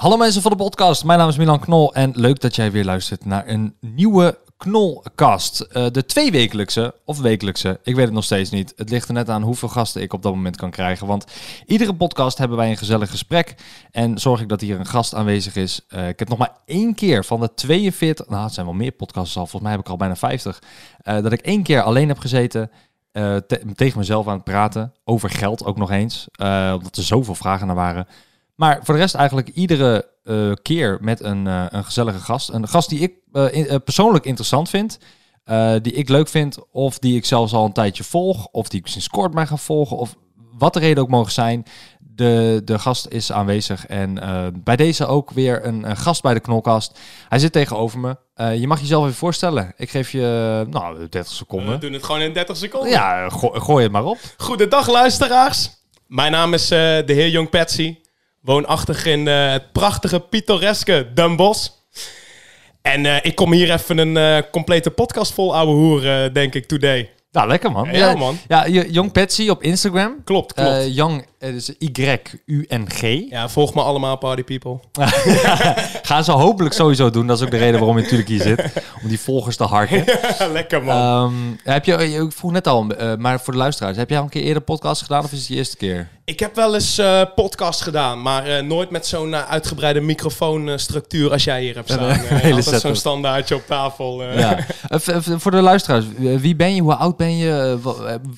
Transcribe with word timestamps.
Hallo 0.00 0.16
mensen 0.16 0.42
van 0.42 0.50
de 0.50 0.56
podcast, 0.56 1.04
mijn 1.04 1.18
naam 1.18 1.28
is 1.28 1.36
Milan 1.36 1.60
Knol 1.60 1.94
en 1.94 2.12
leuk 2.14 2.40
dat 2.40 2.56
jij 2.56 2.70
weer 2.70 2.84
luistert 2.84 3.24
naar 3.24 3.48
een 3.48 3.76
nieuwe 3.80 4.38
Knolcast. 4.56 5.66
Uh, 5.72 5.86
de 5.90 6.06
tweewekelijkse, 6.06 6.94
of 7.04 7.20
wekelijkse, 7.20 7.80
ik 7.82 7.94
weet 7.94 8.04
het 8.04 8.14
nog 8.14 8.24
steeds 8.24 8.50
niet. 8.50 8.72
Het 8.76 8.90
ligt 8.90 9.08
er 9.08 9.14
net 9.14 9.28
aan 9.28 9.42
hoeveel 9.42 9.68
gasten 9.68 10.02
ik 10.02 10.12
op 10.12 10.22
dat 10.22 10.34
moment 10.34 10.56
kan 10.56 10.70
krijgen. 10.70 11.06
Want 11.06 11.24
iedere 11.66 11.94
podcast 11.94 12.38
hebben 12.38 12.56
wij 12.56 12.70
een 12.70 12.76
gezellig 12.76 13.10
gesprek 13.10 13.54
en 13.90 14.18
zorg 14.18 14.40
ik 14.40 14.48
dat 14.48 14.60
hier 14.60 14.78
een 14.78 14.86
gast 14.86 15.14
aanwezig 15.14 15.56
is. 15.56 15.80
Uh, 15.88 16.08
ik 16.08 16.18
heb 16.18 16.28
nog 16.28 16.38
maar 16.38 16.56
één 16.64 16.94
keer 16.94 17.24
van 17.24 17.40
de 17.40 17.54
42, 17.54 18.28
nou 18.28 18.44
het 18.44 18.54
zijn 18.54 18.66
wel 18.66 18.74
meer 18.74 18.92
podcasts 18.92 19.36
al, 19.36 19.42
volgens 19.42 19.62
mij 19.62 19.72
heb 19.72 19.80
ik 19.80 19.88
al 19.88 19.96
bijna 19.96 20.16
50, 20.16 20.58
uh, 21.04 21.22
dat 21.22 21.32
ik 21.32 21.40
één 21.40 21.62
keer 21.62 21.82
alleen 21.82 22.08
heb 22.08 22.18
gezeten... 22.18 22.70
Te 23.12 23.60
tegen 23.74 23.98
mezelf 23.98 24.26
aan 24.26 24.34
het 24.34 24.44
praten, 24.44 24.92
over 25.04 25.30
geld 25.30 25.64
ook 25.64 25.76
nog 25.76 25.90
eens, 25.90 26.28
omdat 26.72 26.96
er 26.96 27.02
zoveel 27.02 27.34
vragen 27.34 27.66
naar 27.66 27.76
waren. 27.76 28.06
Maar 28.60 28.80
voor 28.82 28.94
de 28.94 29.00
rest 29.00 29.14
eigenlijk 29.14 29.48
iedere 29.48 30.08
uh, 30.24 30.52
keer 30.62 30.98
met 31.00 31.22
een, 31.22 31.46
uh, 31.46 31.64
een 31.68 31.84
gezellige 31.84 32.18
gast. 32.18 32.48
Een 32.48 32.68
gast 32.68 32.88
die 32.88 32.98
ik 32.98 33.12
uh, 33.32 33.54
in, 33.54 33.82
persoonlijk 33.82 34.24
interessant 34.24 34.68
vind. 34.68 34.98
die 35.82 35.92
ik 35.92 36.08
leuk 36.08 36.28
vind. 36.28 36.58
Of 36.72 36.98
die 36.98 37.16
ik 37.16 37.24
zelfs 37.24 37.52
al 37.52 37.64
een 37.64 37.72
tijdje 37.72 38.04
volg. 38.04 38.46
Of 38.46 38.68
die 38.68 38.80
ik 38.80 38.86
sinds 38.86 39.08
kort 39.08 39.34
mij 39.34 39.46
ga 39.46 39.56
volgen. 39.56 39.96
Of 39.96 40.14
wat 40.58 40.72
de 40.72 40.78
reden 40.78 41.02
ook 41.02 41.08
mogen 41.08 41.32
zijn. 41.32 41.64
De, 42.00 42.62
de 42.64 42.78
gast 42.78 43.06
is 43.08 43.32
aanwezig. 43.32 43.86
En 43.86 44.18
bij 44.64 44.76
deze 44.76 45.06
ook 45.06 45.30
weer 45.30 45.66
een, 45.66 45.90
een, 45.90 45.96
gast 45.96 46.22
bij 46.22 46.34
de 46.34 46.40
Knolkast. 46.40 46.98
Hij 47.28 47.38
zit 47.38 47.52
tegenover 47.52 47.98
me. 47.98 48.16
je 48.58 48.66
mag 48.66 48.80
jezelf 48.80 49.04
even 49.04 49.16
voorstellen. 49.16 49.72
Ik 49.76 49.90
geef 49.90 50.10
je 50.10 50.66
nou, 50.70 51.08
30 51.08 51.32
seconden. 51.32 51.72
We 51.72 51.78
doen 51.78 51.92
het 51.92 52.04
gewoon 52.04 52.20
in 52.20 52.32
30 52.32 52.56
seconden. 52.56 52.90
Ja, 52.90 53.28
go 53.28 53.48
gooi 53.48 53.82
het 53.82 53.92
maar 53.92 54.04
op. 54.04 54.18
Goedendag 54.36 54.88
luisteraars. 54.88 55.70
Mijn 56.06 56.32
naam 56.32 56.54
is 56.54 56.68
de 56.68 57.04
heer 57.06 57.28
Jong 57.28 57.50
Patsy 57.50 57.96
woonachtig 58.40 59.06
in 59.06 59.26
uh, 59.26 59.50
het 59.50 59.72
prachtige, 59.72 60.20
pittoreske 60.20 61.06
Den 61.14 61.36
Bosch. 61.36 61.68
En 62.82 63.04
uh, 63.04 63.16
ik 63.22 63.34
kom 63.34 63.52
hier 63.52 63.72
even 63.72 63.98
een 63.98 64.16
uh, 64.16 64.50
complete 64.50 64.90
podcast 64.90 65.32
vol 65.32 65.56
ouwe 65.56 65.72
hoer, 65.72 66.32
denk 66.32 66.54
ik, 66.54 66.66
today. 66.66 67.10
Nou, 67.32 67.48
lekker 67.48 67.72
man. 67.72 67.88
Ja, 67.92 68.14
man. 68.14 68.38
Ja, 68.48 68.68
Young 68.68 69.12
Patsy 69.12 69.48
op 69.48 69.62
Instagram. 69.62 70.24
Klopt, 70.24 70.54
klopt. 70.54 70.70
Uh, 70.70 70.94
Young, 70.94 71.26
dus 71.40 71.70
Y-U-N-G. 71.78 73.30
Ja, 73.30 73.48
volg 73.48 73.74
me 73.74 73.82
allemaal, 73.82 74.16
party 74.16 74.42
people. 74.42 74.78
Gaan 76.02 76.24
ze 76.24 76.32
hopelijk 76.32 76.74
sowieso 76.74 77.10
doen. 77.10 77.26
Dat 77.26 77.38
is 77.38 77.44
ook 77.44 77.50
de 77.50 77.56
reden 77.56 77.78
waarom 77.78 77.96
je 77.96 78.02
natuurlijk 78.02 78.28
hier 78.28 78.40
zit. 78.40 78.84
Om 79.02 79.08
die 79.08 79.20
volgers 79.20 79.56
te 79.56 79.64
harken. 79.64 80.04
lekker 80.52 80.82
man. 80.82 81.24
Um, 81.24 81.60
heb 81.64 81.84
je, 81.84 81.92
ik 81.92 82.32
vroeg 82.32 82.52
net 82.52 82.66
al, 82.66 82.86
uh, 83.00 83.14
maar 83.16 83.40
voor 83.40 83.52
de 83.52 83.58
luisteraars. 83.58 83.96
Heb 83.96 84.08
jij 84.08 84.18
al 84.18 84.24
een 84.24 84.30
keer 84.30 84.42
eerder 84.42 84.62
podcast 84.62 85.02
gedaan 85.02 85.24
of 85.24 85.32
is 85.32 85.38
het 85.38 85.48
je 85.48 85.54
eerste 85.54 85.76
keer? 85.76 86.08
Ik 86.24 86.40
heb 86.40 86.54
wel 86.54 86.74
eens 86.74 86.98
uh, 86.98 87.22
podcast 87.34 87.80
gedaan, 87.80 88.22
maar 88.22 88.48
uh, 88.48 88.60
nooit 88.60 88.90
met 88.90 89.06
zo'n 89.06 89.36
uitgebreide 89.36 90.00
microfoonstructuur 90.00 91.30
als 91.30 91.44
jij 91.44 91.62
hier 91.62 91.74
hebt 91.74 91.90
staan. 91.90 92.10
hele 92.18 92.54
altijd 92.54 92.80
zo'n 92.80 92.96
standaardje 92.96 93.54
op 93.54 93.66
tafel. 93.66 94.24
Ja. 94.24 94.58
voor 95.38 95.50
de 95.50 95.60
luisteraars, 95.60 96.04
wie 96.18 96.56
ben 96.56 96.74
je, 96.74 96.80
hoe 96.80 96.94
oud 96.94 97.16
ben 97.16 97.36
je, 97.36 97.78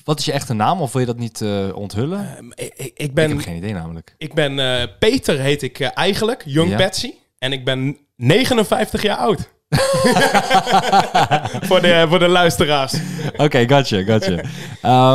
wat 0.03 0.19
is 0.19 0.25
je 0.25 0.31
echte 0.31 0.53
naam 0.53 0.81
of 0.81 0.91
wil 0.91 1.01
je 1.01 1.07
dat 1.07 1.17
niet 1.17 1.43
onthullen? 1.73 2.37
Ehm, 2.37 2.51
ik, 2.75 2.92
ik, 2.93 3.13
ben, 3.13 3.29
ik 3.29 3.35
heb 3.35 3.39
geen 3.39 3.55
idee 3.55 3.73
namelijk. 3.73 4.15
Ik 4.17 4.33
ben 4.33 4.55
Peter, 4.99 5.39
heet 5.39 5.61
ik 5.61 5.81
eigenlijk, 5.81 6.43
Young 6.45 6.69
ja. 6.69 6.77
Patsy. 6.77 7.13
En 7.37 7.51
ik 7.51 7.65
ben 7.65 7.97
59 8.15 9.01
jaar 9.01 9.17
oud. 9.17 9.51
voor, 11.67 11.81
de, 11.81 12.05
voor 12.09 12.19
de 12.19 12.27
luisteraars. 12.27 12.93
Oké, 13.33 13.43
okay, 13.43 13.67
gotcha, 13.67 14.03
gotcha. 14.03 14.43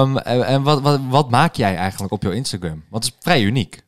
Um, 0.00 0.19
en 0.19 0.62
wat, 0.62 0.81
wat, 0.81 1.00
wat 1.09 1.31
maak 1.31 1.55
jij 1.55 1.77
eigenlijk 1.77 2.12
op 2.12 2.22
jouw 2.22 2.33
Instagram? 2.33 2.84
Want 2.91 3.05
het 3.05 3.12
is 3.12 3.19
vrij 3.21 3.43
uniek. 3.43 3.83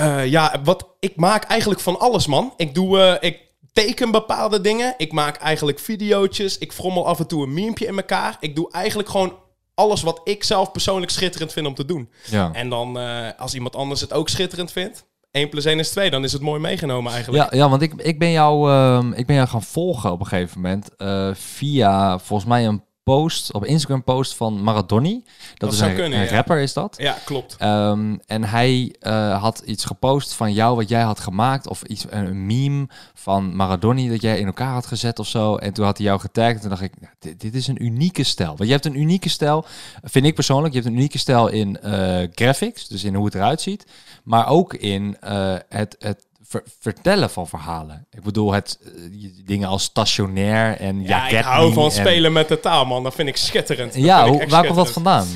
Uh, 0.00 0.26
ja, 0.26 0.60
wat, 0.64 0.88
ik 1.00 1.16
maak 1.16 1.44
eigenlijk 1.44 1.80
van 1.80 1.98
alles, 2.00 2.26
man. 2.26 2.52
Ik 2.56 2.74
doe... 2.74 3.18
Ik 3.20 3.42
teken 3.72 4.10
bepaalde 4.10 4.60
dingen. 4.60 4.94
Ik 4.96 5.12
maak 5.12 5.36
eigenlijk 5.36 5.78
videootjes. 5.78 6.58
Ik 6.58 6.72
frommel 6.72 7.06
af 7.06 7.18
en 7.18 7.26
toe 7.26 7.42
een 7.42 7.54
memepje 7.54 7.86
in 7.86 7.96
elkaar. 7.96 8.36
Ik 8.40 8.54
doe 8.56 8.72
eigenlijk 8.72 9.08
gewoon 9.08 9.36
alles 9.74 10.02
wat 10.02 10.20
ik 10.24 10.44
zelf 10.44 10.72
persoonlijk 10.72 11.12
schitterend 11.12 11.52
vind 11.52 11.66
om 11.66 11.74
te 11.74 11.84
doen. 11.84 12.10
Ja. 12.30 12.50
En 12.52 12.68
dan, 12.68 12.98
uh, 12.98 13.28
als 13.38 13.54
iemand 13.54 13.76
anders 13.76 14.00
het 14.00 14.12
ook 14.12 14.28
schitterend 14.28 14.72
vindt, 14.72 15.06
1 15.30 15.48
plus 15.48 15.64
1 15.64 15.78
is 15.78 15.90
2, 15.90 16.10
dan 16.10 16.24
is 16.24 16.32
het 16.32 16.42
mooi 16.42 16.60
meegenomen 16.60 17.12
eigenlijk. 17.12 17.52
Ja, 17.52 17.58
ja 17.58 17.68
want 17.68 17.82
ik, 17.82 17.94
ik, 17.94 18.18
ben 18.18 18.30
jou, 18.30 18.70
uh, 18.70 19.18
ik 19.18 19.26
ben 19.26 19.36
jou 19.36 19.48
gaan 19.48 19.62
volgen 19.62 20.12
op 20.12 20.20
een 20.20 20.26
gegeven 20.26 20.60
moment 20.60 20.90
uh, 20.98 21.30
via 21.34 22.18
volgens 22.18 22.48
mij 22.48 22.66
een 22.66 22.84
post, 23.04 23.52
op 23.52 23.64
Instagram 23.64 24.04
post 24.04 24.34
van 24.34 24.62
Maradoni. 24.62 25.22
Dat, 25.24 25.58
dat 25.58 25.72
is 25.72 25.78
zou 25.78 25.90
een, 25.90 25.96
kunnen, 25.96 26.18
een 26.18 26.24
ja. 26.24 26.30
rapper 26.30 26.58
is 26.58 26.72
dat. 26.72 26.94
Ja, 26.98 27.16
klopt. 27.24 27.56
Um, 27.62 28.20
en 28.26 28.44
hij 28.44 28.94
uh, 29.00 29.40
had 29.42 29.62
iets 29.66 29.84
gepost 29.84 30.34
van 30.34 30.52
jou 30.52 30.76
wat 30.76 30.88
jij 30.88 31.02
had 31.02 31.20
gemaakt 31.20 31.68
of 31.68 31.82
iets 31.82 32.06
een 32.08 32.46
meme 32.46 32.88
van 33.14 33.56
Maradoni 33.56 34.08
dat 34.08 34.20
jij 34.20 34.38
in 34.38 34.46
elkaar 34.46 34.72
had 34.72 34.86
gezet 34.86 35.18
of 35.18 35.26
zo. 35.26 35.56
En 35.56 35.72
toen 35.72 35.84
had 35.84 35.96
hij 35.96 36.06
jou 36.06 36.20
getagd 36.20 36.54
en 36.54 36.60
toen 36.60 36.68
dacht 36.68 36.82
ik, 36.82 36.92
dit, 37.18 37.40
dit 37.40 37.54
is 37.54 37.66
een 37.66 37.84
unieke 37.84 38.24
stijl. 38.24 38.56
Want 38.56 38.64
je 38.64 38.72
hebt 38.74 38.86
een 38.86 39.00
unieke 39.00 39.28
stijl, 39.28 39.64
vind 40.02 40.26
ik 40.26 40.34
persoonlijk. 40.34 40.74
Je 40.74 40.80
hebt 40.80 40.90
een 40.90 40.98
unieke 40.98 41.18
stijl 41.18 41.48
in 41.48 41.78
uh, 41.84 42.18
graphics, 42.34 42.88
dus 42.88 43.04
in 43.04 43.14
hoe 43.14 43.24
het 43.24 43.34
eruit 43.34 43.60
ziet, 43.60 43.86
maar 44.22 44.48
ook 44.48 44.74
in 44.74 45.16
uh, 45.24 45.56
het, 45.68 45.96
het 45.98 46.26
ver 46.46 46.62
vertellen 46.80 47.30
van 47.30 47.48
verhalen. 47.48 48.06
Ik 48.10 48.22
bedoel, 48.22 48.52
het 48.52 48.78
uh, 48.82 49.30
dingen 49.44 49.68
als 49.68 49.82
stationair 49.82 50.76
en 50.76 51.02
ja, 51.02 51.28
ik 51.28 51.44
hou 51.44 51.72
van 51.72 51.84
en... 51.84 51.90
spelen 51.90 52.32
met 52.32 52.48
de 52.48 52.60
taal, 52.60 52.84
man. 52.84 53.02
Dat 53.02 53.14
vind 53.14 53.28
ik 53.28 53.36
schitterend. 53.36 53.92
Dat 53.92 54.02
ja, 54.02 54.28
hoe, 54.28 54.46
waar 54.46 54.64
komt 54.64 54.76
dat 54.76 54.90
vandaan? 54.90 55.26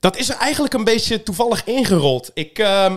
Dat 0.00 0.16
is 0.16 0.28
er 0.28 0.36
eigenlijk 0.36 0.74
een 0.74 0.84
beetje 0.84 1.22
toevallig 1.22 1.64
ingerold. 1.64 2.30
Ik, 2.34 2.58
uh, 2.58 2.94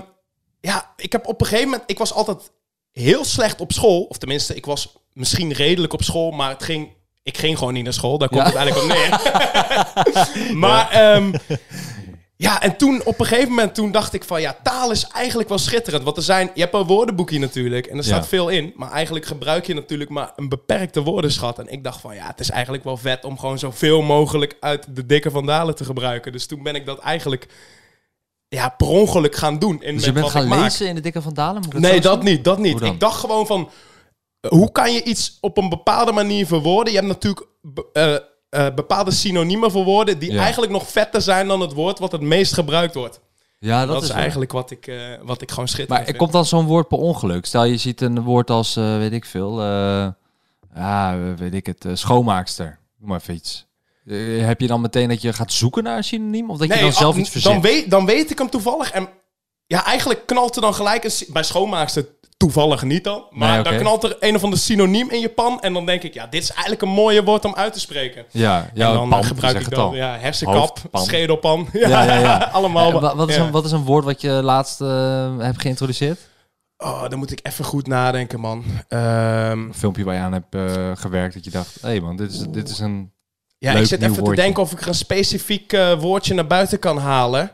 ja, 0.61 0.93
ik 0.95 1.11
heb 1.11 1.27
op 1.27 1.41
een 1.41 1.47
gegeven 1.47 1.69
moment, 1.69 1.89
ik 1.89 1.97
was 1.97 2.13
altijd 2.13 2.51
heel 2.91 3.25
slecht 3.25 3.61
op 3.61 3.71
school, 3.71 4.03
of 4.03 4.17
tenminste, 4.17 4.55
ik 4.55 4.65
was 4.65 4.95
misschien 5.13 5.53
redelijk 5.53 5.93
op 5.93 6.03
school, 6.03 6.31
maar 6.31 6.49
het 6.49 6.63
ging. 6.63 6.95
Ik 7.23 7.37
ging 7.37 7.57
gewoon 7.57 7.73
niet 7.73 7.83
naar 7.83 7.93
school, 7.93 8.17
daar 8.17 8.29
komt 8.29 8.41
ja. 8.41 8.47
het 8.47 8.55
eigenlijk 8.55 8.85
op 8.85 8.97
neer. 8.97 10.55
maar 10.63 10.93
ja. 10.93 11.15
Um, 11.15 11.33
ja, 12.39 12.61
en 12.61 12.77
toen 12.77 13.01
op 13.05 13.19
een 13.19 13.25
gegeven 13.25 13.49
moment 13.49 13.75
toen 13.75 13.91
dacht 13.91 14.13
ik 14.13 14.23
van 14.23 14.41
ja, 14.41 14.57
taal 14.63 14.91
is 14.91 15.07
eigenlijk 15.07 15.49
wel 15.49 15.57
schitterend. 15.57 16.03
Want 16.03 16.17
er 16.17 16.23
zijn, 16.23 16.51
je 16.53 16.61
hebt 16.61 16.73
een 16.73 16.83
woordenboekje 16.83 17.39
natuurlijk 17.39 17.87
en 17.87 17.97
er 17.97 18.03
staat 18.03 18.23
ja. 18.23 18.29
veel 18.29 18.49
in. 18.49 18.73
Maar 18.75 18.91
eigenlijk 18.91 19.25
gebruik 19.25 19.65
je 19.65 19.73
natuurlijk 19.73 20.09
maar 20.09 20.31
een 20.35 20.49
beperkte 20.49 21.03
woordenschat. 21.03 21.59
En 21.59 21.67
ik 21.67 21.83
dacht 21.83 22.01
van 22.01 22.15
ja, 22.15 22.27
het 22.27 22.39
is 22.39 22.49
eigenlijk 22.49 22.83
wel 22.83 22.97
vet 22.97 23.23
om 23.25 23.39
gewoon 23.39 23.59
zoveel 23.59 24.01
mogelijk 24.01 24.57
uit 24.59 24.95
de 24.95 25.05
dikke 25.05 25.31
vandalen 25.31 25.75
te 25.75 25.83
gebruiken. 25.83 26.31
Dus 26.31 26.45
toen 26.45 26.63
ben 26.63 26.75
ik 26.75 26.85
dat 26.85 26.99
eigenlijk 26.99 27.47
ja, 28.47 28.69
per 28.69 28.87
ongeluk 28.87 29.35
gaan 29.35 29.59
doen. 29.59 29.83
In 29.83 29.95
dus 29.95 30.05
je 30.05 30.11
bent 30.11 30.29
gaan 30.29 30.47
lezen 30.47 30.59
maak. 30.59 30.89
in 30.89 30.95
de 30.95 31.01
dikke 31.01 31.21
vandalen? 31.21 31.61
Moet 31.61 31.79
Nee, 31.79 32.01
dat 32.01 32.23
niet, 32.23 32.43
dat 32.43 32.59
niet. 32.59 32.81
Ik 32.81 32.99
dacht 32.99 33.19
gewoon 33.19 33.47
van, 33.47 33.69
hoe 34.47 34.71
kan 34.71 34.93
je 34.93 35.03
iets 35.03 35.37
op 35.41 35.57
een 35.57 35.69
bepaalde 35.69 36.11
manier 36.11 36.47
verwoorden? 36.47 36.93
Je 36.93 36.99
hebt 36.99 37.11
natuurlijk 37.11 37.47
uh, 37.93 38.15
uh, 38.49 38.67
bepaalde 38.75 39.11
synoniemen 39.11 39.71
voor 39.71 39.83
woorden 39.83 40.19
die 40.19 40.31
Ja. 40.31 40.41
eigenlijk 40.41 40.71
nog 40.71 40.87
vetter 40.87 41.21
zijn 41.21 41.47
dan 41.47 41.59
het 41.61 41.73
woord 41.73 41.99
wat 41.99 42.11
het 42.11 42.21
meest 42.21 42.53
gebruikt 42.53 42.93
wordt. 42.95 43.19
Ja, 43.59 43.85
dat, 43.85 43.95
Dat, 43.95 44.03
is 44.03 44.09
eigenlijk 44.09 44.51
wat 44.51 44.71
ik, 44.71 44.87
uh, 44.87 45.13
wat 45.23 45.41
ik 45.41 45.49
gewoon 45.49 45.67
schitterend 45.67 45.97
Maar 45.97 46.05
vind. 46.05 46.17
komt 46.17 46.31
dan 46.31 46.45
zo'n 46.45 46.65
woord 46.65 46.87
per 46.87 46.97
ongeluk. 46.97 47.45
Stel 47.45 47.63
je 47.63 47.77
ziet 47.77 48.01
een 48.01 48.21
woord 48.23 48.49
als, 48.49 48.77
uh, 48.77 48.97
weet 48.97 49.11
ik 49.11 49.25
veel, 49.25 49.61
ja, 50.75 51.17
weet 51.37 51.53
ik 51.53 51.65
het, 51.65 51.85
schoonmaakster. 51.93 52.79
Noem 52.97 53.09
maar 53.09 53.19
even 53.19 53.33
iets. 53.33 53.65
Heb 54.39 54.61
je 54.61 54.67
dan 54.67 54.81
meteen 54.81 55.09
dat 55.09 55.21
je 55.21 55.33
gaat 55.33 55.51
zoeken 55.51 55.83
naar 55.83 55.97
een 55.97 56.03
synoniem? 56.03 56.49
Of 56.49 56.57
dat 56.57 56.73
je 56.73 56.79
dan 56.79 56.93
zelf 56.93 57.13
ah, 57.13 57.19
iets 57.19 57.29
verzint? 57.29 57.53
dan 57.53 57.63
weet, 57.71 57.89
dan 57.89 58.05
weet 58.05 58.31
ik 58.31 58.37
hem 58.37 58.49
toevallig. 58.49 58.91
En 58.91 59.09
ja, 59.67 59.85
eigenlijk 59.85 60.25
knalt 60.25 60.55
er 60.55 60.61
dan 60.61 60.73
gelijk 60.73 61.03
een... 61.03 61.11
Bij 61.27 61.43
schoonmaakster 61.43 62.05
toevallig 62.37 62.83
niet 62.83 63.03
dan. 63.03 63.23
Maar 63.29 63.53
Nee, 63.53 63.63
dan 63.63 63.77
knalt 63.77 64.03
er 64.03 64.17
een 64.19 64.35
of 64.35 64.43
ander 64.43 64.59
synoniem 64.59 65.09
in 65.09 65.19
je 65.19 65.29
pan. 65.29 65.61
En 65.61 65.73
dan 65.73 65.85
denk 65.85 66.03
ik, 66.03 66.13
ja, 66.13 66.27
dit 66.27 66.41
is 66.43 66.49
eigenlijk 66.51 66.81
een 66.81 66.89
mooie 66.89 67.23
woord 67.23 67.45
om 67.45 67.55
uit 67.55 67.73
te 67.73 67.79
spreken. 67.79 68.25
Ja, 68.31 68.69
ja 68.73 68.87
en 68.87 68.93
dan 68.93 69.09
pan, 69.09 69.23
gebruik 69.23 69.55
ik 69.59 69.65
het 69.65 69.73
dan 69.75 69.85
al. 69.85 69.95
ja, 69.95 70.17
hersenkap, 70.19 70.57
Hoofdpan. 70.57 71.03
schedelpan. 71.03 71.67
Ja, 71.73 71.87
Ja, 71.89 72.03
ja, 72.03 72.19
ja. 72.19 72.37
allemaal. 72.57 72.87
Eh, 72.93 73.01
wa- 73.01 73.15
wat, 73.15 73.29
is 73.29 73.35
een, 73.35 73.51
wat 73.51 73.65
is 73.65 73.71
een 73.71 73.83
woord 73.83 74.05
wat 74.05 74.21
je 74.21 74.29
laatst 74.31 74.81
uh, 74.81 75.37
hebt 75.37 75.61
geïntroduceerd? 75.61 76.19
Oh, 76.77 77.09
dan 77.09 77.19
moet 77.19 77.31
ik 77.31 77.39
even 77.43 77.65
goed 77.65 77.87
nadenken, 77.87 78.39
man. 78.39 78.63
Een 78.87 79.73
filmpje 79.75 80.03
waar 80.03 80.15
je 80.15 80.21
aan 80.21 80.33
hebt 80.33 80.55
uh, 80.55 80.91
gewerkt 80.93 81.33
dat 81.33 81.43
je 81.45 81.51
dacht, 81.51 81.77
hé 81.81 81.87
hey 81.87 81.99
man, 82.01 82.15
dit 82.15 82.31
is, 82.31 82.39
dit 82.49 82.69
is 82.69 82.79
een... 82.79 83.11
Ja, 83.57 83.71
Leuk 83.73 83.81
ik 83.81 83.87
zit 83.87 84.01
even 84.01 84.13
woordje. 84.15 84.35
te 84.35 84.41
denken 84.41 84.63
of 84.63 84.71
ik 84.71 84.81
er 84.81 84.87
een 84.87 84.93
specifiek 84.95 85.73
uh, 85.73 85.99
woordje 85.99 86.33
naar 86.33 86.47
buiten 86.47 86.79
kan 86.79 86.97
halen. 86.97 87.51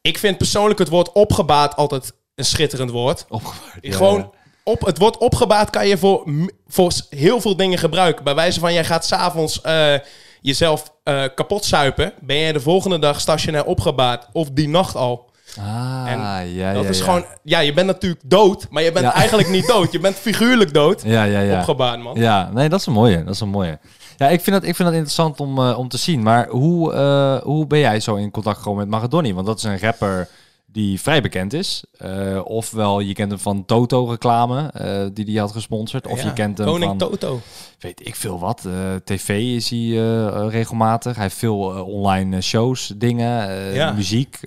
Ik 0.00 0.18
vind 0.18 0.36
persoonlijk 0.38 0.78
het 0.78 0.88
woord 0.88 1.12
opgebaat 1.12 1.76
altijd 1.76 2.12
een 2.34 2.44
schitterend 2.44 2.90
woord. 2.90 3.24
Opgewaard. 3.28 3.78
Ja, 3.80 3.96
Gewoon 3.96 4.18
ja. 4.18 4.30
op, 4.64 4.80
het 4.86 4.98
woord 4.98 5.16
opgebaard 5.18 5.70
kan 5.70 5.86
je 5.88 5.98
voor, 5.98 6.24
voor 6.66 6.92
heel 7.10 7.40
veel 7.40 7.56
dingen 7.56 7.78
gebruiken. 7.78 8.24
Bij 8.24 8.34
wijze 8.34 8.60
van, 8.60 8.72
jij 8.72 8.84
gaat 8.84 9.06
s'avonds 9.06 9.60
eh 9.60 9.94
jezelf 10.40 10.92
eh 11.04 11.22
kapot 11.34 11.64
suipen. 11.64 12.12
Ben 12.20 12.36
je 12.36 12.52
de 12.52 12.60
volgende 12.60 12.98
dag 12.98 13.20
stationair 13.20 13.64
opgebaard. 13.64 14.26
Of 14.32 14.48
die 14.50 14.68
nacht 14.68 14.94
al. 14.96 15.32
Ah, 15.58 16.04
En 16.06 16.48
ja, 16.48 16.72
Dat 16.72 16.82
ja, 16.82 16.88
is 16.88 16.98
ja. 16.98 17.04
gewoon... 17.04 17.24
Ja, 17.42 17.58
je 17.58 17.72
bent 17.72 17.86
natuurlijk 17.86 18.22
dood. 18.24 18.66
Maar 18.70 18.82
je 18.82 18.92
bent 18.92 19.04
Ja. 19.04 19.12
eigenlijk 19.14 19.48
niet 19.48 19.66
dood. 19.66 19.92
Je 19.92 19.98
bent 19.98 20.16
figuurlijk 20.16 20.74
dood. 20.74 21.02
Ja, 21.04 21.24
ja, 21.24 21.40
ja. 21.40 21.58
Opgebaard, 21.58 22.00
man. 22.02 22.14
Ja, 22.20 22.50
nee, 22.52 22.68
dat 22.68 22.80
is 22.80 22.86
een 22.86 22.92
mooie. 22.92 23.24
Dat 23.24 23.34
is 23.34 23.40
een 23.40 23.48
mooie. 23.48 23.78
Ja, 24.16 24.28
ik 24.28 24.40
vind 24.40 24.56
dat, 24.60 24.68
ik 24.68 24.74
vind 24.76 24.88
dat 24.88 24.92
interessant 24.96 25.40
om, 25.40 25.58
eh, 25.58 25.78
om 25.78 25.88
te 25.88 25.96
zien. 25.98 26.22
Maar 26.22 26.48
hoe, 26.48 26.94
hoe 27.44 27.66
ben 27.66 27.78
jij 27.78 28.00
zo 28.00 28.14
in 28.14 28.30
contact 28.30 28.56
gekomen 28.56 28.80
met 28.80 28.88
Maradoni? 28.88 29.34
Want 29.34 29.46
dat 29.46 29.56
is 29.58 29.62
een 29.64 29.78
rapper 29.78 30.28
die 30.74 31.00
vrij 31.00 31.20
bekend 31.22 31.52
is. 31.52 31.84
Eh, 31.98 32.40
ofwel, 32.44 33.00
je 33.00 33.12
kent 33.14 33.30
hem 33.30 33.40
van 33.40 33.64
Toto-reclame, 33.64 34.70
eh, 34.72 35.06
die 35.12 35.24
hij 35.24 35.34
had 35.34 35.52
gesponsord. 35.52 36.06
Of 36.06 36.18
Ja, 36.20 36.26
je 36.26 36.32
kent 36.32 36.58
hem 36.58 36.66
Koning 36.66 37.00
van, 37.00 37.10
Toto. 37.10 37.40
weet 37.78 38.06
ik 38.06 38.14
veel 38.16 38.38
wat. 38.38 38.64
eh, 38.64 38.72
TV 39.04 39.28
is 39.28 39.68
hij 39.70 39.88
regelmatig. 40.48 41.14
Hij 41.14 41.22
heeft 41.22 41.36
veel 41.36 41.58
online 41.84 42.40
shows, 42.40 42.92
dingen, 42.96 43.54
Ja. 43.74 43.92
muziek. 43.92 44.38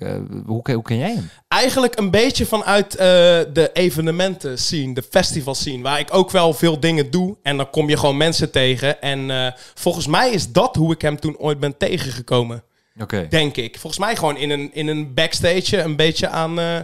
Hoe, 0.46 0.62
hoe 0.72 0.82
ken 0.82 0.98
jij 0.98 1.12
hem? 1.14 1.30
Eigenlijk 1.48 1.98
een 1.98 2.10
beetje 2.10 2.46
vanuit 2.46 2.92
de 2.92 3.70
evenementen 3.72 4.58
scene, 4.58 4.94
de 4.94 5.02
festival 5.10 5.54
scene, 5.54 5.82
waar 5.82 5.98
ik 5.98 6.14
ook 6.14 6.30
wel 6.30 6.52
veel 6.54 6.80
dingen 6.80 7.10
doe. 7.10 7.36
En 7.42 7.56
dan 7.56 7.70
kom 7.70 7.88
je 7.88 7.96
gewoon 7.96 8.16
mensen 8.16 8.50
tegen. 8.50 9.00
En 9.02 9.54
volgens 9.74 10.06
mij 10.06 10.30
is 10.30 10.52
dat 10.52 10.76
hoe 10.76 10.92
ik 10.92 11.02
hem 11.02 11.20
toen 11.20 11.38
ooit 11.38 11.60
ben 11.60 11.76
tegengekomen, 11.76 12.62
Denk 13.28 13.56
ik. 13.56 13.78
Volgens 13.78 14.00
mij 14.02 14.16
gewoon 14.16 14.36
in 14.36 14.50
een, 14.50 14.70
in 14.74 14.88
een 14.88 15.14
backstage 15.14 15.80
een 15.80 15.96
beetje 15.96 16.28
aan... 16.28 16.58
eh, 16.58 16.78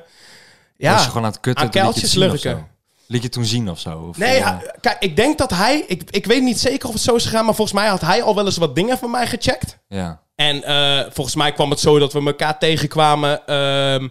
ja, 0.76 0.93
Was 0.93 1.02
je 1.02 1.08
gewoon 1.08 1.25
aan 1.25 1.31
het 1.32 1.40
kutten? 1.40 1.64
aan 1.64 1.70
kuiltjes 1.70 2.14
lurken. 2.14 2.66
Liet 3.06 3.22
je 3.22 3.28
toen 3.28 3.44
zien 3.44 3.70
of 3.70 3.78
zo? 3.78 4.06
Of, 4.08 4.19
Nee, 4.19 4.38
eh, 4.38 4.56
kijk, 4.81 4.96
ik 5.00 5.16
denk 5.16 5.38
dat 5.38 5.50
hij... 5.50 5.84
Ik, 5.87 6.02
ik 6.11 6.26
weet 6.26 6.43
niet 6.43 6.61
zeker 6.61 6.88
of 6.88 6.94
het 6.94 7.02
zo 7.02 7.14
is 7.14 7.25
gegaan, 7.25 7.44
maar 7.44 7.55
volgens 7.55 7.76
mij 7.78 7.88
had 7.88 8.00
hij 8.00 8.22
al 8.22 8.34
wel 8.34 8.44
eens 8.44 8.56
wat 8.56 8.75
dingen 8.75 8.99
van 8.99 9.11
mij 9.11 9.26
gecheckt. 9.26 9.78
ja. 9.88 10.22
En 10.34 10.62
eh, 10.64 11.06
volgens 11.12 11.37
mij 11.37 11.52
kwam 11.52 11.70
het 11.70 11.81
zo 11.81 11.99
dat 11.99 12.12
we 12.12 12.25
elkaar 12.26 12.58
tegenkwamen. 12.58 13.46
Ehm, 13.46 14.08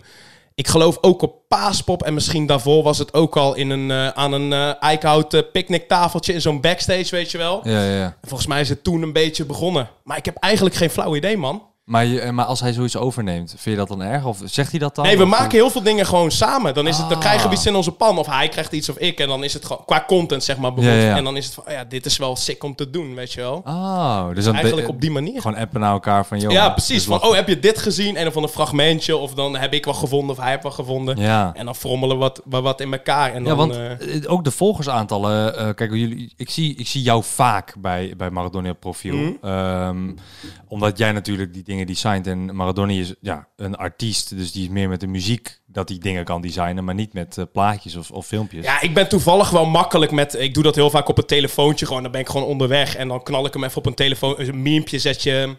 ik 0.56 0.68
geloof 0.68 0.98
ook 1.02 1.22
op 1.22 1.36
Paaspop. 1.48 2.04
En 2.04 2.14
misschien 2.14 2.46
daarvoor 2.46 2.84
was 2.84 2.98
het 2.98 3.14
ook 3.14 3.38
al 3.38 3.54
in 3.56 3.70
een, 3.70 3.92
aan 4.16 4.34
een 4.34 4.54
eh 4.54 4.82
eikenhouten 4.84 5.52
picknicktafeltje 5.52 6.34
in 6.34 6.42
zo'n 6.42 6.62
backstage, 6.62 7.08
weet 7.10 7.32
je 7.32 7.38
wel. 7.38 7.68
Ja, 7.68 7.84
ja, 7.84 7.96
ja. 7.98 8.06
En 8.22 8.28
volgens 8.28 8.48
mij 8.50 8.62
is 8.62 8.70
het 8.70 8.84
toen 8.84 9.02
een 9.02 9.14
beetje 9.14 9.46
begonnen. 9.46 9.90
Maar 10.04 10.18
ik 10.18 10.26
heb 10.26 10.36
eigenlijk 10.38 10.76
geen 10.76 10.90
flauw 10.90 11.16
idee, 11.16 11.38
man. 11.38 11.68
Maar, 11.84 12.06
je, 12.06 12.20
eh, 12.20 12.30
maar 12.32 12.46
als 12.46 12.60
hij 12.60 12.74
zoiets 12.74 12.98
overneemt, 12.98 13.50
vind 13.50 13.64
je 13.64 13.76
dat 13.76 13.88
dan 13.88 14.02
erg? 14.02 14.26
Of 14.26 14.40
zegt 14.46 14.70
hij 14.72 14.80
dat 14.80 14.96
dan? 14.96 15.06
Nee, 15.06 15.18
we 15.18 15.24
Of- 15.24 15.30
maken 15.30 15.52
heel 15.52 15.70
veel 15.70 15.84
dingen 15.84 16.06
gewoon 16.06 16.32
samen. 16.32 16.74
Dan, 16.74 16.88
is 16.88 16.98
het, 16.98 17.08
dan 17.10 17.18
Ah. 17.18 17.24
krijgen 17.24 17.50
we 17.50 17.56
iets 17.56 17.66
in 17.66 17.76
onze 17.76 17.92
pan. 17.92 18.18
Of 18.18 18.26
hij 18.28 18.48
krijgt 18.50 18.72
iets 18.72 18.90
of 18.90 18.98
ik. 18.98 19.20
En 19.20 19.28
dan 19.28 19.44
is 19.44 19.54
het 19.54 19.66
gewoon 19.66 19.86
qua 19.86 20.04
content, 20.08 20.44
zeg 20.44 20.58
maar. 20.58 20.74
bijvoorbeeld. 20.74 21.04
Ja, 21.06 21.10
ja. 21.12 21.18
En 21.18 21.24
dan 21.24 21.38
is 21.38 21.46
het 21.46 21.54
van, 21.54 21.64
oh 21.68 21.72
ja, 21.72 21.84
dit 21.84 22.06
is 22.06 22.18
wel 22.18 22.36
sick 22.36 22.64
om 22.64 22.76
te 22.76 22.90
doen, 22.90 23.16
weet 23.16 23.34
je 23.34 23.42
wel. 23.42 23.62
Oh, 23.66 24.28
dus 24.34 24.44
dan 24.44 24.54
Eigenlijk 24.56 24.88
op 24.88 25.02
die 25.02 25.12
manier. 25.12 25.42
gewoon 25.42 25.58
appen 25.58 25.80
naar 25.80 25.92
elkaar 25.92 26.26
van, 26.26 26.40
joh. 26.40 26.52
Ja, 26.52 26.70
precies. 26.70 27.04
Van, 27.06 27.24
oh, 27.24 27.34
heb 27.34 27.48
je 27.48 27.60
dit 27.60 27.78
gezien? 27.80 28.16
En 28.16 28.24
dan 28.24 28.34
van 28.34 28.44
een 28.44 28.50
fragmentje. 28.50 29.18
Of 29.18 29.34
dan 29.34 29.56
heb 29.56 29.74
ik 29.74 29.86
wat 29.86 29.96
gevonden 29.96 30.36
of 30.36 30.42
hij 30.42 30.52
heeft 30.52 30.64
wat 30.64 30.74
gevonden. 30.74 31.18
Ja. 31.18 31.52
En 31.56 31.66
dan 31.66 31.76
frommelen 31.76 32.16
we 32.20 32.22
wat, 32.22 32.42
wat, 32.62 32.82
in 32.82 32.94
elkaar. 32.94 33.34
En 33.34 33.44
dan, 33.44 33.52
Ja, 33.52 33.58
want 33.58 33.72
eh, 33.76 34.16
eh, 34.16 34.32
ook 34.32 34.44
de 34.44 34.52
volgersaantallen. 34.52 35.58
eh, 35.58 35.70
kijk, 35.76 35.92
jullie, 35.92 36.34
ik, 36.38 36.50
zie, 36.50 36.76
ik 36.76 36.88
zie 36.88 37.02
jou 37.02 37.24
vaak 37.24 37.74
bij, 37.78 38.14
bij 38.18 38.30
Maradona 38.30 38.74
profiel. 38.74 39.16
Mhm. 39.16 39.32
Ehm, 39.42 40.12
omdat 40.68 40.98
jij 40.98 41.12
natuurlijk 41.12 41.54
die 41.54 41.64
dingen 41.64 41.72
designt. 41.86 42.28
En 42.28 42.56
Maradona 42.56 42.92
is 42.92 43.14
ja, 43.22 43.48
een 43.56 43.76
artiest. 43.76 44.38
Dus 44.38 44.52
die 44.52 44.64
is 44.64 44.70
meer 44.70 44.90
met 44.90 45.00
de 45.00 45.08
muziek 45.08 45.60
dat 45.66 45.90
hij 45.90 45.98
dingen 45.98 46.24
kan 46.24 46.42
designen. 46.42 46.84
Maar 46.84 46.96
niet 46.96 47.14
met 47.14 47.38
eh, 47.38 47.46
plaatjes 47.52 47.96
of, 47.96 48.12
of 48.12 48.26
filmpjes. 48.26 48.66
ja, 48.66 48.82
ik 48.82 48.94
ben 48.94 49.10
toevallig 49.10 49.50
wel 49.50 49.66
makkelijk 49.66 50.12
met... 50.12 50.40
Ik 50.40 50.54
doe 50.54 50.64
dat 50.64 50.76
heel 50.76 50.90
vaak 50.90 51.08
op 51.08 51.18
een 51.18 51.26
telefoontje 51.26 51.86
gewoon. 51.86 52.04
Dan 52.04 52.12
ben 52.12 52.22
ik 52.22 52.30
gewoon 52.30 52.48
onderweg. 52.48 52.96
En 52.96 53.08
dan 53.08 53.24
knal 53.24 53.46
ik 53.46 53.54
hem 53.54 53.64
even 53.64 53.78
op 53.78 53.86
een 53.86 53.94
telefoon. 53.94 54.40
Een 54.40 54.62
memepje 54.62 55.00
zet 55.00 55.24
je... 55.24 55.56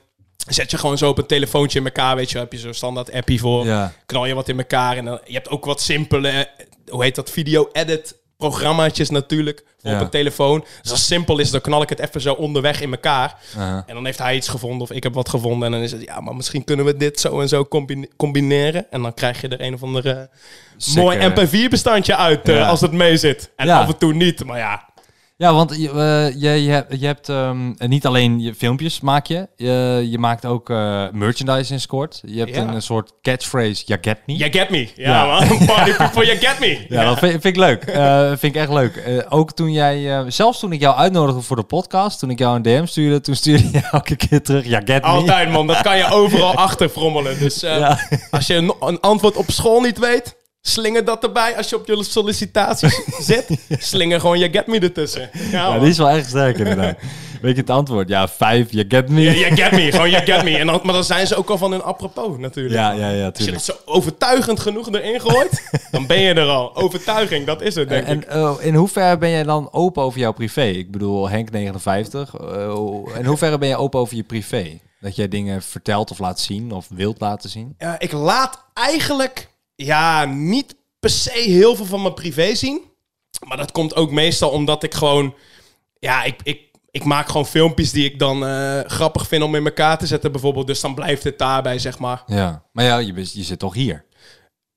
Zet 0.48 0.70
je 0.70 0.78
gewoon 0.78 0.98
zo 0.98 1.08
op 1.08 1.18
een 1.18 1.26
telefoontje 1.26 1.78
in 1.78 1.84
elkaar, 1.84 2.16
weet 2.16 2.30
je. 2.30 2.38
Heb 2.38 2.52
je 2.52 2.58
zo'n 2.58 2.74
standaard 2.74 3.12
appie 3.12 3.40
voor. 3.40 3.66
Ja. 3.66 3.92
Knal 4.06 4.26
je 4.26 4.34
wat 4.34 4.48
in 4.48 4.58
elkaar. 4.58 4.96
En 4.96 5.04
dan, 5.04 5.20
je 5.24 5.32
hebt 5.32 5.48
ook 5.48 5.64
wat 5.64 5.80
simpele, 5.80 6.28
eh, 6.28 6.66
hoe 6.88 7.02
heet 7.02 7.14
dat, 7.14 7.30
video-edit 7.30 8.22
programmaatjes 8.36 9.10
natuurlijk. 9.10 9.64
Voor 9.80 9.90
Ja. 9.90 9.96
op 9.96 10.02
een 10.04 10.10
telefoon. 10.10 10.60
Dus 10.60 10.90
als 10.90 10.98
het 10.98 11.08
simpel 11.08 11.38
is, 11.38 11.50
dan 11.50 11.60
knal 11.60 11.82
ik 11.82 11.88
het 11.88 11.98
even 11.98 12.20
zo 12.20 12.32
onderweg 12.34 12.80
in 12.80 12.90
elkaar. 12.90 13.36
Uh-huh. 13.56 13.76
En 13.86 13.94
dan 13.94 14.04
heeft 14.04 14.18
hij 14.18 14.36
iets 14.36 14.48
gevonden 14.48 14.80
of 14.80 14.90
ik 14.90 15.02
heb 15.02 15.14
wat 15.14 15.28
gevonden. 15.28 15.66
En 15.66 15.72
dan 15.72 15.82
is 15.82 15.92
het, 15.92 16.02
ja, 16.02 16.20
maar 16.20 16.36
misschien 16.36 16.64
kunnen 16.64 16.84
we 16.84 16.96
dit 16.96 17.20
zo 17.20 17.40
en 17.40 17.48
zo 17.48 17.64
combine- 17.64 18.08
combineren. 18.16 18.86
En 18.90 19.02
dan 19.02 19.14
krijg 19.14 19.40
je 19.40 19.48
er 19.48 19.60
een 19.60 19.74
of 19.74 19.82
andere 19.82 20.28
Sick, 20.76 20.96
mooi 21.02 21.18
eh. 21.18 21.26
MP4-bestandje 21.30 22.16
uit 22.16 22.48
eh, 22.48 22.68
als 22.68 22.80
het 22.80 22.92
mee 22.92 23.16
zit. 23.16 23.50
En 23.56 23.66
Ja. 23.66 23.78
af 23.80 23.88
en 23.88 23.98
toe 23.98 24.14
niet, 24.14 24.44
maar 24.44 24.58
ja. 24.58 24.88
Ja, 25.36 25.52
want 25.54 25.76
je, 25.76 25.90
eh, 25.90 26.40
je, 26.42 26.64
je 26.64 26.70
hebt, 26.70 27.00
je 27.00 27.06
hebt 27.06 27.28
ehm, 27.28 27.72
niet 27.78 28.06
alleen 28.06 28.40
je 28.40 28.54
filmpjes 28.54 29.00
maak 29.00 29.26
je. 29.26 29.48
Je, 29.56 30.06
je 30.10 30.18
maakt 30.18 30.44
ook 30.46 30.70
eh, 30.70 31.04
merchandise 31.12 31.72
in 31.72 31.80
Scoort. 31.80 32.20
Je 32.26 32.38
hebt 32.38 32.54
Ja. 32.54 32.62
een, 32.74 32.82
soort 32.82 33.12
catchphrase, 33.22 33.82
you 33.86 33.98
get 34.02 34.18
me. 34.26 34.36
You 34.36 34.52
get 34.52 34.70
me. 34.70 34.88
Ja, 34.96 35.24
Ja. 35.24 35.24
man. 35.26 35.48
Party 35.66 35.92
people, 35.92 36.26
you 36.26 36.38
get 36.38 36.58
me. 36.60 36.86
Ja, 36.88 37.04
dat 37.04 37.18
vind, 37.18 37.30
vind 37.30 37.44
ik 37.44 37.56
leuk. 37.56 37.84
Eh, 38.04 38.26
vind 38.28 38.42
ik 38.42 38.56
echt 38.56 38.70
leuk. 38.72 39.24
Ook 39.28 39.52
toen 39.52 39.72
jij, 39.72 40.24
zelfs 40.30 40.58
toen 40.58 40.72
ik 40.72 40.80
jou 40.80 40.96
uitnodigde 40.96 41.40
voor 41.40 41.56
de 41.56 41.62
podcast, 41.62 42.18
toen 42.18 42.30
ik 42.30 42.38
jou 42.38 42.56
een 42.56 42.62
DM 42.62 42.84
stuurde, 42.86 43.20
toen 43.20 43.34
stuurde 43.34 43.68
je 43.72 43.80
elke 43.92 44.16
keer 44.16 44.42
terug, 44.42 44.66
ja, 44.66 44.80
get 44.84 45.02
me. 45.02 45.08
Altijd, 45.08 45.50
man. 45.50 45.66
Dat 45.66 45.80
kan 45.82 45.96
je 45.96 46.08
overal 46.10 46.54
achter 46.54 46.88
frommelen. 46.88 47.38
Dus 47.38 47.64
als 48.30 48.46
je 48.46 48.54
een, 48.54 48.72
een 48.80 49.00
antwoord 49.00 49.36
op 49.36 49.50
school 49.50 49.80
niet 49.80 49.98
weet, 49.98 50.36
slinger 50.68 51.04
dat 51.04 51.22
erbij. 51.22 51.56
Als 51.56 51.68
je 51.68 51.76
op 51.76 51.86
je 51.86 52.04
sollicitaties 52.04 53.00
zit, 53.30 53.46
slinger 53.68 54.20
gewoon 54.20 54.38
you 54.38 54.52
get 54.52 54.66
me 54.66 54.78
ertussen. 54.78 55.30
Ja, 55.32 55.74
Ja, 55.74 55.78
die 55.78 55.88
is 55.88 55.98
wel 55.98 56.08
echt 56.08 56.28
sterk 56.28 56.58
inderdaad. 56.58 56.96
Weet 57.42 57.54
je 57.54 57.60
het 57.60 57.70
antwoord? 57.70 58.08
Ja, 58.08 58.28
vijf, 58.28 58.72
you 58.72 58.84
get 58.88 59.08
me. 59.08 59.20
Ja, 59.20 59.32
you 59.32 59.56
get 59.56 59.72
me. 59.72 59.92
Gewoon 59.92 60.10
you 60.10 60.24
get 60.24 60.42
me. 60.44 60.56
En 60.58 60.66
dan, 60.66 60.80
maar 60.82 60.94
dan 60.94 61.04
zijn 61.04 61.26
ze 61.26 61.36
ook 61.36 61.50
al 61.50 61.58
van 61.58 61.70
hun 61.70 61.82
apropos 61.82 62.38
natuurlijk. 62.38 62.74
Ja, 62.74 62.92
ja, 62.92 63.08
ja, 63.10 63.26
Als 63.34 63.44
je 63.44 63.52
dat 63.52 63.62
zo 63.64 63.72
overtuigend 63.84 64.60
genoeg 64.60 64.92
erin 64.92 65.20
gooit, 65.20 65.62
dan 65.90 66.06
ben 66.06 66.20
je 66.20 66.34
er 66.34 66.48
al. 66.48 66.76
Overtuiging, 66.76 67.46
dat 67.46 67.62
is 67.62 67.74
het, 67.74 67.88
denk 67.88 68.06
ik. 68.06 68.08
En 68.08 68.28
eh, 68.28 68.54
in 68.60 68.74
hoeverre 68.74 69.18
ben 69.18 69.30
jij 69.30 69.42
dan 69.42 69.68
open 69.72 70.02
over 70.02 70.20
jouw 70.20 70.32
privé? 70.32 70.64
Ik 70.64 70.90
bedoel, 70.90 71.28
Henk 71.28 71.50
59. 71.50 72.34
eh, 72.34 72.74
in 73.18 73.24
hoeverre 73.24 73.58
ben 73.58 73.68
je 73.68 73.76
open 73.76 74.00
over 74.00 74.16
je 74.16 74.22
privé? 74.22 74.78
Dat 75.00 75.16
jij 75.16 75.28
dingen 75.28 75.62
vertelt 75.62 76.10
of 76.10 76.18
laat 76.18 76.40
zien 76.40 76.72
of 76.72 76.86
wilt 76.90 77.20
laten 77.20 77.50
zien? 77.50 77.74
Ja, 77.78 77.98
ik 77.98 78.12
laat 78.12 78.64
eigenlijk 78.74 79.48
ja, 79.74 80.24
niet 80.24 80.74
per 81.00 81.10
se 81.10 81.30
heel 81.32 81.76
veel 81.76 81.84
van 81.86 82.02
mijn 82.02 82.14
privé 82.14 82.54
zien. 82.54 82.80
Maar 83.46 83.56
dat 83.56 83.72
komt 83.72 83.96
ook 83.96 84.10
meestal 84.10 84.50
omdat 84.50 84.82
ik 84.82 84.94
gewoon... 84.94 85.34
Ja, 85.98 86.22
ik, 86.24 86.40
ik, 86.42 86.60
ik 86.90 87.04
maak 87.04 87.26
gewoon 87.26 87.46
filmpjes 87.46 87.90
die 87.92 88.04
ik 88.04 88.18
dan 88.18 88.46
eh, 88.46 88.80
grappig 88.86 89.26
vind 89.28 89.42
om 89.42 89.54
in 89.54 89.64
elkaar 89.64 89.98
te 89.98 90.06
zetten 90.06 90.32
bijvoorbeeld. 90.32 90.66
Dus 90.66 90.80
dan 90.80 90.94
blijft 90.94 91.24
het 91.24 91.38
daarbij, 91.38 91.78
zeg 91.78 91.98
maar. 91.98 92.22
Ja. 92.26 92.62
Maar 92.72 92.84
ja, 92.84 92.98
je, 92.98 93.12
bent- 93.12 93.32
je 93.32 93.42
zit 93.42 93.58
toch 93.58 93.74
hier. 93.74 94.04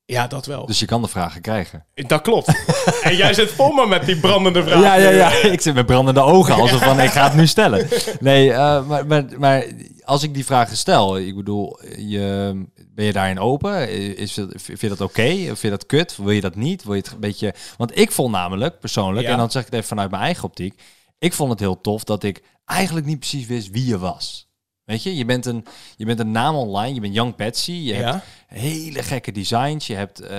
Ja, 0.04 0.26
dat 0.26 0.46
wel. 0.46 0.66
Dus 0.66 0.78
je 0.78 0.86
kan 0.86 1.02
de 1.02 1.08
vragen 1.08 1.40
krijgen. 1.40 1.86
Dat 1.94 2.22
klopt. 2.22 2.46
en 3.02 3.16
jij 3.16 3.34
zit 3.34 3.50
vol 3.50 3.72
me 3.72 3.86
met 3.86 4.06
die 4.06 4.16
brandende 4.16 4.62
vragen. 4.62 4.80
Ja, 4.82 4.94
ja, 4.94 5.10
ja. 5.10 5.30
Ik 5.52 5.60
zit 5.60 5.74
met 5.74 5.86
brandende 5.86 6.20
ogen. 6.20 6.54
Alsof 6.54 6.82
van, 6.84 7.00
ik 7.00 7.10
ga 7.10 7.24
het 7.24 7.34
nu 7.34 7.46
stellen. 7.46 7.88
Nee, 8.20 8.52
eh, 8.52 8.86
maar, 8.86 9.06
maar, 9.06 9.24
maar 9.38 9.64
als 10.04 10.22
ik 10.22 10.34
die 10.34 10.44
vragen 10.44 10.76
stel, 10.76 11.18
ik 11.18 11.36
bedoel, 11.36 11.78
je, 11.96 12.54
ben 12.98 13.06
je 13.06 13.12
daarin 13.12 13.38
open? 13.38 13.88
Is 14.16 14.36
het, 14.36 14.52
vind 14.62 14.80
je 14.80 14.88
dat 14.88 15.00
oké? 15.00 15.30
Vind 15.32 15.60
je 15.60 15.70
dat 15.70 15.86
kut? 15.86 16.16
Wil 16.16 16.30
je 16.30 16.40
dat 16.40 16.54
niet? 16.54 16.84
Wil 16.84 16.94
je 16.94 17.00
het 17.00 17.12
een 17.12 17.20
beetje... 17.20 17.54
Want 17.76 17.98
ik 17.98 18.10
vond 18.10 18.32
namelijk, 18.32 18.78
persoonlijk, 18.78 19.26
Ja. 19.26 19.32
en 19.32 19.38
dan 19.38 19.50
zeg 19.50 19.60
ik 19.62 19.66
het 19.66 19.74
even 19.76 19.88
vanuit 19.88 20.10
mijn 20.10 20.22
eigen 20.22 20.44
optiek, 20.44 20.80
ik 21.18 21.32
vond 21.32 21.50
het 21.50 21.60
heel 21.60 21.80
tof 21.80 22.04
dat 22.04 22.22
ik 22.22 22.42
eigenlijk 22.64 23.06
niet 23.06 23.18
precies 23.18 23.46
wist 23.46 23.70
wie 23.70 23.86
je 23.86 23.98
was. 23.98 24.48
Weet 24.84 25.02
je, 25.02 25.16
je 25.16 25.24
bent 25.24 25.46
een, 25.46 25.66
je 25.96 26.04
bent 26.04 26.18
een 26.20 26.30
naam 26.30 26.54
online, 26.54 26.94
je 26.94 27.00
bent 27.00 27.14
Young 27.14 27.34
Patsy, 27.36 27.72
je 27.72 27.94
hebt 27.94 28.08
Ja. 28.08 28.22
Hele 28.48 29.02
gekke 29.02 29.32
designs, 29.32 29.86
je, 29.86 29.94
hebt, 29.94 30.20
eh, 30.20 30.36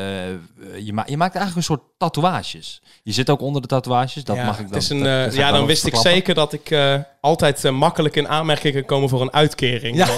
je, 0.80 0.94
ma 0.94 1.04
je 1.08 1.18
maakt 1.18 1.36
eigenlijk 1.36 1.56
een 1.56 1.76
soort 1.76 1.82
tatoeages. 1.98 2.82
Je 3.04 3.12
zit 3.12 3.30
ook 3.30 3.42
onder 3.42 3.62
de 3.62 3.68
tatoeages, 3.68 4.24
dat 4.24 4.36
ja, 4.36 4.46
mag 4.46 4.54
ik 4.60 4.60
het 4.62 4.70
dan. 4.70 4.80
is 4.80 4.90
een, 4.90 5.00
dat- 5.00 5.08
eh, 5.08 5.24
dat 5.24 5.36
ja, 5.36 5.52
dan 5.52 5.66
wist 5.66 5.86
ik 5.86 5.96
zeker 5.96 6.34
dat 6.34 6.54
ik 6.54 6.70
eh, 6.72 6.96
altijd 7.22 7.72
makkelijk 7.72 8.16
in 8.16 8.28
aanmerking 8.28 8.74
kan 8.74 8.86
komen 8.86 9.10
voor 9.10 9.22
een 9.22 9.34
uitkering. 9.34 9.96
Ja. 9.98 10.08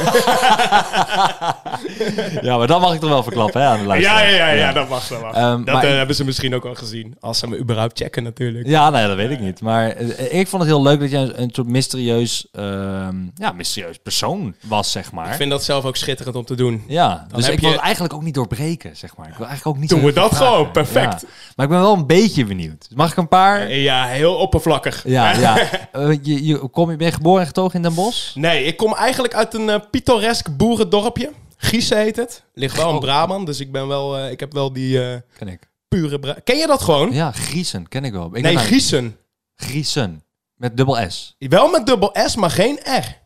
Ja, 2.41 2.57
maar 2.57 2.67
dat 2.67 2.81
mag 2.81 2.93
ik 2.93 3.00
toch 3.00 3.10
wel 3.10 3.24
verklappen 3.24 3.62
hè, 3.62 3.67
aan 3.67 3.75
de 3.77 3.81
ja, 3.81 3.88
luisteraar. 3.88 4.31
ja, 4.31 4.36
ja, 4.48 4.50
ja, 4.51 4.71
dat 4.74 4.89
mag 4.89 5.07
wel. 5.07 5.24
Ehm, 5.33 5.33
dat 5.63 5.65
maar 5.75 5.83
eh, 5.83 5.89
ik- 5.89 5.95
hebben 5.98 6.15
ze 6.15 6.25
misschien 6.25 6.55
ook 6.55 6.65
al 6.65 6.75
gezien. 6.75 7.15
Als 7.19 7.39
ze 7.39 7.48
me 7.48 7.57
überhaupt 7.57 7.98
checken 8.00 8.24
natuurlijk. 8.24 8.67
Ja, 8.67 8.89
nee, 8.89 9.07
dat 9.07 9.15
weet 9.15 9.29
ik 9.31 9.39
niet. 9.39 9.62
Maar 9.62 9.98
ik 10.31 10.48
vond 10.48 10.62
het 10.62 10.71
heel 10.71 10.81
leuk 10.81 11.00
dat 11.00 11.12
jij 11.12 11.21
een, 11.21 11.41
een 11.41 11.50
soort 11.53 11.67
mysterieus, 11.67 12.48
ehm, 12.51 13.15
ja, 13.36 13.51
mysterieus 13.51 13.98
persoon 14.03 14.55
was, 14.62 14.91
zeg 14.91 15.12
maar. 15.12 15.27
Ik 15.29 15.33
vind 15.33 15.50
dat 15.51 15.63
zelf 15.63 15.86
ook 15.86 15.95
schitterend 15.95 16.36
om 16.36 16.45
te 16.45 16.55
doen. 16.55 16.83
Ja, 16.88 17.27
dus 17.36 17.45
heb 17.45 17.53
ik 17.53 17.60
je- 17.62 17.67
het 17.67 17.79
eigenlijk 17.82 18.14
ook 18.14 18.22
niet 18.24 18.34
doorbreken, 18.34 18.98
zeg 18.98 19.18
maar. 19.18 19.28
Ik 19.28 19.36
wil 19.38 19.46
eigenlijk 19.48 19.76
ook 19.76 19.82
niet 19.82 19.90
Doen 19.90 20.04
we 20.04 20.14
dat 20.14 20.36
gewoon, 20.36 20.72
perfect. 20.72 21.22
Ja. 21.22 21.28
Maar 21.56 21.66
ik 21.66 21.72
ben 21.72 21.82
wel 21.82 21.94
een 21.94 22.06
beetje 22.08 22.46
benieuwd. 22.46 22.88
Mag 22.96 23.12
ik 23.12 23.18
een 23.18 23.28
paar... 23.28 23.74
Ja, 23.74 24.06
heel 24.06 24.36
oppervlakkig. 24.36 25.04
Ja, 25.08 25.32
ja. 25.40 25.58
Eh, 25.92 26.18
je, 26.22 26.46
je, 26.46 26.58
kom, 26.58 26.92
je 26.92 26.96
ben 26.98 27.08
je 27.08 27.14
geboren 27.14 27.42
en 27.42 27.48
getogen 27.48 27.76
in 27.76 27.82
Den 27.82 27.94
Bosch? 27.94 28.36
Nee, 28.36 28.64
ik 28.64 28.78
kom 28.78 28.94
eigenlijk 28.96 29.34
uit 29.34 29.54
een 29.54 29.70
eh, 29.70 29.80
pittoresk 29.92 30.58
boerendorpje. 30.58 31.32
Giese 31.58 31.96
heet 31.96 32.16
het. 32.16 32.44
Ligt 32.54 32.76
wel 32.78 32.90
in 32.90 32.96
Oh. 32.96 33.02
Brabant, 33.02 33.46
dus 33.46 33.60
ik 33.60 33.72
ben 33.72 33.88
wel, 33.88 34.18
eh, 34.18 34.32
ik 34.32 34.40
heb 34.40 34.54
wel 34.54 34.74
die, 34.74 35.00
Ken 35.38 35.48
ik. 35.48 35.70
pure... 35.88 36.20
bra- 36.20 36.38
Ken 36.44 36.58
je 36.58 36.68
dat 36.68 36.82
gewoon? 36.82 37.12
Ja, 37.12 37.32
Griesen, 37.32 37.88
ken 37.88 38.04
ik 38.06 38.12
wel. 38.12 38.30
Ik 38.34 38.42
nee, 38.44 38.58
Giesen. 38.58 39.18
Griesen. 39.56 40.24
Met 40.56 40.78
dubbel 40.78 41.10
S. 41.10 41.36
Wel 41.40 41.70
met 41.70 41.86
dubbel 41.86 42.16
S, 42.26 42.36
maar 42.36 42.52
geen 42.52 42.80
R. 42.84 43.21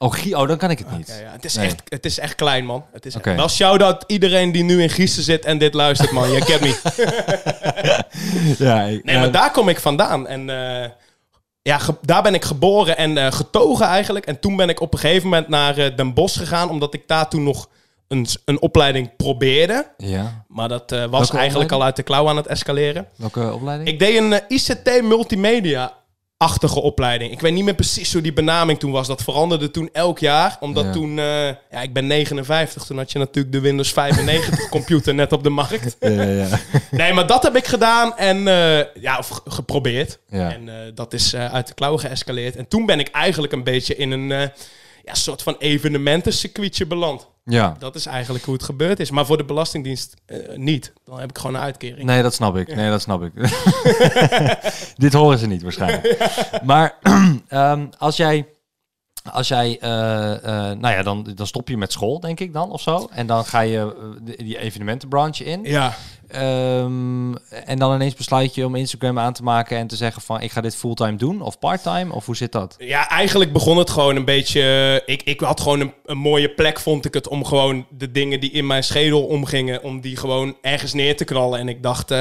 Oh, 0.00 0.12
Grie 0.12 0.38
oh, 0.38 0.48
dan 0.48 0.56
kan 0.58 0.70
ik 0.70 0.78
het 0.78 0.96
niet. 0.96 1.08
Ja, 1.08 1.14
ja, 1.26 1.32
het, 1.32 1.44
is 1.44 1.54
Nee. 1.54 1.66
echt, 1.66 1.82
het 1.88 2.04
is 2.04 2.18
echt 2.18 2.34
klein, 2.34 2.64
man. 2.64 2.84
Het 2.92 3.06
is. 3.06 3.14
Wel 3.22 3.48
shout-out 3.48 4.04
iedereen 4.06 4.52
die 4.52 4.62
nu 4.64 4.82
in 4.82 4.90
Gießen 4.90 5.22
zit 5.22 5.44
en 5.44 5.58
dit 5.58 5.74
luistert, 5.74 6.10
man. 6.10 6.30
Je 6.32 6.44
kent 6.44 6.60
me. 6.60 6.76
Ja, 8.64 8.82
ik- 8.82 9.04
Nee, 9.04 9.18
maar 9.18 9.30
daar 9.32 9.50
kom 9.50 9.68
ik 9.68 9.80
vandaan. 9.80 10.26
En 10.26 10.50
eh, 10.50 10.90
ja, 11.62 11.78
daar 12.02 12.22
ben 12.22 12.34
ik 12.34 12.44
geboren 12.44 12.96
en 12.96 13.18
eh, 13.18 13.32
getogen 13.32 13.86
eigenlijk. 13.86 14.26
En 14.26 14.40
toen 14.40 14.56
ben 14.56 14.68
ik 14.68 14.80
op 14.80 14.92
een 14.92 14.98
gegeven 14.98 15.28
moment 15.28 15.48
naar 15.48 15.78
eh, 15.78 15.96
Den 15.96 16.14
Bosch 16.14 16.38
gegaan, 16.38 16.70
omdat 16.70 16.94
ik 16.94 17.02
daar 17.06 17.28
toen 17.28 17.42
nog 17.42 17.68
een, 18.08 18.26
een 18.44 18.60
opleiding 18.60 19.16
probeerde. 19.16 19.90
ja. 19.96 20.44
Maar 20.48 20.68
dat 20.68 20.90
was 20.90 20.98
Welke 20.98 21.12
eigenlijk 21.12 21.40
opleiding? 21.44 21.70
al 21.72 21.82
uit 21.82 21.96
de 21.96 22.02
klauw 22.02 22.28
aan 22.28 22.36
het 22.36 22.46
escaleren. 22.46 23.06
Welke 23.16 23.52
opleiding? 23.52 23.88
Ik 23.88 23.98
deed 23.98 24.16
een 24.18 24.40
ICT 24.48 25.02
multimedia-achtige 26.38 26.80
opleiding. 26.80 27.32
Ik 27.32 27.40
weet 27.40 27.52
niet 27.52 27.64
meer 27.64 27.74
precies 27.74 28.12
hoe 28.12 28.22
die 28.22 28.32
benaming 28.32 28.78
toen 28.78 28.90
was. 28.90 29.06
Dat 29.06 29.22
veranderde 29.22 29.70
toen 29.70 29.88
elk 29.92 30.18
jaar. 30.18 30.56
Omdat 30.60 30.84
Ja. 30.84 30.92
toen... 30.92 31.18
eh, 31.18 31.46
ja, 31.46 31.82
ik 31.82 31.92
ben 31.92 32.06
59. 32.06 32.84
Toen 32.84 32.96
had 32.96 33.12
je 33.12 33.18
natuurlijk 33.18 33.54
de 33.54 33.60
Windows 33.60 33.92
95 33.92 34.68
computer 34.78 35.14
net 35.14 35.32
op 35.32 35.42
de 35.42 35.48
markt. 35.50 35.96
Ja, 36.00 36.08
ja, 36.08 36.22
ja. 36.22 36.48
Nee, 36.90 37.12
maar 37.12 37.26
dat 37.26 37.42
heb 37.42 37.56
ik 37.56 37.66
gedaan 37.66 38.16
en 38.16 38.48
eh, 38.48 38.84
ja, 39.02 39.18
of 39.18 39.28
ge- 39.28 39.40
geprobeerd. 39.50 40.18
En 40.30 40.68
eh, 40.68 40.74
dat 40.94 41.12
is 41.12 41.34
uit 41.34 41.66
de 41.66 41.74
klauwen 41.74 42.00
geëscaleerd. 42.00 42.56
En 42.56 42.68
toen 42.68 42.86
ben 42.86 42.98
ik 43.00 43.08
eigenlijk 43.08 43.52
een 43.52 43.64
beetje 43.64 43.96
in 43.96 44.10
een 44.10 44.28
ja, 45.04 45.14
soort 45.14 45.42
van 45.42 45.56
evenementencircuitje 45.58 46.86
beland. 46.86 47.28
Ja. 47.48 47.76
Dat 47.78 47.94
is 47.94 48.06
eigenlijk 48.06 48.44
hoe 48.44 48.54
het 48.54 48.62
gebeurd 48.62 49.00
is. 49.00 49.10
Maar 49.10 49.26
voor 49.26 49.36
de 49.36 49.44
Belastingdienst 49.44 50.14
eh, 50.26 50.38
niet. 50.54 50.92
Dan 51.04 51.20
heb 51.20 51.30
ik 51.30 51.38
gewoon 51.38 51.54
een 51.54 51.60
uitkering. 51.60 52.06
Nee, 52.06 52.22
dat 52.22 52.34
snap 52.34 52.56
ik. 52.56 52.74
Nee, 52.74 52.90
dat 52.90 53.00
snap 53.00 53.22
ik. 53.22 53.32
Dit 54.96 55.12
horen 55.12 55.38
ze 55.38 55.46
niet 55.46 55.62
waarschijnlijk. 55.62 56.30
Maar 56.64 56.98
ehm, 57.48 57.86
als 57.98 58.16
jij, 58.16 58.46
als 59.32 59.48
jij, 59.48 59.78
eh, 59.80 60.32
eh, 60.34 60.78
nou 60.78 60.94
ja, 60.94 61.02
dan, 61.02 61.26
dan 61.34 61.46
stop 61.46 61.68
je 61.68 61.76
met 61.76 61.92
school, 61.92 62.20
denk 62.20 62.40
ik 62.40 62.52
dan, 62.52 62.70
of 62.70 62.80
zo. 62.80 63.08
En 63.10 63.26
dan 63.26 63.44
ga 63.44 63.60
je 63.60 63.78
eh, 63.78 64.36
die- 64.36 64.58
evenementenbranche 64.58 65.44
in. 65.44 65.60
Ja, 65.64 65.94
Ehm, 66.28 67.34
en 67.64 67.78
dan 67.78 67.94
ineens 67.94 68.14
besluit 68.14 68.54
je 68.54 68.66
om 68.66 68.74
Instagram 68.74 69.18
aan 69.18 69.32
te 69.32 69.42
maken 69.42 69.76
en 69.78 69.86
te 69.86 69.96
zeggen 69.96 70.22
van, 70.22 70.40
ik 70.40 70.52
ga 70.52 70.60
dit 70.60 70.76
fulltime 70.76 71.16
doen 71.16 71.40
of 71.42 71.58
parttime, 71.58 72.12
of 72.12 72.26
hoe 72.26 72.36
zit 72.36 72.52
dat? 72.52 72.74
ja, 72.78 73.08
eigenlijk 73.08 73.52
begon 73.52 73.76
het 73.76 73.90
gewoon 73.90 74.16
een 74.16 74.24
beetje... 74.24 75.02
Ik, 75.06 75.22
ik 75.22 75.40
had 75.40 75.60
gewoon 75.60 75.80
een, 75.80 75.92
een 76.06 76.18
mooie 76.18 76.48
plek, 76.48 76.80
vond 76.80 77.04
ik 77.04 77.14
het, 77.14 77.28
om 77.28 77.44
gewoon 77.44 77.86
de 77.90 78.10
dingen 78.10 78.40
die 78.40 78.50
in 78.50 78.66
mijn 78.66 78.84
schedel 78.84 79.22
omgingen, 79.26 79.82
om 79.82 80.00
die 80.00 80.16
gewoon 80.16 80.56
ergens 80.60 80.92
neer 80.92 81.16
te 81.16 81.24
knallen. 81.24 81.58
En 81.58 81.68
ik 81.68 81.82
dacht, 81.82 82.14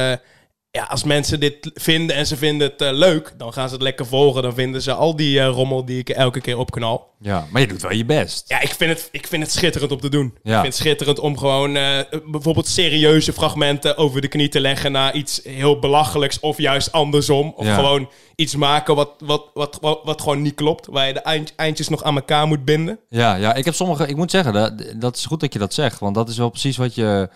ja, 0.78 0.84
als 0.84 1.04
mensen 1.04 1.40
dit 1.40 1.72
vinden 1.74 2.16
en 2.16 2.28
ze 2.28 2.38
vinden 2.38 2.68
het 2.70 2.82
eh, 2.82 2.92
leuk, 2.92 3.34
dan 3.38 3.54
gaan 3.54 3.68
ze 3.68 3.74
het 3.74 3.84
lekker 3.84 4.06
volgen. 4.06 4.42
Dan 4.42 4.54
vinden 4.54 4.82
ze 4.82 4.94
al 4.94 5.16
die 5.16 5.40
eh, 5.40 5.48
rommel 5.48 5.86
die 5.86 6.00
ik 6.00 6.10
elke 6.10 6.42
keer 6.42 6.58
opknal. 6.58 7.08
Ja, 7.20 7.48
maar 7.52 7.62
je 7.62 7.68
doet 7.68 7.82
wel 7.82 7.92
je 7.94 8.06
best. 8.06 8.44
Ja, 8.50 8.62
ik 8.62 8.74
vind 8.74 8.92
het, 8.92 9.10
ik 9.12 9.28
vind 9.28 9.44
het 9.44 9.52
schitterend 9.52 9.92
om 9.92 10.00
te 10.00 10.10
doen. 10.10 10.34
Ja. 10.44 10.56
Ik 10.56 10.62
vind 10.62 10.74
het 10.74 10.76
schitterend 10.76 11.20
om 11.20 11.38
gewoon 11.38 11.76
eh, 11.76 12.00
bijvoorbeeld 12.26 12.68
serieuze 12.68 13.34
fragmenten 13.34 13.98
over 13.98 14.22
de 14.22 14.28
knie 14.28 14.50
te 14.50 14.60
leggen 14.60 14.92
naar 14.92 15.16
iets 15.16 15.42
heel 15.44 15.80
belachelijks 15.80 16.40
of 16.40 16.58
juist 16.58 16.92
andersom. 16.92 17.54
Of 17.56 17.66
Ja. 17.66 17.76
gewoon 17.76 18.10
iets 18.36 18.56
maken 18.56 18.96
wat, 18.96 19.10
wat, 19.24 19.44
wat, 19.54 19.78
wat, 19.82 20.00
wat 20.04 20.22
gewoon 20.22 20.42
niet 20.42 20.56
klopt, 20.56 20.86
waar 20.86 21.08
je 21.08 21.14
de 21.14 21.20
eind- 21.22 21.54
eindjes 21.56 21.90
nog 21.90 22.04
aan 22.04 22.16
elkaar 22.16 22.48
moet 22.48 22.66
binden. 22.66 23.00
Ja, 23.10 23.36
ja, 23.36 23.54
ik 23.54 23.66
heb 23.66 23.74
sommige. 23.74 24.08
Ik 24.08 24.16
moet 24.16 24.32
zeggen, 24.32 24.54
dat, 24.54 24.74
dat 24.96 25.16
is 25.16 25.26
goed 25.26 25.40
dat 25.40 25.54
je 25.54 25.60
dat 25.60 25.74
zegt, 25.74 26.00
want 26.00 26.16
dat 26.16 26.30
is 26.30 26.38
wel 26.38 26.50
precies 26.50 26.78
wat 26.78 26.96
je 26.96 27.30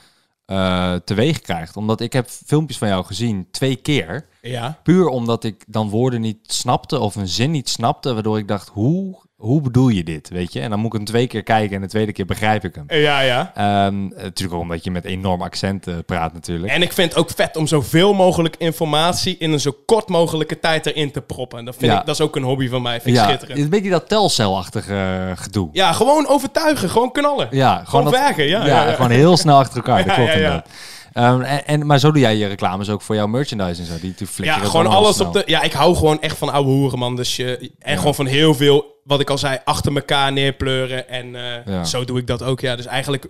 eh, 0.51 0.95
teweeg 0.95 1.41
krijgt. 1.41 1.77
Omdat 1.77 2.01
ik 2.01 2.13
heb 2.13 2.27
filmpjes 2.29 2.77
van 2.77 2.87
jou 2.87 3.05
gezien 3.05 3.47
twee 3.51 3.75
keer, 3.75 4.27
Ja. 4.41 4.79
puur 4.83 5.07
omdat 5.07 5.43
ik 5.43 5.63
dan 5.67 5.89
woorden 5.89 6.21
niet 6.21 6.39
snapte 6.53 6.99
of 6.99 7.15
een 7.15 7.27
zin 7.27 7.51
niet 7.51 7.69
snapte, 7.69 8.13
waardoor 8.13 8.37
ik 8.37 8.47
dacht, 8.47 8.67
hoe, 8.69 9.21
hoe 9.41 9.61
bedoel 9.61 9.87
je 9.89 10.03
dit, 10.03 10.29
weet 10.29 10.53
je? 10.53 10.59
En 10.61 10.69
dan 10.69 10.79
moet 10.79 10.87
ik 10.87 10.93
hem 10.93 11.05
twee 11.05 11.27
keer 11.27 11.43
kijken 11.43 11.75
en 11.75 11.81
de 11.81 11.87
tweede 11.87 12.11
keer 12.11 12.25
begrijp 12.25 12.63
ik 12.63 12.75
hem. 12.75 12.85
Ja, 12.99 13.19
ja. 13.21 13.51
Ehm, 13.55 14.01
natuurlijk 14.07 14.53
ook 14.53 14.61
omdat 14.61 14.83
je 14.83 14.91
met 14.91 15.05
enorm 15.05 15.41
accent 15.41 15.87
eh, 15.87 15.95
praat 16.05 16.33
natuurlijk. 16.33 16.73
En 16.73 16.81
ik 16.81 16.93
vind 16.93 17.09
het 17.09 17.19
ook 17.19 17.29
vet 17.35 17.57
om 17.57 17.67
zoveel 17.67 18.13
mogelijk 18.13 18.55
informatie 18.57 19.35
in 19.39 19.51
een 19.51 19.59
zo 19.59 19.75
kort 19.85 20.07
mogelijke 20.09 20.59
tijd 20.59 20.85
erin 20.85 21.11
te 21.11 21.21
proppen. 21.21 21.65
Dat, 21.65 21.75
vind 21.75 21.91
Ja. 21.91 21.99
ik, 21.99 22.05
dat 22.05 22.15
is 22.15 22.21
ook 22.21 22.35
een 22.35 22.43
hobby 22.43 22.69
van 22.69 22.81
mij. 22.81 23.01
Vind 23.01 23.15
ik 23.17 23.21
ja, 23.21 23.27
schitterend. 23.27 23.59
een 23.59 23.69
beetje 23.69 23.89
dat 23.89 24.09
telcelachtige 24.09 24.93
eh, 24.95 25.43
gedoe. 25.43 25.69
Ja, 25.71 25.93
gewoon 25.93 26.27
overtuigen. 26.27 26.89
Gewoon 26.89 27.11
knallen. 27.11 27.47
Ja, 27.51 27.81
Gewoon 27.85 28.03
dat- 28.05 28.13
werken, 28.13 28.47
ja, 28.47 28.65
ja, 28.65 28.85
ja. 28.85 28.91
gewoon 28.93 29.11
heel 29.11 29.37
snel 29.37 29.57
achter 29.57 29.75
elkaar. 29.75 29.97
Dat 30.05 30.05
Ja, 30.05 30.13
klopt 30.15 30.29
ja, 30.33 30.37
ja. 30.39 30.43
inderdaad. 30.45 30.67
Ehm, 31.13 31.41
en, 31.41 31.65
en, 31.67 31.85
maar 31.85 31.99
zo 31.99 32.11
doe 32.11 32.21
jij 32.21 32.35
je 32.35 32.47
reclames 32.47 32.89
ook 32.89 33.01
voor 33.01 33.15
jouw 33.15 33.27
merchandise 33.27 33.81
en 33.81 33.87
zo. 33.87 33.93
Die, 34.01 34.13
die 34.17 34.27
Ja, 34.45 34.57
gewoon 34.57 34.87
alles 34.87 35.15
snel. 35.15 35.27
op 35.27 35.33
de. 35.33 35.43
Ja, 35.45 35.61
ik 35.61 35.73
hou 35.73 35.95
gewoon 35.95 36.21
echt 36.21 36.37
van 36.37 36.49
oude 36.49 36.69
hoeren, 36.69 36.99
man. 36.99 37.15
Dus 37.15 37.35
je, 37.35 37.71
en 37.79 37.97
gewoon 37.97 38.15
van 38.15 38.25
heel 38.25 38.53
veel, 38.55 38.99
wat 39.03 39.19
ik 39.19 39.29
al 39.29 39.37
zei, 39.37 39.57
achter 39.63 39.95
elkaar 39.95 40.31
neerpleuren. 40.31 41.09
En 41.09 41.35
eh, 41.35 41.65
Ja. 41.65 41.83
zo 41.83 42.05
doe 42.05 42.17
ik 42.19 42.27
dat 42.27 42.43
ook. 42.43 42.59
Ja, 42.59 42.75
dus 42.75 42.85
eigenlijk, 42.85 43.27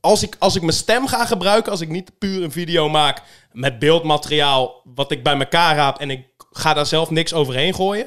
als 0.00 0.22
ik, 0.22 0.36
als 0.38 0.54
ik 0.56 0.62
mijn 0.62 0.72
stem 0.76 1.06
ga 1.06 1.24
gebruiken, 1.26 1.70
als 1.72 1.80
ik 1.80 1.88
niet 1.88 2.18
puur 2.18 2.42
een 2.42 2.52
video 2.52 2.88
maak 2.88 3.22
met 3.52 3.78
beeldmateriaal, 3.78 4.80
wat 4.94 5.10
ik 5.10 5.22
bij 5.22 5.38
elkaar 5.38 5.76
raap 5.76 5.98
en 5.98 6.10
ik 6.10 6.20
ga 6.50 6.74
daar 6.74 6.86
zelf 6.86 7.10
niks 7.10 7.34
overheen 7.34 7.74
gooien. 7.74 8.06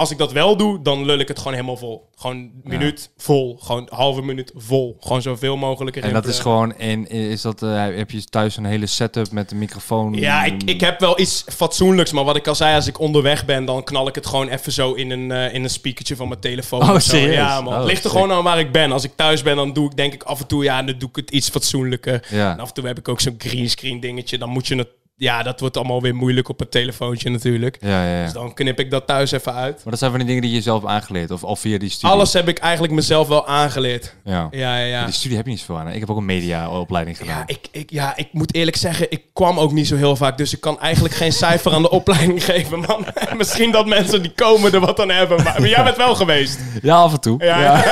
Als 0.00 0.10
ik 0.10 0.18
dat 0.18 0.32
wel 0.32 0.56
doe, 0.56 0.82
dan 0.82 1.04
lul 1.04 1.18
ik 1.18 1.28
het 1.28 1.38
gewoon 1.38 1.52
helemaal 1.52 1.76
vol. 1.76 2.08
Gewoon 2.16 2.36
een 2.36 2.52
minuut 2.64 3.10
vol. 3.16 3.58
Gewoon 3.60 3.82
een 3.82 3.96
halve 3.96 4.22
minuut 4.22 4.52
vol. 4.56 4.96
Gewoon 5.00 5.22
zoveel 5.22 5.56
mogelijk 5.56 5.96
En 5.96 6.12
dat 6.12 6.26
is 6.26 6.38
gewoon, 6.38 6.76
en 6.76 7.08
is 7.08 7.42
dat, 7.42 7.62
eh, 7.62 7.84
heb 7.84 8.10
je 8.10 8.24
thuis 8.24 8.56
een 8.56 8.64
hele 8.64 8.86
setup 8.86 9.30
met 9.30 9.50
een 9.50 9.58
microfoon? 9.58 10.14
Ja, 10.14 10.44
ik, 10.44 10.62
ik 10.62 10.80
heb 10.80 11.00
wel 11.00 11.20
iets 11.20 11.44
fatsoenlijks, 11.48 12.12
maar 12.12 12.24
wat 12.24 12.36
ik 12.36 12.46
al 12.46 12.54
zei, 12.54 12.74
als 12.74 12.86
ik 12.86 13.00
onderweg 13.00 13.44
ben, 13.44 13.64
dan 13.64 13.84
knal 13.84 14.08
ik 14.08 14.14
het 14.14 14.26
gewoon 14.26 14.48
even 14.48 14.72
zo 14.72 14.92
in 14.92 15.10
een, 15.10 15.30
eh, 15.30 15.54
in 15.54 15.62
een 15.62 15.70
speakertje 15.70 16.16
van 16.16 16.28
mijn 16.28 16.40
telefoon. 16.40 16.80
Oh, 16.82 16.98
serieus? 16.98 17.34
Ja, 17.34 17.60
man. 17.60 17.72
Oh, 17.72 17.78
het 17.78 17.88
ligt 17.88 18.04
er 18.04 18.10
sick. 18.10 18.20
gewoon 18.20 18.36
aan 18.36 18.44
waar 18.44 18.58
ik 18.58 18.72
ben. 18.72 18.92
Als 18.92 19.04
ik 19.04 19.12
thuis 19.16 19.42
ben, 19.42 19.56
dan 19.56 19.72
doe 19.72 19.90
ik 19.90 19.96
denk 19.96 20.12
ik 20.14 20.22
af 20.22 20.40
en 20.40 20.46
toe, 20.46 20.64
ja, 20.64 20.82
dan 20.82 20.98
doe 20.98 21.08
ik 21.08 21.16
het 21.16 21.30
iets 21.30 21.48
fatsoenlijker. 21.48 22.26
Ja. 22.30 22.52
En 22.52 22.60
af 22.60 22.68
en 22.68 22.74
toe 22.74 22.86
heb 22.86 22.98
ik 22.98 23.08
ook 23.08 23.20
zo'n 23.20 23.34
greenscreen 23.38 24.00
dingetje. 24.00 24.38
Dan 24.38 24.48
moet 24.48 24.66
je 24.66 24.76
het, 24.76 24.88
ja, 25.20 25.42
dat 25.42 25.60
wordt 25.60 25.76
allemaal 25.76 26.02
weer 26.02 26.14
moeilijk 26.14 26.48
op 26.48 26.58
het 26.58 26.70
telefoontje 26.70 27.30
natuurlijk. 27.30 27.76
Ja, 27.80 28.04
ja, 28.04 28.16
ja. 28.16 28.24
Dus 28.24 28.32
dan 28.32 28.54
knip 28.54 28.80
ik 28.80 28.90
dat 28.90 29.06
thuis 29.06 29.32
even 29.32 29.54
uit. 29.54 29.74
Maar 29.74 29.90
dat 29.90 29.98
zijn 29.98 30.10
van 30.10 30.20
die 30.20 30.28
dingen 30.28 30.42
die 30.42 30.52
je 30.52 30.60
zelf 30.60 30.84
aangeleerd 30.84 31.30
of, 31.30 31.44
of 31.44 31.60
via 31.60 31.78
die 31.78 31.90
studie? 31.90 32.16
Alles 32.16 32.32
heb 32.32 32.48
ik 32.48 32.58
eigenlijk 32.58 32.92
mezelf 32.92 33.28
wel 33.28 33.46
aangeleerd. 33.46 34.14
Ja. 34.24 34.48
Ja, 34.50 34.76
ja, 34.78 34.84
ja. 34.84 35.04
Die 35.04 35.14
studie 35.14 35.36
heb 35.36 35.44
je 35.46 35.50
niet 35.50 35.60
zoveel 35.60 35.78
aan. 35.78 35.86
hè? 35.86 35.92
Ik 35.92 36.00
heb 36.00 36.10
ook 36.10 36.16
een 36.16 36.24
mediaopleiding 36.24 37.16
gedaan. 37.16 37.36
Ja 37.36 37.42
ik, 37.46 37.68
ik, 37.70 37.90
ja, 37.90 38.16
ik 38.16 38.28
moet 38.32 38.54
eerlijk 38.54 38.76
zeggen, 38.76 39.10
ik 39.10 39.22
kwam 39.32 39.58
ook 39.58 39.72
niet 39.72 39.86
zo 39.86 39.96
heel 39.96 40.16
vaak. 40.16 40.38
Dus 40.38 40.52
ik 40.52 40.60
kan 40.60 40.80
eigenlijk 40.80 41.14
geen 41.14 41.32
cijfer 41.32 41.72
aan 41.72 41.82
de 41.82 41.90
opleiding 41.90 42.44
geven, 42.52 42.78
man. 42.78 43.04
Misschien 43.38 43.70
dat 43.70 43.86
mensen 43.86 44.22
die 44.22 44.32
komen 44.34 44.72
er 44.72 44.80
wat 44.80 45.00
aan 45.00 45.10
hebben. 45.10 45.42
Maar, 45.42 45.60
maar 45.60 45.68
jij 45.68 45.84
bent 45.84 45.96
wel 45.96 46.14
geweest. 46.14 46.58
Ja, 46.82 46.96
af 46.96 47.12
en 47.12 47.20
toe. 47.20 47.44
Ja. 47.44 47.60
Ja. 47.60 47.84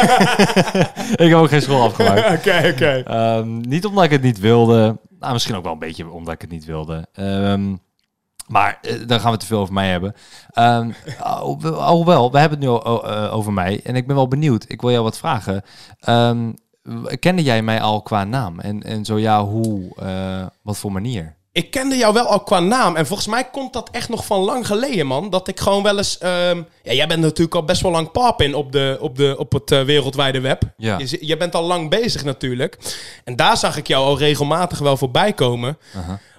ik 1.24 1.28
heb 1.28 1.34
ook 1.34 1.48
geen 1.48 1.62
school 1.62 1.82
afgemaakt. 1.82 2.38
Oké, 2.38 2.68
oké. 2.74 3.02
Ehm, 3.06 3.60
niet 3.60 3.86
omdat 3.86 4.04
ik 4.04 4.10
het 4.10 4.22
niet 4.22 4.38
wilde. 4.38 4.98
Nou, 5.18 5.32
misschien 5.32 5.54
ook 5.54 5.62
wel 5.64 5.72
een 5.72 5.78
beetje 5.78 6.10
omdat 6.10 6.34
ik 6.34 6.40
het 6.40 6.50
niet 6.50 6.64
wilde. 6.64 7.06
Ehm, 7.12 7.76
maar 8.46 8.78
eh, 8.82 9.06
daar 9.06 9.20
gaan 9.20 9.32
we 9.32 9.38
te 9.38 9.46
veel 9.46 9.60
over 9.60 9.74
mij 9.74 9.88
hebben. 9.90 10.14
Al- 11.20 11.64
alhoewel, 11.64 12.32
we 12.32 12.38
hebben 12.38 12.58
het 12.60 12.68
nu 12.68 12.74
eh, 12.76 13.34
over 13.34 13.52
mij. 13.52 13.80
En 13.84 13.96
ik 13.96 14.06
ben 14.06 14.16
wel 14.16 14.28
benieuwd. 14.28 14.64
Ik 14.68 14.80
wil 14.80 14.90
jou 14.90 15.02
wat 15.02 15.18
vragen. 15.18 15.62
W- 16.82 17.14
kende 17.18 17.42
jij 17.42 17.62
mij 17.62 17.80
al 17.80 18.02
qua 18.02 18.24
naam? 18.24 18.60
En, 18.60 18.82
en 18.82 19.04
zo 19.04 19.18
ja, 19.18 19.44
hoe? 19.44 19.94
eh, 19.96 20.46
wat 20.62 20.78
voor 20.78 20.92
manier? 20.92 21.36
Ik 21.58 21.70
kende 21.70 21.96
jou 21.96 22.14
wel 22.14 22.26
al 22.26 22.40
qua 22.40 22.60
naam. 22.60 22.96
En 22.96 23.06
volgens 23.06 23.28
mij 23.28 23.44
komt 23.50 23.72
dat 23.72 23.88
echt 23.90 24.08
nog 24.08 24.26
van 24.26 24.40
lang 24.40 24.66
geleden, 24.66 25.06
man. 25.06 25.30
Dat 25.30 25.48
ik 25.48 25.60
gewoon 25.60 25.82
wel 25.82 25.96
eens... 25.96 26.18
ehm, 26.18 26.62
ja, 26.82 26.92
jij 26.92 27.06
bent 27.06 27.20
natuurlijk 27.20 27.54
al 27.54 27.64
best 27.64 27.82
wel 27.82 27.90
lang 27.90 28.10
pap 28.10 28.42
in 28.42 28.54
op, 28.54 28.72
de, 28.72 28.96
op, 29.00 29.16
de, 29.16 29.34
op 29.38 29.52
het 29.52 29.70
eh, 29.70 29.82
wereldwijde 29.82 30.40
web. 30.40 30.62
Ja. 30.76 30.98
Je, 30.98 31.18
je 31.20 31.36
bent 31.36 31.54
al 31.54 31.62
lang 31.62 31.90
bezig 31.90 32.24
natuurlijk. 32.24 32.78
En 33.24 33.36
daar 33.36 33.56
zag 33.56 33.76
ik 33.76 33.86
jou 33.86 34.04
al 34.04 34.18
regelmatig 34.18 34.78
wel 34.78 34.96
voorbij 34.96 35.32
komen. 35.32 35.78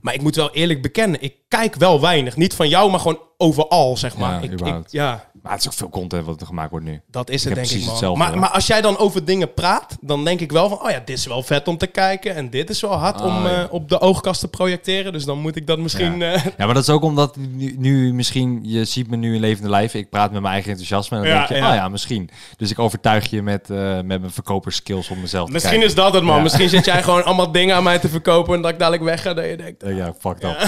Maar 0.02 0.14
ik 0.14 0.22
moet 0.22 0.36
wel 0.36 0.52
eerlijk 0.52 0.82
bekennen, 0.82 1.22
ik 1.22 1.36
kijk 1.48 1.76
wel 1.76 2.02
weinig. 2.02 2.36
Niet 2.36 2.54
van 2.54 2.70
jou, 2.70 2.92
maar 2.92 3.00
gewoon 3.00 3.20
overal, 3.38 3.98
zeg 3.98 4.18
maar. 4.18 4.44
Ja, 4.44 4.52
ik, 4.66 4.84
ja, 4.90 5.29
Maar 5.44 5.52
het 5.52 5.62
is 5.62 5.68
ook 5.68 5.74
veel 5.74 5.90
content 5.90 6.26
wat 6.26 6.42
er 6.42 6.48
gemaakt 6.48 6.72
wordt 6.72 6.86
nu. 6.86 7.02
dat 7.12 7.30
is 7.30 7.44
het, 7.44 7.56
denk 7.56 7.68
ik, 7.70 7.86
man. 7.86 8.18
Maar, 8.18 8.38
maar 8.38 8.50
als 8.50 8.68
jij 8.68 8.82
dan 8.82 8.98
over 8.98 9.26
dingen 9.26 9.54
praat, 9.54 9.98
dan 10.02 10.24
denk 10.26 10.40
ik 10.40 10.52
wel 10.52 10.70
van... 10.70 10.82
Oh 10.84 10.90
ja, 10.90 11.02
dit 11.06 11.18
is 11.18 11.26
wel 11.26 11.44
vet 11.44 11.68
om 11.68 11.78
te 11.78 11.88
kijken. 11.88 12.36
En 12.36 12.50
dit 12.50 12.70
is 12.70 12.82
wel 12.82 12.94
hard 12.94 13.22
Oh, 13.22 13.26
om 13.26 13.44
ja. 13.46 13.62
eh, 13.64 13.74
op 13.74 13.90
de 13.90 14.00
oogkast 14.02 14.40
te 14.40 14.48
projecteren. 14.48 15.14
Dus 15.14 15.26
dan 15.26 15.40
moet 15.40 15.56
ik 15.56 15.68
dat 15.68 15.80
misschien... 15.80 16.18
Ja. 16.20 16.34
eh, 16.34 16.46
Ja, 16.58 16.66
maar 16.66 16.74
dat 16.74 16.84
is 16.84 16.90
ook 16.90 17.04
omdat 17.04 17.36
nu, 17.36 17.76
nu 17.78 18.14
misschien, 18.14 18.60
je 18.64 18.86
ziet 18.86 19.10
me 19.10 19.16
nu 19.16 19.34
in 19.34 19.40
levende 19.40 19.70
lijf. 19.70 19.94
Ik 19.94 20.10
praat 20.10 20.32
met 20.32 20.42
mijn 20.42 20.54
eigen 20.54 20.72
enthousiasme. 20.72 21.18
En 21.18 21.24
dan 21.24 21.32
Ja, 21.32 21.38
denk 21.38 21.50
je, 21.50 21.56
ja. 21.56 21.70
oh 21.70 21.76
ja, 21.76 21.90
misschien. 21.90 22.30
Dus 22.58 22.72
ik 22.72 22.80
overtuig 22.80 23.30
je 23.30 23.42
met, 23.42 23.70
eh, 23.70 23.78
met 23.96 24.20
mijn 24.20 24.32
verkoperskills 24.32 25.10
om 25.10 25.20
mezelf 25.22 25.46
te 25.48 25.54
misschien 25.54 25.84
is 25.84 25.96
dat 25.96 26.14
het, 26.14 26.24
man. 26.24 26.44
Misschien 26.44 26.70
zit 26.70 26.86
jij 26.86 27.04
gewoon 27.04 27.24
allemaal 27.24 27.52
dingen 27.52 27.76
aan 27.76 27.84
mij 27.84 28.00
te 28.00 28.10
verkopen... 28.10 28.56
en 28.56 28.62
dat 28.62 28.72
ik 28.72 28.80
dadelijk 28.80 29.04
weg 29.04 29.22
ga 29.22 29.34
dat 29.34 29.46
je 29.46 29.58
denkt... 29.58 29.84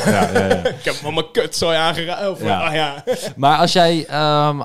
Ja, 0.06 0.30
ja, 0.32 0.48
ja. 0.48 0.56
Ik 0.82 0.86
heb 0.86 0.96
allemaal 1.04 1.30
kutzooi 1.32 1.78
aangeraakt. 1.78 2.40
Ja. 2.42 2.60
ah, 2.68 2.74
ja. 2.74 3.04
Maar 3.36 3.58
als 3.58 3.74
jij, 3.74 4.06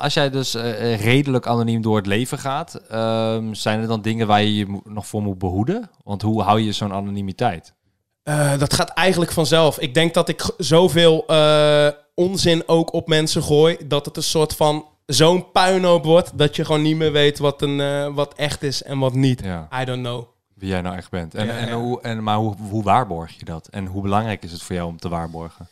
als 0.01 0.15
jij 0.15 0.31
dus 0.31 0.55
eh, 0.55 0.93
eh, 0.93 1.01
redelijk 1.01 1.47
anoniem 1.47 1.83
door 1.83 1.97
het 1.97 2.07
leven 2.07 2.39
gaat, 2.39 2.75
ehm, 2.75 3.55
zijn 3.55 3.81
er 3.81 3.87
dan 3.87 4.03
dingen 4.03 4.27
waar 4.27 4.43
je 4.43 4.57
je 4.57 4.81
nog 4.85 5.07
voor 5.07 5.23
moet 5.23 5.39
behoeden? 5.39 5.91
Want 6.05 6.23
hoe 6.23 6.43
hou 6.43 6.61
je 6.61 6.73
zo'n 6.73 6.93
anonimiteit? 6.93 7.75
Eh, 8.23 8.59
dat 8.59 8.75
gaat 8.75 8.89
eigenlijk 8.89 9.33
vanzelf. 9.33 9.79
Ik 9.79 9.95
denk 9.95 10.15
dat 10.15 10.29
ik 10.29 10.51
zoveel 10.59 11.25
onzin 12.15 12.63
ook 12.67 12.93
op 12.93 13.09
mensen 13.09 13.43
gooi. 13.43 13.77
Dat 13.85 14.07
het 14.07 14.17
een 14.17 14.23
soort 14.23 14.55
van 14.55 14.85
zo'n 15.07 15.51
puinhoop 15.51 16.05
wordt. 16.05 16.39
Dat 16.39 16.57
je 16.57 16.65
gewoon 16.65 16.83
niet 16.83 16.97
meer 16.97 17.13
weet 17.13 17.39
wat, 17.39 17.63
een, 17.63 18.15
wat 18.15 18.35
echt 18.35 18.63
is 18.63 18.83
en 18.83 18.99
wat 18.99 19.15
niet. 19.15 19.43
Ja. 19.45 19.69
I 19.81 19.85
don't 19.85 20.03
know. 20.03 20.25
Wie 20.55 20.69
jij 20.69 20.81
nou 20.81 20.97
echt 20.97 21.11
bent. 21.11 21.35
En, 21.35 21.47
Ja, 21.47 21.53
en, 21.53 21.69
ja. 21.69 21.75
Hoe, 21.75 22.01
en, 22.01 22.23
maar 22.23 22.37
hoe, 22.37 22.55
hoe 22.71 22.83
waarborg 22.83 23.39
je 23.39 23.45
dat? 23.45 23.69
En 23.69 23.87
hoe 23.87 24.03
belangrijk 24.03 24.43
is 24.43 24.53
het 24.53 24.63
voor 24.63 24.75
jou 24.75 24.89
om 24.89 24.99
te 24.99 25.09
waarborgen? 25.09 25.69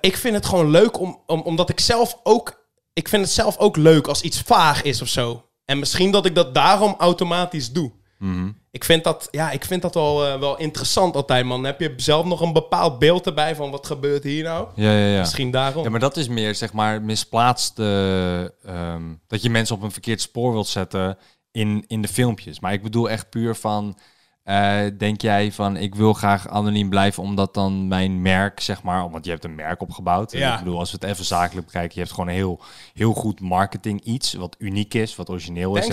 Ik 0.00 0.16
vind 0.16 0.34
het 0.34 0.46
gewoon 0.46 0.70
leuk 0.70 1.00
om, 1.00 1.20
om, 1.26 1.40
omdat 1.40 1.68
ik 1.68 1.80
zelf 1.80 2.20
ook. 2.22 2.61
Ik 2.92 3.08
vind 3.08 3.22
het 3.22 3.32
zelf 3.32 3.56
ook 3.56 3.76
leuk 3.76 4.06
als 4.06 4.22
iets 4.22 4.40
vaag 4.40 4.82
is 4.82 5.02
of 5.02 5.08
zo. 5.08 5.48
En 5.64 5.78
misschien 5.78 6.10
dat 6.10 6.26
ik 6.26 6.34
dat 6.34 6.54
daarom 6.54 6.94
automatisch 6.98 7.72
doe. 7.72 7.92
Mhm. 8.18 8.50
Ik 8.70 8.84
vind 8.84 9.04
dat, 9.04 9.28
ja, 9.30 9.50
ik 9.50 9.64
vind 9.64 9.82
dat 9.82 9.94
wel, 9.94 10.26
eh, 10.26 10.38
wel 10.40 10.58
interessant 10.58 11.14
altijd, 11.14 11.44
man. 11.44 11.64
Heb 11.64 11.80
je 11.80 11.92
zelf 11.96 12.24
nog 12.26 12.40
een 12.40 12.52
bepaald 12.52 12.98
beeld 12.98 13.26
erbij 13.26 13.54
van 13.54 13.70
wat 13.70 13.86
gebeurt 13.86 14.24
hier 14.24 14.44
nou? 14.44 14.68
Ja, 14.74 14.92
ja, 14.92 15.06
ja. 15.06 15.18
Misschien 15.18 15.50
daarom. 15.50 15.84
Ja, 15.84 15.90
maar 15.90 16.00
dat 16.00 16.16
is 16.16 16.28
meer, 16.28 16.54
zeg 16.54 16.72
maar, 16.72 17.02
misplaatst 17.02 17.78
ehm, 17.78 19.02
dat 19.26 19.42
je 19.42 19.50
mensen 19.50 19.76
op 19.76 19.82
een 19.82 19.92
verkeerd 19.92 20.20
spoor 20.20 20.52
wilt 20.52 20.66
zetten 20.66 21.18
in, 21.50 21.84
in 21.86 22.02
de 22.02 22.08
filmpjes. 22.08 22.60
Maar 22.60 22.72
ik 22.72 22.82
bedoel 22.82 23.10
echt 23.10 23.30
puur 23.30 23.54
van, 23.54 23.98
eh, 24.42 24.80
denk 24.98 25.20
jij 25.20 25.52
van, 25.52 25.76
ik 25.76 25.94
wil 25.94 26.12
graag 26.12 26.48
anoniem 26.48 26.88
blijven 26.88 27.22
omdat 27.22 27.54
dan 27.54 27.88
mijn 27.88 28.22
merk, 28.22 28.60
zeg 28.60 28.82
maar, 28.82 29.10
want 29.10 29.24
je 29.24 29.30
hebt 29.30 29.44
een 29.44 29.54
merk 29.54 29.80
opgebouwd. 29.82 30.32
En 30.32 30.38
Ja. 30.38 30.52
Ik 30.52 30.58
bedoel, 30.58 30.78
als 30.78 30.90
we 30.90 30.98
het 31.00 31.10
even 31.10 31.24
zakelijk 31.24 31.66
bekijken, 31.66 31.92
je 31.94 32.00
hebt 32.00 32.12
gewoon 32.12 32.28
een 32.28 32.34
heel, 32.34 32.60
heel 32.94 33.12
goed 33.12 33.40
marketing 33.40 34.00
iets, 34.04 34.34
wat 34.34 34.56
uniek 34.58 34.94
is, 34.94 35.16
wat 35.16 35.30
origineel 35.30 35.76
is 35.76 35.88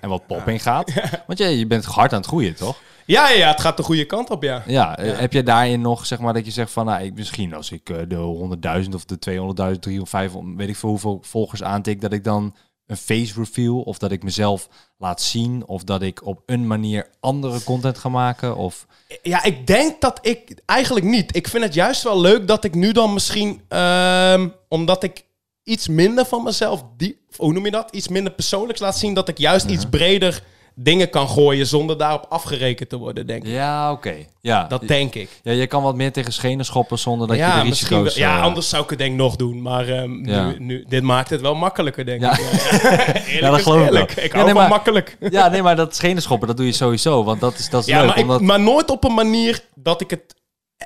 en, 0.00 0.08
wat 0.08 0.26
pop 0.26 0.48
in 0.48 0.60
gaat. 0.60 0.92
Want 1.26 1.38
je, 1.38 1.58
je 1.58 1.66
bent 1.66 1.84
hard 1.84 2.12
aan 2.12 2.18
het 2.18 2.26
groeien, 2.26 2.56
toch? 2.56 2.76
Ja, 3.06 3.28
ja, 3.28 3.36
ja, 3.36 3.48
het 3.48 3.60
gaat 3.60 3.76
de 3.76 3.82
goede 3.82 4.04
kant 4.04 4.30
op, 4.30 4.42
ja. 4.42 4.62
Ja, 4.66 4.96
eh, 4.98 5.18
heb 5.18 5.32
je 5.32 5.42
daarin 5.42 5.80
nog, 5.80 6.06
zeg 6.06 6.18
maar, 6.18 6.32
dat 6.32 6.44
je 6.44 6.50
zegt 6.50 6.70
van, 6.70 6.86
nou, 6.86 7.02
ik, 7.04 7.14
misschien 7.14 7.54
als 7.54 7.70
ik 7.70 7.90
eh, 7.90 7.96
de 8.08 8.84
100.000 8.84 8.94
of 8.94 9.04
de 9.04 9.72
200.000, 9.74 9.78
3 9.78 10.00
of 10.00 10.08
5, 10.08 10.32
weet 10.56 10.68
ik 10.68 10.76
veel 10.76 10.88
hoeveel 10.88 11.18
volgers 11.22 11.62
aantik, 11.62 12.00
dat 12.00 12.12
ik 12.12 12.24
dan 12.24 12.54
een 12.92 12.98
face 12.98 13.34
reveal 13.34 13.80
of 13.80 13.98
dat 13.98 14.12
ik 14.12 14.22
mezelf 14.22 14.68
laat 14.98 15.22
zien 15.22 15.66
of 15.66 15.84
dat 15.84 16.02
ik 16.02 16.26
op 16.26 16.42
een 16.46 16.66
manier 16.66 17.08
andere 17.20 17.64
content 17.64 17.98
ga 17.98 18.08
maken 18.08 18.56
of... 18.56 18.86
Ja, 19.22 19.44
ik 19.44 19.66
denk 19.66 20.00
dat 20.00 20.18
ik 20.22 20.54
eigenlijk 20.66 21.06
niet. 21.06 21.36
Ik 21.36 21.48
vind 21.48 21.64
het 21.64 21.74
juist 21.74 22.02
wel 22.02 22.20
leuk 22.20 22.46
dat 22.46 22.64
ik 22.64 22.74
nu 22.74 22.92
dan 22.92 23.12
misschien, 23.12 23.60
ehm, 23.68 24.48
omdat 24.68 25.02
ik 25.02 25.24
iets 25.62 25.88
minder 25.88 26.24
van 26.24 26.42
mezelf, 26.42 26.84
die, 26.96 27.20
hoe 27.36 27.52
noem 27.52 27.64
je 27.64 27.70
dat? 27.70 27.94
Iets 27.94 28.08
minder 28.08 28.32
persoonlijks 28.32 28.80
laat 28.80 28.98
zien, 28.98 29.14
dat 29.14 29.28
ik 29.28 29.38
juist 29.38 29.66
iets 29.66 29.86
breder 29.88 30.42
dingen 30.74 31.10
kan 31.10 31.28
gooien 31.28 31.66
zonder 31.66 31.98
daarop 31.98 32.26
afgerekend 32.28 32.88
te 32.88 32.96
worden, 32.96 33.26
denk 33.26 33.42
ik. 33.44 33.50
Ja, 33.52 33.92
oké. 33.92 34.14
Ja, 34.40 34.64
Dat 34.64 34.88
denk 34.88 35.14
ik. 35.14 35.28
ja, 35.42 35.52
je 35.52 35.66
kan 35.66 35.82
wat 35.82 35.94
meer 35.94 36.12
tegen 36.12 36.32
schenen 36.32 36.64
schoppen 36.64 36.98
zonder 36.98 37.26
dat 37.28 37.36
je 37.36 37.42
de 37.44 37.52
wel- 37.52 37.62
risico's... 37.62 38.14
ja, 38.14 38.36
eh, 38.36 38.42
anders 38.42 38.68
zou 38.68 38.82
ik 38.82 38.90
het 38.90 38.98
denk 38.98 39.10
ik 39.10 39.16
nog 39.16 39.36
doen. 39.36 39.62
Maar 39.62 39.88
ehm, 39.88 40.28
Ja. 40.28 40.46
nu, 40.46 40.56
nu, 40.58 40.84
dit 40.88 41.02
maakt 41.02 41.30
het 41.30 41.40
wel 41.40 41.54
makkelijker, 41.54 42.04
denk 42.04 42.20
Ja. 42.20 42.32
ik. 42.38 42.40
Ja, 43.40 43.50
dat 43.50 43.62
geloof 43.62 43.84
ik 43.86 43.90
wel. 43.92 44.02
Ik 44.02 44.10
Ja, 44.10 44.28
hou 44.30 44.32
nee, 44.32 44.44
van 44.44 44.54
maar- 44.54 44.68
makkelijk. 44.68 45.16
Ja, 45.30 45.48
nee, 45.48 45.62
maar 45.62 45.76
dat 45.76 45.96
schenen 45.96 46.22
schoppen, 46.22 46.48
dat 46.48 46.56
doe 46.56 46.66
je 46.66 46.72
sowieso, 46.72 47.24
want 47.24 47.40
dat 47.40 47.58
is, 47.58 47.70
dat 47.70 47.80
is 47.80 47.86
Ja, 47.86 47.98
leuk. 47.98 48.06
maar, 48.08 48.16
ik- 48.18 48.22
omdat... 48.22 48.40
maar 48.40 48.60
nooit 48.60 48.90
op 48.90 49.04
een 49.04 49.14
manier 49.14 49.64
dat 49.74 50.00
ik 50.00 50.10
het... 50.10 50.34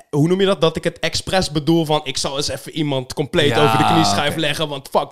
Hoe 0.09 0.27
noem 0.27 0.39
je 0.39 0.45
dat? 0.45 0.61
Dat 0.61 0.75
ik 0.75 0.83
het 0.83 0.99
expres 0.99 1.51
bedoel 1.51 1.85
van... 1.85 2.01
Ik 2.03 2.17
zal 2.17 2.37
eens 2.37 2.47
even 2.49 2.71
iemand 2.71 3.13
compleet 3.13 3.49
Ja, 3.49 3.63
over 3.63 3.77
de 3.77 3.85
knieschijf 3.85 4.35
leggen. 4.35 4.67
Want 4.67 4.87
fuck, 4.91 5.11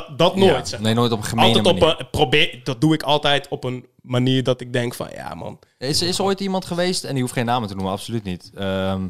dat, 0.00 0.18
dat 0.18 0.36
nooit. 0.36 0.50
Ja, 0.50 0.64
zeg 0.64 0.70
maar. 0.72 0.80
nee, 0.80 0.94
nooit 0.94 1.12
op 1.12 1.18
een 1.18 1.24
gemene 1.24 1.46
altijd 1.46 1.66
op 1.66 1.80
manier. 1.80 1.96
een... 2.00 2.10
Probeer, 2.10 2.60
dat 2.64 2.80
doe 2.80 2.94
ik 2.94 3.02
altijd 3.02 3.48
op 3.48 3.64
een 3.64 3.86
manier 4.00 4.42
dat 4.42 4.60
ik 4.60 4.72
denk 4.72 4.94
van... 4.94 5.08
Ja, 5.14 5.34
man. 5.34 5.58
Is, 5.78 6.02
is 6.02 6.18
er 6.18 6.24
ooit 6.24 6.40
iemand 6.40 6.64
geweest, 6.64 7.04
en 7.04 7.12
die 7.12 7.20
hoeft 7.22 7.34
geen 7.34 7.44
namen 7.44 7.68
te 7.68 7.74
noemen, 7.74 7.92
absoluut 7.92 8.24
niet. 8.24 8.50
Ehm, 8.54 9.06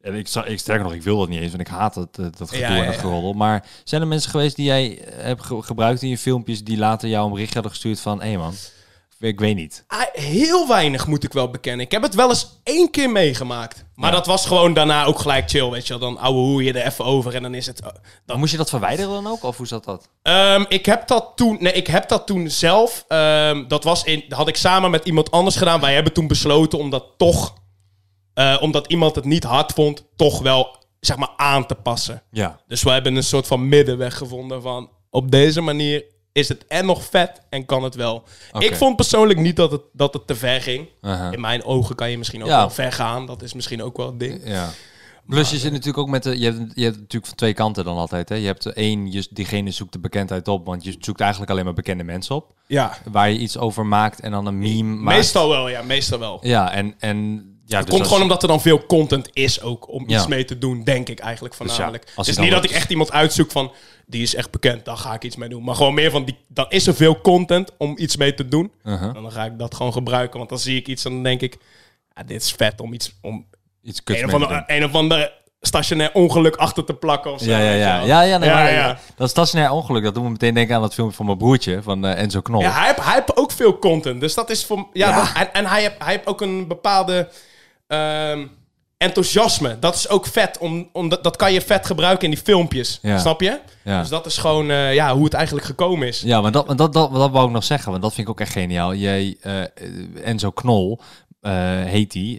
en 0.00 0.14
ik, 0.14 0.28
ik 0.46 0.58
sterker 0.58 0.84
nog, 0.84 0.92
ik 0.94 1.02
wil 1.02 1.18
dat 1.18 1.28
niet 1.28 1.40
eens, 1.40 1.50
want 1.50 1.60
ik 1.62 1.68
haat 1.74 1.94
het, 1.94 2.18
eh, 2.18 2.26
dat 2.36 2.48
gedoe 2.50 2.58
Ja, 2.66 2.74
ja, 2.74 2.80
en 2.80 2.84
dat 2.86 2.94
ja. 2.94 3.00
geroddel. 3.00 3.32
Maar 3.32 3.66
zijn 3.84 4.00
er 4.00 4.06
mensen 4.06 4.30
geweest 4.30 4.56
die 4.56 4.64
jij 4.64 4.98
eh, 5.04 5.22
hebt 5.24 5.42
ge- 5.42 5.62
gebruikt 5.62 6.02
in 6.02 6.08
je 6.08 6.18
filmpjes, 6.18 6.64
die 6.64 6.78
later 6.78 7.08
jou 7.08 7.26
een 7.26 7.32
bericht 7.32 7.54
hadden 7.54 7.72
gestuurd 7.72 8.00
van, 8.00 8.22
hé 8.22 8.36
man, 8.36 8.54
ik 9.18 9.40
weet 9.40 9.54
niet. 9.56 9.84
Ah, 9.86 10.00
Heel 10.12 10.68
weinig 10.68 11.06
moet 11.06 11.24
ik 11.24 11.32
wel 11.32 11.50
bekennen. 11.50 11.84
Ik 11.86 11.92
heb 11.92 12.02
het 12.02 12.14
wel 12.14 12.28
eens 12.28 12.60
één 12.62 12.90
keer 12.90 13.10
meegemaakt. 13.10 13.84
Maar 13.94 14.10
Ja. 14.10 14.16
dat 14.16 14.26
was 14.26 14.46
gewoon 14.46 14.74
daarna 14.74 15.04
ook 15.04 15.18
gelijk 15.18 15.50
chill, 15.50 15.70
weet 15.70 15.86
je 15.86 15.98
wel. 15.98 16.08
Dan 16.12 16.18
ouwe 16.22 16.38
hoe 16.38 16.64
je 16.64 16.72
er 16.72 16.86
even 16.86 17.04
over 17.04 17.34
en 17.34 17.42
dan 17.42 17.54
is 17.54 17.66
het... 17.66 17.80
Dan 18.26 18.38
moest 18.38 18.50
je 18.50 18.56
dat 18.58 18.68
verwijderen 18.68 19.10
dan 19.10 19.26
ook, 19.26 19.42
of 19.42 19.56
hoe 19.56 19.66
zat 19.66 19.84
dat? 19.84 20.08
Ehm, 20.22 20.64
ik 20.68 20.86
heb 20.86 21.06
dat 21.06 21.32
toen, 21.34 21.56
nee, 21.60 21.72
ik 21.72 21.86
heb 21.86 22.08
dat 22.08 22.26
toen 22.26 22.50
zelf. 22.50 23.04
ehm, 23.08 23.68
dat 23.68 23.84
was 23.84 24.04
in, 24.04 24.24
dat 24.28 24.38
had 24.38 24.48
ik 24.48 24.56
samen 24.56 24.90
met 24.90 25.04
iemand 25.06 25.30
anders 25.30 25.56
gedaan. 25.56 25.80
Wij 25.80 25.94
hebben 25.94 26.12
toen 26.12 26.26
besloten 26.26 26.78
om 26.78 26.90
dat 26.90 27.04
toch, 27.16 27.54
eh, 28.34 28.56
omdat 28.60 28.86
iemand 28.86 29.14
het 29.14 29.24
niet 29.24 29.44
hard 29.44 29.72
vond, 29.72 30.04
toch 30.16 30.40
wel 30.40 30.76
zeg 31.00 31.16
maar 31.16 31.32
aan 31.36 31.66
te 31.66 31.74
passen. 31.74 32.22
Ja. 32.30 32.60
Dus 32.66 32.82
we 32.82 32.90
hebben 32.90 33.16
een 33.16 33.22
soort 33.22 33.46
van 33.46 33.68
middenweg 33.68 34.16
gevonden 34.16 34.62
van 34.62 34.90
op 35.10 35.30
deze 35.30 35.60
manier 35.60 36.04
is 36.38 36.48
het 36.48 36.66
en 36.66 36.86
nog 36.86 37.04
vet 37.04 37.40
en 37.48 37.66
kan 37.66 37.82
het 37.84 37.94
wel. 37.94 38.22
Ik 38.58 38.74
vond 38.76 38.96
persoonlijk 38.96 39.38
niet 39.38 39.56
dat 39.56 39.70
het, 39.70 39.82
dat 39.92 40.12
het 40.12 40.26
te 40.26 40.34
ver 40.34 40.60
ging. 40.62 40.88
In 41.32 41.40
mijn 41.40 41.64
ogen 41.64 41.94
kan 41.96 42.10
je 42.10 42.18
misschien 42.18 42.42
ook 42.42 42.48
Ja. 42.48 42.58
wel 42.58 42.70
ver 42.70 42.92
gaan. 42.92 43.26
Dat 43.26 43.42
is 43.42 43.52
misschien 43.54 43.82
ook 43.82 43.96
wel 43.96 44.08
een 44.08 44.18
ding. 44.18 44.40
Ja. 44.44 44.70
Plus 45.28 45.50
je 45.50 45.58
zit 45.58 45.70
natuurlijk 45.70 45.98
ook 45.98 46.08
met 46.08 46.22
de, 46.22 46.38
je 46.38 46.44
hebt, 46.44 46.72
je 46.74 46.82
hebt 46.84 46.96
natuurlijk 46.96 47.26
van 47.26 47.34
twee 47.36 47.54
kanten 47.54 47.84
dan 47.84 47.96
altijd. 47.96 48.28
Hè. 48.28 48.34
Je 48.34 48.46
hebt 48.46 48.66
één, 48.66 49.12
je, 49.12 49.26
diegene 49.30 49.70
zoekt 49.70 49.92
de 49.92 49.98
bekendheid 49.98 50.48
op, 50.48 50.66
want 50.66 50.84
je 50.84 50.96
zoekt 51.00 51.20
eigenlijk 51.20 51.50
alleen 51.50 51.64
maar 51.64 51.74
bekende 51.74 52.04
mensen 52.04 52.34
op. 52.34 52.52
Ja, 52.66 52.98
Waar 53.10 53.30
je 53.30 53.38
iets 53.38 53.58
over 53.58 53.86
maakt 53.86 54.20
en 54.20 54.30
dan 54.30 54.46
een 54.46 54.58
meme 54.58 54.94
maakt. 54.94 55.16
meestal 55.16 55.48
wel, 55.48 55.68
ja, 55.68 55.82
meestal 55.82 56.18
wel. 56.18 56.38
Ja, 56.42 56.72
en, 56.72 56.94
en 56.98 57.46
ja, 57.68 57.78
Het 57.78 57.86
dus 57.86 57.94
komt 57.96 58.06
gewoon 58.06 58.22
omdat 58.22 58.42
er 58.42 58.48
dan 58.48 58.60
veel 58.60 58.86
content 58.86 59.28
is 59.32 59.60
ook 59.62 59.92
om 59.92 60.04
Ja. 60.06 60.16
iets 60.16 60.26
mee 60.26 60.44
te 60.44 60.58
doen, 60.58 60.84
denk 60.84 61.08
ik 61.08 61.18
eigenlijk 61.18 61.58
Dus 61.58 61.66
ja, 61.66 61.72
voornamelijk. 61.74 62.04
als 62.04 62.14
het 62.16 62.26
is 62.28 62.34
dan 62.34 62.44
niet 62.44 62.54
dat 62.54 62.64
ik 62.64 62.70
echt 62.70 62.90
iemand 62.90 63.12
uitzoek 63.12 63.50
van, 63.50 63.72
die 64.06 64.22
is 64.22 64.34
echt 64.34 64.50
bekend, 64.50 64.84
daar 64.84 64.96
ga 64.96 65.14
ik 65.14 65.22
iets 65.24 65.36
mee 65.36 65.48
doen. 65.48 65.64
Maar 65.64 65.74
gewoon 65.74 65.94
meer 65.94 66.10
van, 66.10 66.24
die, 66.24 66.36
dan 66.48 66.66
is 66.68 66.86
er 66.86 66.94
veel 66.94 67.20
content 67.20 67.72
om 67.78 67.94
iets 67.98 68.16
mee 68.16 68.34
te 68.34 68.48
doen. 68.48 68.70
Uh-huh. 68.84 69.16
En 69.16 69.22
dan 69.22 69.32
ga 69.32 69.44
ik 69.44 69.58
dat 69.58 69.74
gewoon 69.74 69.92
gebruiken, 69.92 70.38
want 70.38 70.50
dan 70.50 70.58
zie 70.58 70.76
ik 70.76 70.86
iets 70.88 71.04
en 71.04 71.10
dan 71.12 71.22
denk 71.22 71.40
ik, 71.40 71.56
ja, 72.14 72.22
dit 72.22 72.42
is 72.42 72.50
vet 72.52 72.80
om 72.80 72.92
iets, 72.92 73.12
om 73.22 73.46
iets 73.82 74.02
kuts 74.02 74.18
een 74.20 74.24
of, 74.26 74.30
mee 74.30 74.40
te 74.40 74.46
andere, 74.46 74.66
doen. 74.68 74.76
een 74.76 74.84
of 74.88 74.94
andere 74.94 75.32
stationair 75.60 76.10
ongeluk 76.12 76.56
achter 76.56 76.84
te 76.84 76.94
plakken 76.94 77.32
of 77.32 77.40
zo. 77.40 77.50
Ja, 77.50 77.58
ja, 77.58 77.72
ja. 77.72 78.00
Ja, 78.00 78.22
ja, 78.22 78.38
nee, 78.38 78.48
ja, 78.48 78.54
maar 78.54 78.72
ja. 78.72 78.98
dat 79.16 79.30
stationair 79.30 79.70
ongeluk. 79.70 80.02
Dat 80.02 80.14
doet 80.14 80.22
me 80.22 80.30
meteen 80.30 80.54
denken 80.54 80.74
aan 80.76 80.80
dat 80.82 80.94
filmpje 80.94 81.16
van 81.16 81.26
mijn 81.26 81.38
broertje, 81.38 81.82
van 81.82 82.06
eh, 82.06 82.22
Enzo 82.22 82.40
Knol. 82.40 82.60
Ja, 82.60 82.70
hij 82.72 82.86
heeft, 82.86 83.04
hij 83.04 83.14
heeft 83.14 83.36
ook 83.36 83.52
veel 83.52 83.78
content. 83.78 84.20
Dus 84.20 84.34
dat 84.34 84.50
is 84.50 84.64
voor. 84.64 84.86
Ja, 84.92 85.08
Ja. 85.08 85.16
dat- 85.16 85.32
en, 85.34 85.52
en 85.52 85.66
hij, 85.66 85.80
heeft, 85.80 85.94
hij 85.98 86.12
heeft 86.12 86.26
ook 86.26 86.40
een 86.40 86.66
bepaalde 86.68 87.28
ehm, 87.88 88.46
enthousiasme. 88.98 89.78
Dat 89.78 89.94
is 89.94 90.08
ook 90.08 90.26
vet. 90.26 90.58
Om, 90.58 90.88
om 90.92 91.08
dat, 91.08 91.24
dat 91.24 91.36
kan 91.36 91.52
je 91.52 91.60
vet 91.60 91.86
gebruiken 91.86 92.24
in 92.24 92.30
die 92.30 92.42
filmpjes. 92.42 92.98
Ja. 93.02 93.18
Snap 93.18 93.40
je? 93.40 93.60
Ja. 93.84 94.00
Dus 94.00 94.08
dat 94.08 94.26
is 94.26 94.38
gewoon 94.38 94.70
eh, 94.70 94.94
ja, 94.94 95.14
hoe 95.14 95.24
het 95.24 95.34
eigenlijk 95.34 95.66
gekomen 95.66 96.08
is. 96.08 96.20
Ja, 96.20 96.40
maar 96.40 96.52
dat, 96.52 96.66
dat, 96.66 96.92
dat, 96.92 97.12
dat 97.12 97.30
wou 97.30 97.46
ik 97.46 97.52
nog 97.52 97.64
zeggen, 97.64 97.90
want 97.90 98.02
dat 98.02 98.14
vind 98.14 98.26
ik 98.26 98.32
ook 98.32 98.40
echt 98.40 98.52
geniaal. 98.52 98.94
Jij, 98.94 99.36
eh, 99.40 99.62
Enzo 100.24 100.50
Knol, 100.50 101.00
eh, 101.40 101.52
heet 101.84 102.12
hij. 102.12 102.32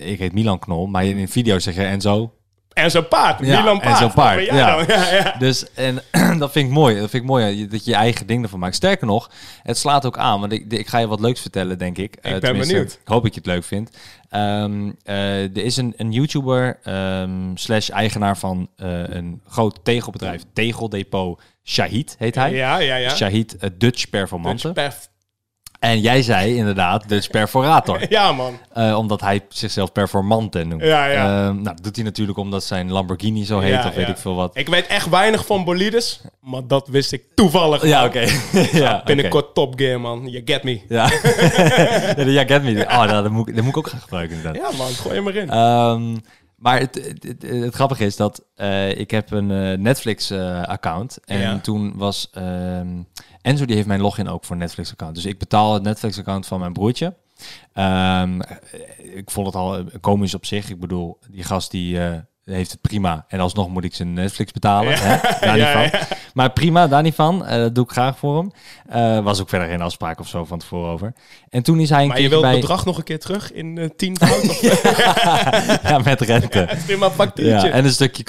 Ik 0.00 0.18
heet 0.18 0.32
Milan 0.32 0.58
Knol, 0.58 0.86
maar 0.86 1.04
in 1.04 1.18
een 1.18 1.28
video 1.28 1.58
zeg 1.58 1.74
je 1.74 1.84
Enzo. 1.84 2.32
En 2.76 2.90
zo'n 2.90 3.08
paard. 3.08 3.46
Ja, 3.46 3.58
Milan 3.60 3.80
en 3.80 3.88
Paard. 3.88 3.98
zo'n 3.98 4.44
jij 4.44 4.54
ja. 4.54 4.84
ja, 4.88 5.12
ja. 5.12 5.34
Dus 5.38 5.72
en 5.74 6.02
dat 6.38 6.52
vind 6.52 6.68
ik 6.68 6.72
mooi. 6.72 7.00
Dat 7.00 7.10
vind 7.10 7.22
ik 7.22 7.28
mooi 7.28 7.68
dat 7.68 7.84
je 7.84 7.90
je 7.90 7.96
eigen 7.96 8.26
ding 8.26 8.42
ervan 8.42 8.58
maakt. 8.58 8.74
Sterker 8.74 9.06
nog, 9.06 9.30
het 9.62 9.78
slaat 9.78 10.06
ook 10.06 10.18
aan. 10.18 10.40
Want 10.40 10.52
ik, 10.52 10.72
ik 10.72 10.86
ga 10.86 10.98
je 10.98 11.06
wat 11.06 11.20
leuks 11.20 11.40
vertellen, 11.40 11.78
denk 11.78 11.98
ik. 11.98 12.14
Eh, 12.14 12.38
ben 12.38 12.58
benieuwd. 12.58 12.92
Ik 12.92 13.08
hoop 13.08 13.22
dat 13.22 13.34
je 13.34 13.40
het 13.40 13.48
leuk 13.48 13.64
vindt. 13.64 13.96
Ehm, 14.28 14.90
eh, 15.04 15.42
er 15.42 15.64
is 15.64 15.76
een, 15.76 15.94
een 15.96 16.12
YouTuber 16.12 16.78
ehm, 16.82 17.54
slash 17.54 17.88
eigenaar 17.88 18.38
van 18.38 18.68
eh, 18.76 19.08
een 19.08 19.40
groot 19.48 19.78
tegelbedrijf, 19.82 20.42
Tegeldepot. 20.52 21.40
Shahid 21.64 22.14
heet 22.18 22.34
hij. 22.34 22.52
Ja, 22.52 22.78
ja, 22.78 22.96
ja. 22.96 23.10
Shahid 23.10 23.56
Dutch 23.78 24.10
Performante. 24.10 24.62
Dutch 24.62 24.74
perf- 24.74 25.08
En 25.86 26.00
jij 26.00 26.22
zei 26.22 26.56
inderdaad 26.56 27.08
Dutch 27.08 27.30
Perforator. 27.30 28.00
Ja, 28.08 28.32
man. 28.32 28.58
Eh, 28.72 28.98
omdat 28.98 29.20
hij 29.20 29.40
zichzelf 29.48 29.92
performante 29.92 30.64
noemt. 30.64 30.82
Ja, 30.82 31.06
ja. 31.06 31.24
Ehm, 31.46 31.54
nou, 31.54 31.62
dat 31.76 31.82
doet 31.82 31.96
hij 31.96 32.04
natuurlijk 32.04 32.38
omdat 32.38 32.64
zijn 32.64 32.90
Lamborghini 32.90 33.44
zo 33.44 33.58
heet, 33.58 33.70
Ja, 33.72 33.86
of 33.88 33.94
weet 33.94 34.06
ja. 34.06 34.12
ik 34.12 34.18
veel 34.18 34.34
wat. 34.34 34.56
Ik 34.56 34.68
weet 34.68 34.86
echt 34.86 35.08
weinig 35.08 35.46
van 35.46 35.64
bolides. 35.64 36.20
Maar 36.40 36.66
dat 36.66 36.88
wist 36.88 37.12
ik 37.12 37.22
toevallig. 37.34 37.84
Ja, 37.86 38.04
oké. 38.04 38.24
ja, 38.82 39.02
Binnenkort 39.04 39.54
Top 39.54 39.78
Gear, 39.78 40.00
man. 40.00 40.26
You 40.28 40.42
get 40.44 40.62
me. 40.62 40.80
Ja. 40.88 41.04
ja, 42.24 42.44
get 42.44 42.62
me. 42.62 42.84
Oh, 42.88 42.96
nou, 43.04 43.22
dat, 43.22 43.30
moet, 43.30 43.48
ik- 43.48 43.54
dat 43.54 43.64
moet 43.64 43.72
ik 43.72 43.78
ook 43.78 43.88
gaan 43.88 44.00
gebruiken 44.00 44.36
inderdaad. 44.36 44.70
Ja, 44.72 44.76
man. 44.78 44.86
Gooi 44.92 45.14
hem 45.14 45.28
erin. 45.28 45.50
Ehm, 45.50 46.16
maar 46.56 46.78
het, 46.80 46.94
het, 46.94 47.22
het, 47.22 47.42
het 47.64 47.74
grappige 47.74 48.04
is 48.04 48.16
dat 48.16 48.42
eh, 48.54 48.98
ik 48.98 49.10
heb 49.10 49.30
een 49.30 49.50
eh, 49.50 49.78
Netflix-account. 49.78 51.18
en 51.24 51.60
toen 51.60 51.92
was 51.96 52.28
ehm, 52.32 52.86
Enzo, 53.46 53.64
die 53.64 53.74
heeft 53.74 53.88
mijn 53.88 54.00
login 54.00 54.28
ook 54.28 54.44
voor 54.44 54.56
Netflix-account. 54.56 55.14
Dus 55.14 55.24
ik 55.24 55.38
betaal 55.38 55.74
het 55.74 55.82
Netflix-account 55.82 56.46
van 56.46 56.60
mijn 56.60 56.72
broertje. 56.72 57.14
Ehm, 57.72 58.40
ik 58.98 59.30
vond 59.30 59.46
het 59.46 59.54
al 59.56 59.76
eh, 59.76 59.84
komisch 60.00 60.34
op 60.34 60.46
zich. 60.46 60.70
Ik 60.70 60.80
bedoel, 60.80 61.18
die 61.30 61.42
gast 61.44 61.70
die... 61.70 62.00
eh, 62.00 62.18
heeft 62.54 62.70
het 62.70 62.80
prima. 62.80 63.24
En 63.28 63.40
alsnog 63.40 63.68
moet 63.68 63.84
ik 63.84 63.94
zijn 63.94 64.12
Netflix 64.12 64.52
betalen. 64.52 64.98
Hè? 64.98 65.18
Daar 65.40 65.56
Ja, 65.58 65.80
niet 65.80 65.90
van. 65.90 66.18
Maar 66.34 66.50
prima, 66.50 66.86
daar 66.86 67.02
niet 67.02 67.14
van. 67.14 67.46
Eh, 67.46 67.58
dat 67.58 67.74
doe 67.74 67.84
ik 67.84 67.90
graag 67.90 68.18
voor 68.18 68.36
hem. 68.36 68.50
Eh, 68.88 69.24
was 69.24 69.40
ook 69.40 69.48
verder 69.48 69.68
geen 69.68 69.80
afspraak 69.80 70.20
of 70.20 70.28
zo 70.28 70.44
van 70.44 70.58
tevoren 70.58 70.90
over. 70.90 71.12
En 71.48 71.62
toen 71.62 71.80
is 71.80 71.90
hij 71.90 72.02
een 72.02 72.08
Maar 72.08 72.16
je 72.16 72.22
keer 72.22 72.30
wil 72.30 72.42
het 72.42 72.50
bij... 72.50 72.60
bedrag 72.60 72.84
nog 72.84 72.98
een 72.98 73.04
keer 73.04 73.20
terug 73.20 73.52
in 73.52 73.78
eh, 73.78 73.88
tien 73.96 74.16
ja, 75.82 75.98
met 76.04 76.20
rente. 76.20 76.68
prima 76.86 77.10
factuurtje. 77.10 77.68
En 77.68 77.84
een 77.84 77.90
stukje 77.90 78.22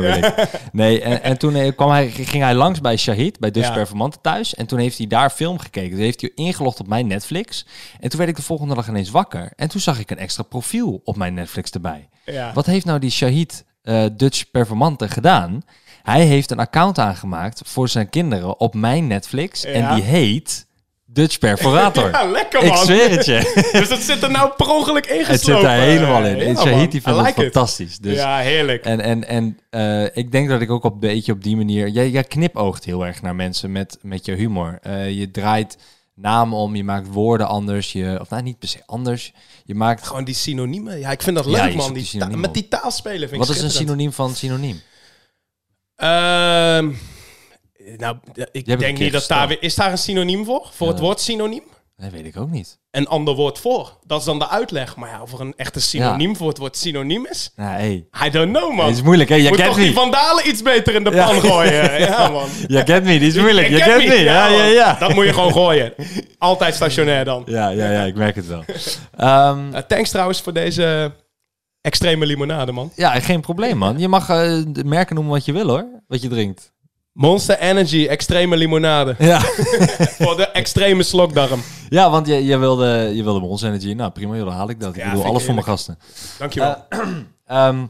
wil 0.00 0.02
ik. 0.02 0.48
Nee, 0.72 1.02
en, 1.02 1.22
en 1.22 1.38
toen 1.38 1.74
kwam 1.74 1.90
hij, 1.90 2.10
ging 2.10 2.42
hij 2.42 2.54
langs 2.54 2.80
bij 2.80 2.96
Shahid, 2.96 3.38
bij 3.38 3.50
Dus. 3.50 3.70
Performante 3.70 4.18
thuis. 4.20 4.54
En 4.54 4.66
toen 4.66 4.78
heeft 4.78 4.98
hij 4.98 5.06
daar 5.06 5.30
film 5.30 5.58
gekeken. 5.58 5.90
Toen 5.90 5.98
heeft 5.98 6.20
hij 6.20 6.32
ingelogd 6.34 6.80
op 6.80 6.88
mijn 6.88 7.06
Netflix. 7.06 7.66
En 8.00 8.08
toen 8.08 8.18
werd 8.18 8.30
ik 8.30 8.36
de 8.36 8.42
volgende 8.42 8.74
dag 8.74 8.88
ineens 8.88 9.10
wakker. 9.10 9.52
En 9.56 9.68
toen 9.68 9.80
zag 9.80 9.98
ik 9.98 10.10
een 10.10 10.18
extra 10.18 10.42
profiel 10.42 11.00
op 11.04 11.16
mijn 11.16 11.34
Netflix 11.34 11.70
erbij. 11.70 12.08
Wat 12.54 12.66
heeft 12.66 12.84
nou 12.84 12.98
die 12.98 13.10
Shahid 13.10 13.63
eh, 13.84 14.04
Dutch 14.12 14.50
Performante 14.50 15.08
gedaan? 15.08 15.62
Hij 16.02 16.24
heeft 16.24 16.50
een 16.50 16.58
account 16.58 16.98
aangemaakt 16.98 17.60
voor 17.64 17.88
zijn 17.88 18.10
kinderen 18.10 18.60
op 18.60 18.74
mijn 18.74 19.06
Netflix. 19.06 19.62
Ja. 19.62 19.68
En 19.68 19.94
die 19.94 20.04
heet 20.04 20.66
Dutch 21.04 21.38
Perforator. 21.38 22.10
Ja, 22.14 22.24
lekker 22.24 22.62
ik 22.62 22.68
man. 22.68 22.84
zweer 22.84 23.10
het 23.10 23.24
je. 23.24 23.68
Dus 23.72 23.88
dat 23.88 24.00
zit 24.00 24.22
er 24.22 24.30
nou 24.30 24.50
per 24.56 24.70
ongeluk 24.70 25.08
het 25.08 25.18
ingeslopen. 25.18 25.62
zit 25.62 25.70
daar 25.70 25.78
helemaal 25.78 26.24
in. 26.24 26.36
Ja. 26.36 26.54
Shahid 26.54 26.90
die 26.92 27.02
vindt 27.02 27.18
het 27.18 27.26
like 27.26 27.40
fantastisch. 27.40 27.98
Dus 27.98 28.16
Ja, 28.16 28.38
heerlijk. 28.38 28.84
en, 28.84 29.00
en, 29.00 29.28
en 29.28 29.58
eh, 29.70 30.16
ik 30.16 30.32
denk 30.32 30.48
dat 30.48 30.60
ik 30.60 30.70
ook 30.70 30.84
op 30.84 30.92
een 30.92 31.00
beetje 31.00 31.32
op 31.32 31.42
die 31.42 31.56
manier... 31.56 31.88
Jij, 31.88 32.10
jij 32.10 32.24
knipoogt 32.24 32.84
heel 32.84 33.06
erg 33.06 33.22
naar 33.22 33.34
mensen 33.34 33.72
met, 33.72 33.98
met 34.02 34.26
je 34.26 34.32
humor. 34.32 34.78
Eh, 34.82 35.10
je 35.10 35.30
draait 35.30 35.78
namen 36.14 36.58
om, 36.58 36.76
je 36.76 36.84
maakt 36.84 37.08
woorden 37.08 37.48
anders. 37.48 37.92
Je, 37.92 38.16
of 38.20 38.30
nou, 38.30 38.42
niet 38.42 38.58
per 38.58 38.68
se 38.68 38.78
anders. 38.86 39.32
Je 39.66 39.74
maakt... 39.74 40.06
Gewoon 40.06 40.24
die 40.24 40.34
synoniemen. 40.34 40.98
Ja, 40.98 41.10
ik 41.10 41.22
vind 41.22 41.36
dat 41.36 41.46
leuk, 41.46 41.74
man. 41.74 41.92
Die 41.92 42.10
die 42.10 42.36
met 42.36 42.54
die 42.54 42.68
taalspelen 42.68 43.28
vind 43.28 43.32
ik 43.42 43.48
Wat 43.48 43.56
is 43.56 43.62
een 43.62 43.70
synoniem 43.70 44.12
van 44.12 44.34
synoniem? 44.34 44.80
Ehm, 45.96 46.92
nou, 47.96 48.16
ik 48.52 48.78
denk 48.78 48.98
niet 48.98 49.12
dat 49.12 49.26
daar 49.26 49.48
weer... 49.48 49.62
Is 49.62 49.74
daar 49.74 49.90
een 49.90 49.98
synoniem 49.98 50.44
voor? 50.44 50.68
Voor 50.72 50.88
het 50.88 50.98
woord 50.98 51.20
synoniem? 51.20 51.62
Dat 51.96 52.10
weet 52.10 52.24
ik 52.26 52.36
ook 52.36 52.50
niet. 52.50 52.78
Een 52.90 53.06
ander 53.08 53.34
woord 53.34 53.58
voor. 53.58 53.98
Dat 54.06 54.18
is 54.18 54.24
dan 54.24 54.38
de 54.38 54.48
uitleg. 54.48 54.96
Maar 54.96 55.08
ja, 55.10 55.22
of 55.22 55.32
er 55.32 55.40
een 55.40 55.54
echte 55.56 55.80
synoniem 55.80 56.36
voor 56.36 56.48
het 56.48 56.58
woord 56.58 56.76
synoniem 56.76 57.26
is? 57.26 57.50
Hey. 57.54 58.06
I 58.26 58.30
don't 58.30 58.56
know, 58.56 58.74
man. 58.74 58.86
Het 58.86 58.94
is 58.94 59.02
moeilijk, 59.02 59.28
hè? 59.28 59.34
Je 59.34 59.48
Moet 59.48 59.56
kent 59.56 59.68
toch 59.68 59.78
die 59.78 59.86
me. 59.88 59.92
vandalen 59.94 60.48
iets 60.48 60.62
beter 60.62 60.94
in 60.94 61.04
de 61.04 61.10
Ja. 61.10 61.26
pan 61.26 61.40
gooien. 61.40 61.98
Ja, 62.00 62.28
man. 62.28 62.48
Je 62.66 62.82
kent 62.82 63.04
me, 63.04 63.18
die 63.18 63.28
is 63.28 63.36
moeilijk. 63.36 63.68
Je 63.68 63.78
kent 63.78 63.98
ken 64.02 64.08
me. 64.08 64.14
Ja, 64.14 64.46
ja, 64.48 64.64
ja. 64.64 64.94
Dat 64.98 65.14
moet 65.14 65.24
je 65.24 65.32
gewoon 65.32 65.52
gooien. 65.52 65.94
Altijd 66.38 66.74
stationair 66.74 67.24
dan. 67.24 67.42
Ja, 67.46 67.68
ja, 67.68 67.90
ja, 67.90 68.02
ik 68.02 68.14
merk 68.14 68.34
het 68.36 68.46
wel. 68.46 68.64
Ehm, 69.16 69.68
Uh, 69.72 69.78
thanks 69.78 70.10
trouwens 70.10 70.40
voor 70.40 70.52
deze 70.52 71.12
extreme 71.80 72.26
limonade, 72.26 72.72
man. 72.72 72.92
ja, 72.96 73.20
geen 73.20 73.40
probleem, 73.40 73.76
man. 73.76 73.98
Je 73.98 74.08
mag 74.08 74.28
eh, 74.28 74.62
de 74.68 74.84
merken 74.84 75.14
noemen 75.14 75.32
wat 75.32 75.44
je 75.44 75.52
wil, 75.52 75.68
hoor. 75.68 75.86
Wat 76.06 76.22
je 76.22 76.28
drinkt. 76.28 76.72
Monster 77.14 77.58
Energy 77.58 78.06
extreme 78.06 78.56
limonade. 78.56 79.14
Ja, 79.24 79.40
voor 80.20 80.36
de 80.36 80.46
extreme 80.46 81.02
slokdarm. 81.02 81.62
ja 81.88 82.10
want 82.10 82.26
je, 82.26 82.44
je 82.44 82.58
wilde, 82.58 83.10
je 83.14 83.22
wilde 83.22 83.40
Monster 83.40 83.68
Energy. 83.68 83.92
Nou, 83.92 84.10
prima, 84.10 84.36
joh, 84.36 84.44
dan 84.44 84.54
haal 84.54 84.70
ik 84.70 84.80
dat. 84.80 84.96
Ik 84.96 85.04
bedoel, 85.04 85.24
alles 85.24 85.44
voor 85.44 85.54
mijn 85.54 85.66
gasten. 85.66 85.98
Dankjewel. 86.38 86.76
Ehm 87.46 87.84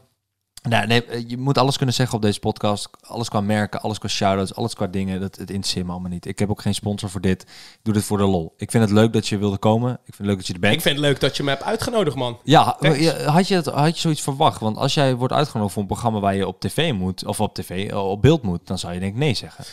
nou, 0.68 0.86
nee, 0.86 1.04
eh, 1.04 1.24
je 1.26 1.38
moet 1.38 1.58
alles 1.58 1.76
kunnen 1.76 1.94
zeggen 1.94 2.16
op 2.16 2.22
deze 2.22 2.40
podcast. 2.40 2.88
Alles 3.00 3.28
qua 3.28 3.40
merken, 3.40 3.80
alles 3.80 3.98
qua 3.98 4.08
shoutouts, 4.08 4.54
alles 4.54 4.74
qua 4.74 4.86
dingen. 4.86 5.20
Dat, 5.20 5.36
het 5.36 5.50
interesseert 5.50 5.86
me 5.86 5.92
allemaal 5.92 6.10
niet. 6.10 6.26
Ik 6.26 6.38
heb 6.38 6.50
ook 6.50 6.60
geen 6.60 6.74
sponsor 6.74 7.10
voor 7.10 7.20
dit. 7.20 7.42
Ik 7.42 7.78
doe 7.82 7.94
dit 7.94 8.04
voor 8.04 8.18
de 8.18 8.24
lol. 8.24 8.54
Ik 8.56 8.70
vind 8.70 8.84
het 8.84 8.92
leuk 8.92 9.12
dat 9.12 9.28
je 9.28 9.38
wilde 9.38 9.58
komen. 9.58 9.92
Ik 9.92 10.14
vind 10.14 10.18
het 10.18 10.26
leuk 10.26 10.36
dat 10.36 10.46
je 10.46 10.52
er 10.52 10.60
bent. 10.60 10.74
ik 10.74 10.80
vind 10.80 10.96
het 10.96 11.04
leuk 11.04 11.20
dat 11.20 11.36
je 11.36 11.42
me 11.42 11.50
hebt 11.50 11.62
uitgenodigd, 11.62 12.16
man. 12.16 12.38
Ja, 12.42 12.76
Thanks. 12.80 13.10
had 13.22 13.48
je, 13.48 13.54
het, 13.54 13.66
had 13.66 13.94
je 13.94 14.00
zoiets 14.00 14.22
verwacht? 14.22 14.60
Want 14.60 14.76
als 14.76 14.94
jij 14.94 15.14
wordt 15.14 15.34
uitgenodigd 15.34 15.72
voor 15.72 15.82
een 15.82 15.88
programma 15.88 16.20
waar 16.20 16.34
je 16.34 16.46
op 16.46 16.60
tv 16.60 16.92
moet, 16.92 17.24
of 17.24 17.40
op 17.40 17.54
tv, 17.54 17.90
eh, 17.90 18.10
op 18.10 18.22
beeld 18.22 18.42
moet, 18.42 18.66
dan 18.66 18.78
zou 18.78 18.94
je 18.94 19.00
denk 19.00 19.12
ik 19.12 19.18
nee 19.18 19.34
zeggen. 19.34 19.64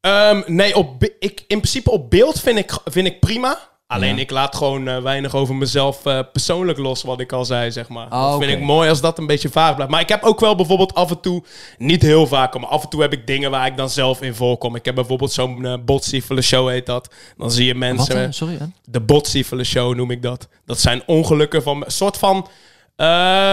Ehm, 0.00 0.42
nee, 0.46 0.76
op, 0.76 1.04
ik, 1.18 1.44
in 1.46 1.58
principe 1.58 1.90
op 1.90 2.10
beeld 2.10 2.40
vind 2.40 2.58
ik, 2.58 2.78
vind 2.84 3.06
ik 3.06 3.20
prima. 3.20 3.58
Alleen 3.92 4.14
Ja. 4.16 4.20
ik 4.22 4.30
laat 4.30 4.56
gewoon 4.56 4.88
eh, 4.88 4.98
weinig 5.02 5.34
over 5.34 5.54
mezelf 5.54 6.06
eh, 6.06 6.18
persoonlijk 6.32 6.78
los, 6.78 7.02
wat 7.02 7.20
ik 7.20 7.32
al 7.32 7.44
zei, 7.44 7.70
zeg 7.70 7.88
maar. 7.88 8.06
Oh, 8.06 8.10
dat 8.30 8.38
vind 8.38 8.52
oké. 8.52 8.60
ik 8.60 8.66
mooi 8.66 8.88
als 8.88 9.00
dat 9.00 9.18
een 9.18 9.26
beetje 9.26 9.48
vaag 9.48 9.74
blijft. 9.74 9.92
Maar 9.92 10.00
ik 10.00 10.08
heb 10.08 10.22
ook 10.22 10.40
wel 10.40 10.54
bijvoorbeeld 10.56 10.94
af 10.94 11.10
en 11.10 11.20
toe, 11.20 11.42
niet 11.78 12.02
heel 12.02 12.26
vaak, 12.26 12.58
maar 12.58 12.68
af 12.68 12.82
en 12.82 12.88
toe 12.88 13.00
heb 13.00 13.12
ik 13.12 13.26
dingen 13.26 13.50
waar 13.50 13.66
ik 13.66 13.76
dan 13.76 13.90
zelf 13.90 14.22
in 14.22 14.34
voorkom. 14.34 14.74
Ik 14.76 14.84
heb 14.84 14.94
bijvoorbeeld 14.94 15.32
zo'n 15.32 15.64
uh, 15.64 16.40
show 16.40 16.68
heet 16.68 16.86
dat. 16.86 17.14
Dan 17.36 17.50
zie 17.50 17.64
je 17.66 17.72
Wat? 17.72 17.80
mensen... 17.80 18.34
Sorry, 18.34 18.56
hè? 18.58 18.64
De 18.84 19.00
botsiefele 19.00 19.64
show 19.64 19.94
noem 19.94 20.10
ik 20.10 20.22
dat. 20.22 20.48
Dat 20.66 20.80
zijn 20.80 21.02
ongelukken 21.06 21.62
van... 21.62 21.84
Een 21.84 21.90
soort 21.90 22.16
van... 22.18 22.48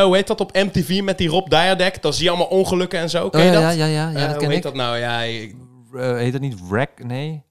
hoe 0.04 0.10
heet 0.12 0.28
dat 0.28 0.39
op 0.41 0.54
MTV 0.54 1.02
met 1.04 1.17
die 1.17 1.30
Rob 1.30 1.49
Dyrdek? 1.49 2.02
Dan 2.02 2.13
zie 2.13 2.23
je 2.23 2.30
allemaal 2.30 2.47
ongelukken 2.47 2.99
en 2.99 3.10
zo. 3.10 3.30
Ken 3.30 3.39
Oh, 3.39 3.45
je 3.45 3.52
ja, 3.52 3.67
dat? 3.67 3.78
ja, 3.78 3.86
ja, 3.86 4.10
ja, 4.10 4.15
Eh, 4.15 4.21
dat 4.21 4.32
ken 4.32 4.38
hoe 4.38 4.45
heet 4.47 4.56
ik. 4.58 4.63
dat 4.63 4.73
nou? 4.75 4.97
Ja, 4.97 5.21
ik- 5.21 5.56
heet 5.93 6.32
dat 6.32 6.41
niet 6.41 6.67
wreck? 6.69 6.89
Nee. 7.04 7.43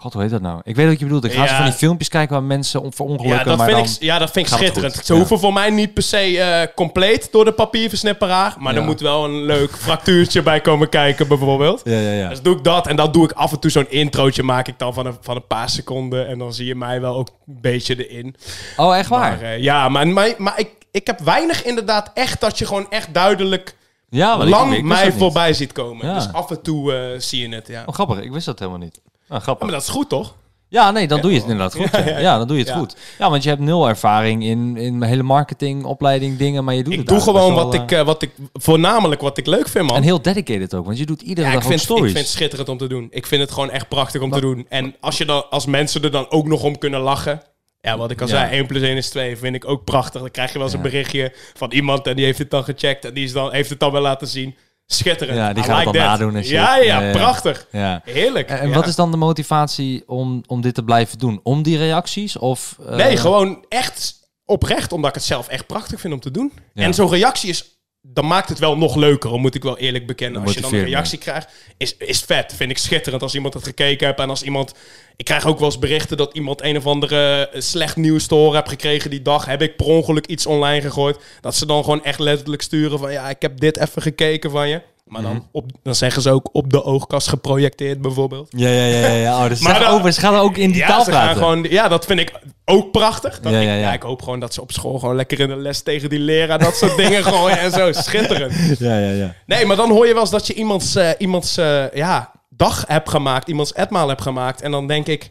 God, 0.00 0.12
hoe 0.12 0.22
heet 0.22 0.30
dat 0.30 0.40
nou? 0.40 0.60
Ik 0.64 0.76
weet 0.76 0.86
wat 0.88 0.98
je 0.98 1.04
bedoelt. 1.04 1.24
Ik 1.24 1.32
ga 1.32 1.44
Ja. 1.44 1.56
van 1.56 1.64
die 1.64 1.74
filmpjes 1.74 2.08
kijken 2.08 2.34
waar 2.34 2.42
mensen 2.44 2.82
om 2.82 2.92
voor 2.92 3.06
ongelukken, 3.06 3.38
ja, 3.38 3.44
dat 3.44 3.56
maar 3.56 3.66
vind 3.68 3.78
dan... 3.78 3.86
ik, 3.94 4.02
ja, 4.02 4.18
dat 4.18 4.30
vind 4.30 4.46
ik 4.46 4.52
schitterend. 4.52 4.94
Ze 5.04 5.12
Ja. 5.12 5.18
hoeven 5.18 5.38
voor 5.38 5.52
mij 5.52 5.70
niet 5.70 5.94
per 5.94 6.02
se 6.02 6.40
eh, 6.40 6.74
compleet 6.74 7.32
door 7.32 7.44
de 7.44 7.52
papierversnipperaar. 7.52 8.54
Maar 8.58 8.72
Ja. 8.74 8.78
er 8.78 8.84
moet 8.84 9.00
wel 9.00 9.24
een 9.24 9.42
leuk 9.42 9.70
fractuurtje 9.86 10.42
bij 10.42 10.60
komen 10.60 10.88
kijken, 10.88 11.28
bijvoorbeeld. 11.28 11.80
Ja, 11.84 11.98
ja, 11.98 12.12
ja. 12.12 12.28
Dus 12.28 12.42
doe 12.42 12.56
ik 12.56 12.64
dat 12.64 12.86
en 12.86 12.96
dan 12.96 13.12
doe 13.12 13.24
ik 13.24 13.32
af 13.32 13.52
en 13.52 13.58
toe 13.58 13.70
zo'n 13.70 13.90
introotje 13.90 14.42
maak 14.42 14.68
ik 14.68 14.78
dan 14.78 14.94
van 14.94 15.06
een, 15.06 15.16
van 15.20 15.36
een 15.36 15.46
paar 15.46 15.68
seconden. 15.70 16.28
En 16.28 16.38
dan 16.38 16.52
zie 16.54 16.66
je 16.66 16.74
mij 16.74 17.00
wel 17.00 17.16
ook 17.16 17.28
een 17.46 17.58
beetje 17.60 18.08
erin. 18.08 18.34
Oh, 18.76 18.96
echt 18.96 19.08
waar? 19.08 19.20
Maar, 19.30 19.42
eh, 19.42 19.58
ja, 19.62 19.88
maar, 19.88 20.08
maar, 20.08 20.34
maar 20.38 20.58
ik, 20.58 20.70
ik 20.90 21.06
heb 21.06 21.18
weinig 21.20 21.64
inderdaad 21.64 22.10
echt 22.14 22.40
dat 22.40 22.58
je 22.58 22.66
gewoon 22.66 22.86
echt 22.90 23.14
duidelijk 23.14 23.76
ja, 24.10 24.34
ik- 24.42 24.48
lang 24.48 24.74
ik 24.74 24.84
mij 24.84 25.12
voorbij 25.12 25.52
ziet 25.52 25.72
komen. 25.72 26.14
Dus 26.14 26.32
af 26.32 26.50
en 26.50 26.62
toe 26.62 26.94
eh, 26.94 27.20
zie 27.20 27.48
je 27.48 27.54
het, 27.54 27.66
ja. 27.68 27.82
Oh, 27.86 27.94
grappig. 27.94 28.20
Ik 28.20 28.32
wist 28.32 28.46
dat 28.46 28.58
helemaal 28.58 28.80
niet. 28.80 29.00
Nou, 29.28 29.42
grappig. 29.42 29.64
maar 29.66 29.74
dat 29.76 29.82
is 29.86 29.88
goed, 29.92 30.08
toch? 30.08 30.34
Ja, 30.70 30.90
nee, 30.90 31.08
dan 31.08 31.20
doe 31.20 31.30
je 31.30 31.36
het 31.36 31.48
inderdaad 31.48 31.74
goed. 31.74 31.90
Ja, 31.92 31.98
Ja, 32.04 32.08
ja, 32.08 32.18
ja, 32.18 32.38
dan 32.38 32.46
doe 32.46 32.56
je 32.56 32.62
het 32.62 32.72
ja. 32.72 32.78
goed. 32.78 32.96
Ja, 33.18 33.30
want 33.30 33.42
je 33.42 33.48
hebt 33.48 33.60
nul 33.60 33.88
ervaring 33.88 34.44
in, 34.44 34.76
in 34.76 35.02
hele 35.02 35.22
marketing, 35.22 35.84
opleiding, 35.84 36.36
dingen, 36.38 36.64
maar 36.64 36.74
je 36.74 36.82
doet 36.82 36.92
Ik 36.92 36.98
het 36.98 37.08
doe 37.08 37.20
gewoon 37.20 37.54
wat 37.54 37.72
wel, 37.72 37.82
ik, 37.82 37.92
eh, 37.92 38.02
wat 38.02 38.22
ik, 38.22 38.30
voornamelijk 38.52 39.20
wat 39.20 39.38
ik 39.38 39.46
leuk 39.46 39.68
vind, 39.68 39.86
man. 39.86 39.96
En 39.96 40.02
heel 40.02 40.22
dedicated 40.22 40.74
ook, 40.74 40.84
want 40.84 40.98
je 40.98 41.06
doet 41.06 41.22
iedere 41.22 41.46
Ja, 41.46 41.52
dag 41.52 41.62
ik 41.62 41.68
vind, 41.68 41.80
stories. 41.80 42.04
ik 42.04 42.10
vind 42.10 42.24
het 42.24 42.34
schitterend 42.34 42.68
om 42.68 42.78
te 42.78 42.86
doen. 42.86 43.06
Ik 43.10 43.26
vind 43.26 43.40
het 43.42 43.50
gewoon 43.50 43.70
echt 43.70 43.88
prachtig 43.88 44.20
om 44.20 44.30
te 44.30 44.40
doen. 44.40 44.66
En 44.68 44.94
als, 45.00 45.18
je 45.18 45.24
dan, 45.24 45.50
als 45.50 45.66
mensen 45.66 46.02
er 46.02 46.10
dan 46.10 46.30
ook 46.30 46.46
nog 46.46 46.62
om 46.62 46.78
kunnen 46.78 47.00
lachen. 47.00 47.42
Ja, 47.80 47.96
wat 47.98 48.10
ik 48.10 48.20
al 48.20 48.26
Ja. 48.28 48.32
zei, 48.32 48.50
1 48.56 48.66
plus 48.66 48.82
1 48.82 48.96
is 48.96 49.08
2. 49.10 49.36
Vind 49.36 49.54
ik 49.54 49.68
ook 49.68 49.84
prachtig. 49.84 50.20
Dan 50.20 50.30
krijg 50.30 50.52
je 50.52 50.58
wel 50.58 50.66
eens 50.66 50.76
een 50.76 50.82
berichtje 50.82 51.32
van 51.54 51.72
iemand 51.72 52.06
en 52.06 52.16
die 52.16 52.24
heeft 52.24 52.38
het 52.38 52.50
dan 52.50 52.64
gecheckt. 52.64 53.04
En 53.04 53.14
die 53.14 53.24
is 53.24 53.32
dan, 53.32 53.52
heeft 53.52 53.70
het 53.70 53.80
dan 53.80 53.92
wel 53.92 54.02
laten 54.02 54.26
zien. 54.28 54.56
Schitterend. 54.92 55.38
Ja, 55.38 55.52
die 55.52 55.62
like 55.62 55.84
dan 55.84 55.94
nadoen 55.94 56.36
en 56.36 56.42
shit. 56.42 56.52
Ja, 56.52 56.76
ja, 56.76 57.00
Ja, 57.00 57.12
prachtig. 57.12 57.66
Ja. 57.72 58.00
Heerlijk. 58.04 58.48
En 58.48 58.60
en 58.60 58.68
ja. 58.68 58.74
wat 58.74 58.86
is 58.86 58.94
dan 58.94 59.10
de 59.10 59.16
motivatie 59.16 60.02
om, 60.06 60.42
om 60.46 60.60
dit 60.60 60.74
te 60.74 60.82
blijven 60.82 61.18
doen? 61.18 61.40
Om 61.42 61.62
die 61.62 61.76
reacties? 61.78 62.36
Of, 62.36 62.76
eh, 62.86 62.96
Nee, 62.96 63.16
gewoon 63.16 63.64
echt 63.68 64.14
oprecht, 64.44 64.92
omdat 64.92 65.08
ik 65.08 65.14
het 65.14 65.24
zelf 65.24 65.48
echt 65.48 65.66
prachtig 65.66 66.00
vind 66.00 66.12
om 66.12 66.20
te 66.20 66.30
doen. 66.30 66.52
En 66.74 66.94
zo'n 66.94 67.08
reactie 67.10 67.48
is, 67.48 67.77
dan 68.12 68.26
maakt 68.26 68.48
het 68.48 68.58
wel 68.58 68.76
nog 68.76 68.96
leuker, 68.96 69.40
moet 69.40 69.54
ik 69.54 69.62
wel 69.62 69.78
eerlijk 69.78 70.06
bekennen. 70.06 70.42
Als 70.42 70.54
je 70.54 70.60
dan 70.60 70.74
een 70.74 70.84
reactie 70.84 71.18
krijgt, 71.18 71.50
is, 71.76 71.96
is 71.96 72.20
vet. 72.20 72.54
Vind 72.56 72.70
ik 72.70 72.78
schitterend 72.78 73.22
als 73.22 73.34
iemand 73.34 73.54
het 73.54 73.64
gekeken 73.64 74.06
heeft. 74.06 74.18
En 74.18 74.28
als 74.28 74.42
iemand, 74.42 74.74
ik 75.16 75.24
krijg 75.24 75.46
ook 75.46 75.58
wel 75.58 75.68
eens 75.68 75.78
berichten 75.78 76.16
dat 76.16 76.34
iemand 76.34 76.62
een 76.62 76.76
of 76.76 76.86
andere 76.86 77.48
eh, 77.48 77.60
slecht 77.60 77.96
nieuws 77.96 78.26
te 78.26 78.34
horen 78.34 78.56
heeft 78.56 78.68
gekregen 78.68 79.10
die 79.10 79.22
dag. 79.22 79.46
Heb 79.46 79.62
ik 79.62 79.76
per 79.76 79.86
ongeluk 79.86 80.26
iets 80.26 80.46
online 80.46 80.80
gegooid. 80.80 81.18
Dat 81.40 81.54
ze 81.54 81.66
dan 81.66 81.84
gewoon 81.84 82.04
echt 82.04 82.18
letterlijk 82.18 82.62
sturen 82.62 82.98
van, 82.98 83.12
ja, 83.12 83.28
ik 83.28 83.42
heb 83.42 83.60
dit 83.60 83.76
even 83.76 84.02
gekeken 84.02 84.50
van 84.50 84.68
je. 84.68 84.82
Maar 85.08 85.22
Mhm. 85.22 85.32
dan, 85.32 85.48
op, 85.52 85.70
dan 85.82 85.94
zeggen 85.94 86.22
ze 86.22 86.30
ook 86.30 86.48
op 86.52 86.70
de 86.70 86.84
oogkast 86.84 87.28
geprojecteerd 87.28 88.00
bijvoorbeeld. 88.00 88.48
Ja, 88.56 88.68
ja, 88.68 88.84
ja. 88.84 88.98
ja, 89.06 89.12
ja. 89.14 89.42
Oh, 89.42 89.48
dus 89.48 89.60
Maar 89.66 89.80
dan- 89.80 89.90
over, 89.90 90.12
ze 90.12 90.20
gaan 90.20 90.34
ook 90.34 90.56
in 90.56 90.70
die 90.70 90.80
ja, 90.80 90.86
taal 90.86 91.04
ze 91.04 91.10
gaan 91.12 91.20
praten. 91.22 91.38
gewoon, 91.42 91.66
ja, 91.70 91.88
dat 91.88 92.04
vind 92.04 92.20
ik 92.20 92.32
ook 92.64 92.90
prachtig. 92.92 93.40
Dat 93.40 93.52
Ja, 93.52 93.58
ik, 93.58 93.66
ja, 93.66 93.74
ja, 93.74 93.92
ik 93.92 94.02
hoop 94.02 94.22
gewoon 94.22 94.40
dat 94.40 94.54
ze 94.54 94.60
op 94.60 94.72
school 94.72 94.98
gewoon 94.98 95.16
lekker 95.16 95.40
in 95.40 95.48
de 95.48 95.56
les 95.56 95.82
tegen 95.82 96.08
die 96.08 96.18
leraar 96.18 96.58
dat 96.58 96.76
soort 96.76 96.96
dingen 96.96 97.24
gooien 97.24 97.58
en 97.58 97.70
zo. 97.70 97.92
Schitterend. 98.02 98.78
Ja, 98.78 98.98
ja, 98.98 99.10
ja. 99.10 99.34
Nee, 99.46 99.66
maar 99.66 99.76
dan 99.76 99.90
hoor 99.90 100.06
je 100.06 100.12
wel 100.12 100.22
eens 100.22 100.30
dat 100.30 100.46
je 100.46 100.54
iemands, 100.54 100.94
eh, 100.96 101.08
iemands 101.18 101.56
eh, 101.56 101.90
ja, 101.92 102.30
dag 102.48 102.84
hebt 102.86 103.08
gemaakt, 103.08 103.48
iemands 103.48 103.72
etmaal 103.72 104.08
hebt 104.08 104.22
gemaakt. 104.22 104.62
En 104.62 104.70
dan 104.70 104.86
denk 104.86 105.06
ik, 105.06 105.30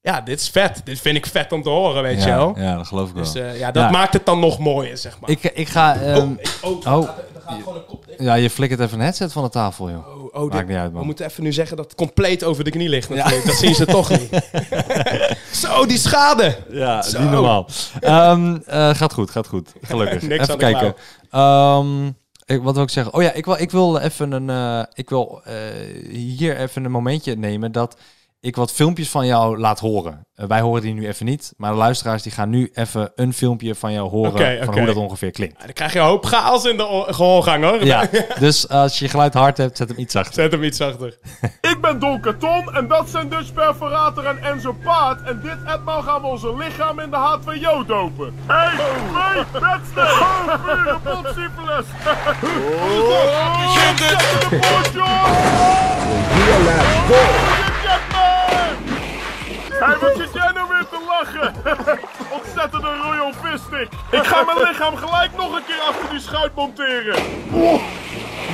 ja, 0.00 0.20
dit 0.20 0.40
is 0.40 0.48
vet. 0.48 0.80
Dit 0.84 1.00
vind 1.00 1.16
ik 1.16 1.26
vet 1.26 1.52
om 1.52 1.62
te 1.62 1.68
horen, 1.68 2.02
weet 2.02 2.22
je 2.22 2.30
wel. 2.30 2.54
ja, 2.58 2.76
dat 2.76 2.86
geloof 2.86 3.08
ik 3.08 3.14
wel. 3.14 3.32
Dus 3.32 3.58
ja, 3.58 3.70
dat 3.70 3.90
maakt 3.90 4.12
het 4.12 4.26
dan 4.26 4.40
nog 4.40 4.58
mooier, 4.58 4.96
zeg 4.98 5.20
maar. 5.20 5.30
ik, 5.30 5.42
ik 5.54 5.68
ga... 5.68 5.96
ehm, 5.96 6.16
oh, 6.18 6.30
ik- 6.38 6.58
oh, 6.62 6.86
oh. 6.86 7.08
Gaat- 7.46 7.58
gewoon 7.62 7.74
een 7.76 7.84
kop 7.86 8.06
dicht. 8.06 8.20
ja, 8.22 8.34
je 8.34 8.50
flikkert 8.50 8.80
even 8.80 8.98
een 8.98 9.04
headset 9.04 9.32
van 9.32 9.42
de 9.42 9.48
tafel, 9.48 9.90
joh. 9.90 10.08
Oh, 10.08 10.24
oh, 10.34 10.42
dit- 10.42 10.52
Maakt 10.52 10.68
niet 10.68 10.76
uit, 10.76 10.90
man. 10.92 11.00
We 11.00 11.06
moeten 11.06 11.26
even 11.26 11.42
nu 11.42 11.52
zeggen 11.52 11.76
dat 11.76 11.84
het 11.86 11.94
compleet 11.94 12.44
over 12.44 12.64
de 12.64 12.70
knie 12.70 12.88
ligt 12.88 13.08
natuurlijk. 13.08 13.46
Dat 13.46 13.54
zien 13.54 13.74
ze 13.74 13.86
toch 13.86 14.10
niet. 14.10 14.28
Zo, 15.62 15.86
die 15.86 15.98
schade. 15.98 16.56
Ja, 16.70 17.02
Zo. 17.02 17.20
niet 17.20 17.30
normaal. 17.30 17.66
Ehm, 18.00 18.56
eh, 18.66 18.94
gaat 18.94 19.12
goed, 19.12 19.30
gaat 19.30 19.46
goed. 19.46 19.72
Gelukkig. 19.82 20.22
Niks 20.28 20.42
even 20.42 20.58
kijken. 20.58 20.94
Ehm, 21.30 22.06
ik, 22.44 22.62
wat 22.62 22.74
wil 22.74 22.82
ik 22.82 22.90
zeggen? 22.90 23.14
Oh 23.14 23.22
ja, 23.22 23.32
ik 23.32 23.44
wil, 23.44 23.60
ik 23.60 23.70
wil 23.70 23.98
even 23.98 24.32
een. 24.32 24.50
eh, 24.50 24.82
ik 24.94 25.08
wil 25.10 25.40
eh, 25.44 25.54
hier 26.10 26.56
even 26.56 26.84
een 26.84 26.90
momentje 26.90 27.34
nemen 27.36 27.72
dat 27.72 27.96
ik 28.44 28.56
wat 28.56 28.72
filmpjes 28.72 29.08
van 29.08 29.26
jou 29.26 29.58
laat 29.58 29.80
horen. 29.80 30.26
Eh, 30.34 30.46
wij 30.46 30.60
horen 30.60 30.82
die 30.82 30.94
nu 30.94 31.06
even 31.06 31.26
niet, 31.26 31.54
maar 31.56 31.70
de 31.70 31.76
luisteraars 31.76 32.22
die 32.22 32.32
gaan 32.32 32.50
nu 32.50 32.70
even 32.74 33.12
een 33.14 33.32
filmpje 33.32 33.74
van 33.74 33.92
jou 33.92 34.08
horen 34.08 34.64
van 34.64 34.78
hoe 34.78 34.86
dat 34.86 34.96
ongeveer 34.96 35.30
klinkt. 35.30 35.60
Dan 35.60 35.72
krijg 35.72 35.92
je 35.92 35.98
een 35.98 36.04
hoop 36.04 36.24
chaos 36.24 36.64
in 36.64 36.76
de 36.76 37.04
gehoorgang 37.06 37.64
hoor. 37.64 37.84
Ja, 37.84 38.08
dus 38.38 38.68
als 38.68 38.98
je 38.98 39.08
geluid 39.08 39.34
hard 39.34 39.56
hebt, 39.56 39.76
zet 39.76 39.88
hem 39.88 39.98
iets 39.98 40.12
zachter. 40.12 40.34
Zet 40.34 40.52
hem 40.52 40.62
iets 40.62 40.80
achter. 40.80 41.18
Ik 41.72 41.78
ben 41.80 41.98
Don 41.98 42.20
Carton 42.20 42.74
en 42.74 42.88
dat 42.88 43.08
zijn 43.08 43.28
dus 43.28 43.50
Perforator 43.50 44.24
en 44.24 44.42
Enzo 44.42 44.76
Paard. 44.82 45.22
En 45.22 45.40
dit 45.42 45.58
etmaal 45.66 46.02
gaan 46.02 46.20
we 46.20 46.26
onze 46.26 46.56
lichaam 46.56 46.98
in 46.98 47.10
de 47.10 47.16
H2O 47.16 47.86
dopen. 47.86 48.34
1, 48.48 48.70
2, 49.52 49.62
wedstrijd! 49.62 50.62
Pure 50.64 50.98
potsyphilis! 51.02 51.86
Zet 53.74 54.00
in 54.10 54.18
de 54.18 54.58
poort, 57.06 57.63
Hé, 59.86 59.98
wat 59.98 60.16
zit 60.16 60.32
jij 60.32 60.50
nou 60.54 60.68
weer 60.68 60.86
te 60.90 60.98
lachen? 61.06 61.54
Ontzettende 62.38 62.88
Royal 63.02 63.32
Fistic. 63.42 63.88
Ik 64.10 64.24
ga 64.26 64.42
mijn 64.42 64.58
lichaam 64.68 64.96
gelijk 64.96 65.30
nog 65.36 65.56
een 65.56 65.64
keer 65.66 65.80
achter 65.88 66.10
die 66.10 66.20
schuit 66.20 66.54
monteren. 66.54 67.22
Oeh, 67.54 67.82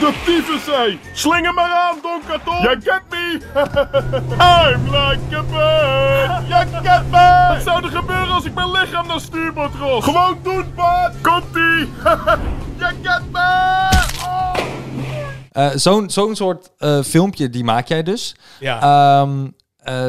de 0.00 0.12
tyfus, 0.24 0.66
hé. 0.76 0.98
Slinger 1.12 1.54
maar 1.54 1.70
aan, 1.70 1.98
Don 2.02 2.20
Carton. 2.28 2.60
You 2.62 2.80
get 2.82 3.02
me? 3.10 3.38
I'm 4.74 4.84
like 4.84 5.36
a 5.36 5.42
bird. 5.42 6.48
You 6.48 6.66
get 6.82 7.10
me? 7.10 7.46
Wat 7.54 7.62
zou 7.62 7.84
er 7.84 7.90
gebeuren 7.90 8.30
als 8.34 8.44
ik 8.44 8.54
mijn 8.54 8.70
lichaam 8.70 9.06
naar 9.06 9.20
stuurboord 9.20 9.74
rol? 9.74 10.00
Gewoon 10.00 10.38
doen, 10.42 10.72
Bart. 10.74 11.14
Komt-ie. 11.22 11.88
you 12.78 12.92
get 13.02 13.22
me? 13.32 13.88
Oh. 14.24 14.54
Eh, 15.50 15.68
Zo'n 15.74 16.10
zo'n 16.10 16.36
soort 16.36 16.70
eh, 16.78 17.02
filmpje, 17.02 17.50
die 17.50 17.64
maak 17.64 17.86
jij 17.88 18.02
dus. 18.02 18.36
Ja. 18.58 18.80
Ehm, 18.80 19.46
eh, 19.82 20.06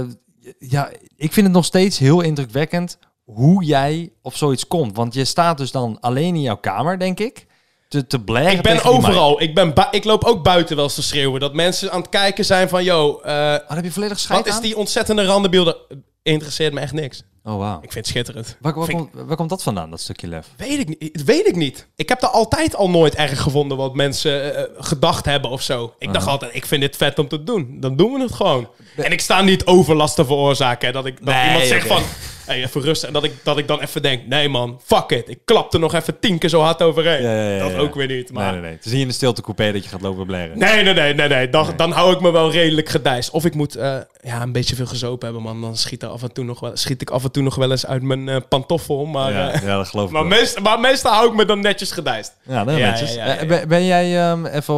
ja, 0.60 0.90
ik 1.16 1.34
vind 1.34 1.46
het 1.46 1.56
nog 1.56 1.66
steeds 1.66 1.98
heel 1.98 2.22
indrukwekkend 2.22 2.98
hoe 3.24 3.64
jij 3.64 4.12
op 4.22 4.36
zoiets 4.36 4.68
komt. 4.68 4.96
Want 4.96 5.14
je 5.14 5.26
staat 5.26 5.58
dus 5.58 5.72
dan 5.72 5.98
alleen 6.00 6.36
in 6.36 6.42
jouw 6.42 6.58
kamer, 6.58 7.00
denk 7.00 7.20
ik, 7.20 7.46
te, 7.88 8.08
te 8.08 8.18
ik 8.50 8.62
ben 8.62 8.84
overal. 8.84 9.42
Ik, 9.42 9.56
ben 9.56 9.74
ik 9.92 10.04
loop 10.04 10.24
ook 10.24 10.44
buiten 10.44 10.76
wel 10.76 10.86
eens 10.86 10.96
te 10.96 11.02
schreeuwen. 11.02 11.40
Dat 11.40 11.54
mensen 11.54 11.92
aan 11.92 12.02
het 12.02 12.10
kijken 12.10 12.46
zijn 12.46 12.70
van... 12.70 12.84
Yo, 12.84 13.20
eh, 13.20 13.34
Oh, 13.34 13.68
dan 13.68 13.76
heb 13.76 13.84
je 13.84 13.92
volledig 13.92 14.28
wat 14.28 14.48
is 14.48 14.54
aan? 14.54 14.62
die 14.62 14.78
ontzettende 14.78 15.26
randenbeelden? 15.26 15.76
Interesseert 16.24 16.74
me 16.74 16.80
echt 16.80 16.94
niks. 16.94 17.24
Oh, 17.44 17.58
wauw. 17.58 17.76
Ik 17.76 17.92
vind 17.92 17.94
het 17.94 18.08
schitterend. 18.08 18.58
Waar, 18.60 18.74
waar, 18.74 18.86
Vind 18.86 19.10
waar 19.14 19.36
komt 19.36 19.50
dat 19.50 19.64
vandaan, 19.64 19.90
dat 19.90 20.00
stukje 20.00 20.28
lef? 20.28 20.48
Weet 20.58 20.80
ik 20.80 20.88
niet. 20.88 21.24
Weet 21.24 21.48
ik 21.48 21.56
niet. 21.56 21.88
Ik 21.96 22.10
heb 22.10 22.22
er 22.22 22.28
altijd 22.28 22.76
al 22.76 22.90
nooit 22.90 23.16
erg 23.16 23.42
gevonden 23.42 23.78
wat 23.78 23.96
mensen 23.96 24.56
eh, 24.56 24.64
gedacht 24.78 25.26
hebben 25.26 25.52
of 25.52 25.62
zo. 25.62 25.94
Ik 25.98 26.14
dacht 26.14 26.28
altijd, 26.28 26.56
ik 26.56 26.66
vind 26.66 26.82
dit 26.82 26.98
vet 26.98 27.20
om 27.20 27.28
te 27.28 27.44
doen. 27.44 27.78
Dan 27.80 27.96
doen 27.96 28.14
we 28.14 28.22
het 28.22 28.32
gewoon. 28.32 28.70
En 28.96 29.12
ik 29.12 29.22
sta 29.22 29.42
niet 29.42 29.66
overlast 29.66 30.16
te 30.16 30.26
veroorzaken. 30.26 30.88
Hè, 30.88 30.94
dat 30.94 31.06
ik, 31.06 31.26
dat 31.26 31.36
Nee, 31.36 31.48
iemand 31.48 31.66
zegt 31.66 31.88
van, 31.88 32.04
hey, 32.46 32.64
even 32.64 32.82
rusten. 32.82 33.08
En 33.08 33.14
dat 33.14 33.24
ik, 33.24 33.34
dat 33.44 33.58
ik 33.58 33.68
dan 33.68 33.80
even 33.80 34.02
denk, 34.02 34.28
nee 34.28 34.50
man, 34.50 34.80
fuck 34.84 35.10
it. 35.10 35.30
Ik 35.30 35.40
klap 35.46 35.74
er 35.74 35.80
nog 35.80 35.94
even 35.94 36.20
tien 36.20 36.38
keer 36.38 36.50
zo 36.50 36.62
hard 36.62 36.82
overheen. 36.82 37.22
Ja, 37.22 37.34
ja, 37.34 37.50
ja, 37.50 37.70
dat 37.70 37.78
ook 37.78 37.96
weer 37.96 38.08
niet. 38.08 38.32
Maar 38.32 38.44
Nee, 38.44 38.52
nee, 38.52 38.62
nee. 38.62 38.72
Het 38.72 38.86
is 38.86 38.92
niet 38.92 39.02
in 39.02 39.08
de 39.08 39.14
stilte 39.14 39.42
coupé 39.42 39.72
dat 39.72 39.84
je 39.84 39.90
gaat 39.90 40.02
lopen 40.02 40.26
blaren. 40.26 40.58
Nee, 40.58 40.84
nee, 40.84 40.94
nee, 40.94 41.14
nee, 41.14 41.28
nee. 41.28 41.50
Dan, 41.50 41.68
dan 41.76 41.92
hou 41.92 42.14
ik 42.14 42.22
me 42.22 42.32
wel 42.32 42.52
redelijk 42.52 42.90
gedijst. 42.90 43.30
Of 43.30 43.46
ik 43.46 43.56
moet 43.56 43.76
eh, 43.76 43.98
ja, 44.22 44.42
een 44.42 44.52
beetje 44.52 44.76
veel 44.76 44.86
gezopen 44.86 45.26
hebben, 45.26 45.44
man. 45.44 45.62
Dan 45.62 45.78
schiet, 45.78 46.04
er 46.04 46.10
af 46.10 46.24
en 46.24 46.34
toe 46.34 46.44
nog 46.44 46.60
wel, 46.60 46.78
schiet 46.78 47.02
ik 47.02 47.10
af 47.10 47.24
en 47.24 47.32
toe 47.32 47.44
nog 47.44 47.56
wel 47.56 47.72
eens 47.72 47.86
uit 47.86 48.02
mijn 48.02 48.30
eh, 48.30 48.38
pantoffel. 48.50 49.06
Maar, 49.06 49.32
ja, 49.32 49.52
eh, 49.52 49.62
ja, 49.62 49.78
dat 49.78 49.88
geloof 49.88 50.08
ik 50.08 50.12
maar, 50.12 50.26
meest, 50.26 50.60
maar 50.60 50.80
meestal 50.80 51.14
hou 51.14 51.30
ik 51.30 51.36
me 51.36 51.46
dan 51.46 51.60
netjes 51.60 51.92
gedijst. 51.92 52.38
Ja, 52.44 52.64
netjes. 52.64 53.16
ben, 53.48 53.68
ben 53.68 53.86
jij 53.86 54.30
ehm, 54.30 54.46
even 54.46 54.76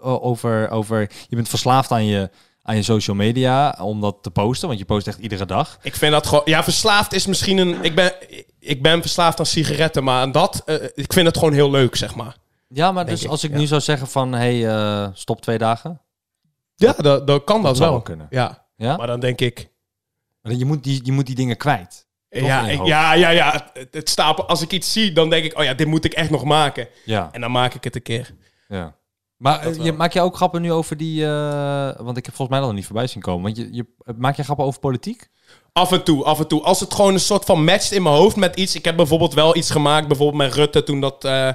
over, 0.00 0.70
over... 0.70 1.10
Je 1.28 1.36
bent 1.36 1.48
verslaafd 1.48 1.90
aan 1.90 2.06
je, 2.06 2.30
aan 2.62 2.76
je 2.76 2.82
social 2.82 3.16
media 3.16 3.76
om 3.80 4.00
dat 4.00 4.16
te 4.22 4.30
posten, 4.30 4.66
want 4.68 4.80
je 4.80 4.84
post 4.86 5.06
echt 5.06 5.18
iedere 5.18 5.46
dag. 5.46 5.78
Ik 5.82 5.96
vind 5.96 6.12
dat 6.12 6.26
gewoon... 6.26 6.42
Ja, 6.44 6.62
verslaafd 6.64 7.12
is 7.12 7.26
misschien 7.26 7.58
een... 7.58 7.84
Ik 7.84 7.94
ben, 7.94 8.12
ik 8.58 8.82
ben 8.82 9.00
verslaafd 9.00 9.38
aan 9.38 9.46
sigaretten, 9.46 10.04
maar 10.04 10.20
aan 10.20 10.32
dat... 10.32 10.62
eh, 10.66 10.74
ik 10.94 11.12
vind 11.12 11.26
het 11.26 11.38
gewoon 11.38 11.52
heel 11.52 11.70
leuk, 11.70 11.96
zeg 11.96 12.14
maar. 12.14 12.36
Ja, 12.68 12.92
maar 12.92 13.06
dus 13.06 13.22
ik, 13.22 13.30
als 13.30 13.44
ik 13.44 13.50
ja. 13.50 13.56
nu 13.58 13.66
zou 13.66 13.80
zeggen 13.80 14.06
van, 14.08 14.32
hey, 14.32 14.68
eh, 14.68 15.08
stop 15.12 15.40
twee 15.40 15.58
dagen. 15.58 16.00
Ja, 16.74 16.92
dat, 16.96 17.26
dat 17.26 17.44
kan 17.44 17.62
dat, 17.62 17.76
zou 17.76 17.88
wel. 17.88 17.90
wel 17.98 18.02
kunnen. 18.06 18.26
Ja, 18.30 18.66
Ja? 18.76 18.96
maar 18.96 19.06
dan 19.06 19.20
denk 19.20 19.40
ik... 19.40 19.70
Maar 20.42 20.52
je 20.52 20.64
moet 20.64 20.84
die, 20.84 21.00
je 21.04 21.12
moet 21.12 21.26
die 21.26 21.34
dingen 21.34 21.56
kwijt. 21.56 22.06
Ja, 22.28 22.68
ik- 22.68 22.84
ja, 22.84 23.12
ja, 23.12 23.28
ja. 23.28 23.70
Het, 23.72 23.88
het 23.94 24.08
stapel, 24.08 24.46
als 24.48 24.62
ik 24.62 24.72
iets 24.72 24.92
zie, 24.92 25.12
dan 25.12 25.30
denk 25.30 25.44
ik... 25.44 25.58
Oh 25.58 25.64
ja, 25.64 25.74
dit 25.74 25.86
moet 25.86 26.04
ik 26.04 26.12
echt 26.12 26.30
nog 26.30 26.44
maken. 26.44 26.88
Ja, 27.04 27.28
En 27.32 27.40
dan 27.40 27.50
maak 27.50 27.74
ik 27.74 27.84
het 27.84 27.94
een 27.94 28.02
keer. 28.02 28.34
ja. 28.68 28.94
Maar 29.42 29.60
eh, 29.60 29.84
je, 29.84 29.92
maak 29.92 30.12
je 30.12 30.20
ook 30.20 30.36
grappen 30.36 30.62
nu 30.62 30.72
over 30.72 30.96
die... 30.96 31.24
eh, 31.24 31.90
want 31.96 32.16
ik 32.16 32.24
heb 32.24 32.34
volgens 32.34 32.48
mij 32.48 32.58
dat 32.58 32.66
nog 32.66 32.76
niet 32.76 32.86
voorbij 32.86 33.06
zien 33.06 33.22
komen. 33.22 33.42
Want 33.42 33.56
je, 33.56 33.68
je, 33.72 33.86
maak 34.16 34.36
je 34.36 34.42
grappen 34.42 34.64
over 34.64 34.80
politiek? 34.80 35.28
Af 35.72 35.92
en 35.92 36.02
toe, 36.02 36.24
af 36.24 36.38
en 36.38 36.46
toe. 36.46 36.62
Als 36.62 36.80
het 36.80 36.94
gewoon 36.94 37.14
een 37.14 37.20
soort 37.20 37.44
van 37.44 37.64
matcht 37.64 37.92
in 37.92 38.02
mijn 38.02 38.14
hoofd 38.14 38.36
met 38.36 38.56
iets. 38.56 38.74
Ik 38.74 38.84
heb 38.84 38.96
bijvoorbeeld 38.96 39.34
wel 39.34 39.56
iets 39.56 39.70
gemaakt, 39.70 40.08
bijvoorbeeld 40.08 40.42
met 40.42 40.54
Rutte 40.54 40.82
toen 40.82 41.00
dat, 41.00 41.24
eh, 41.24 41.48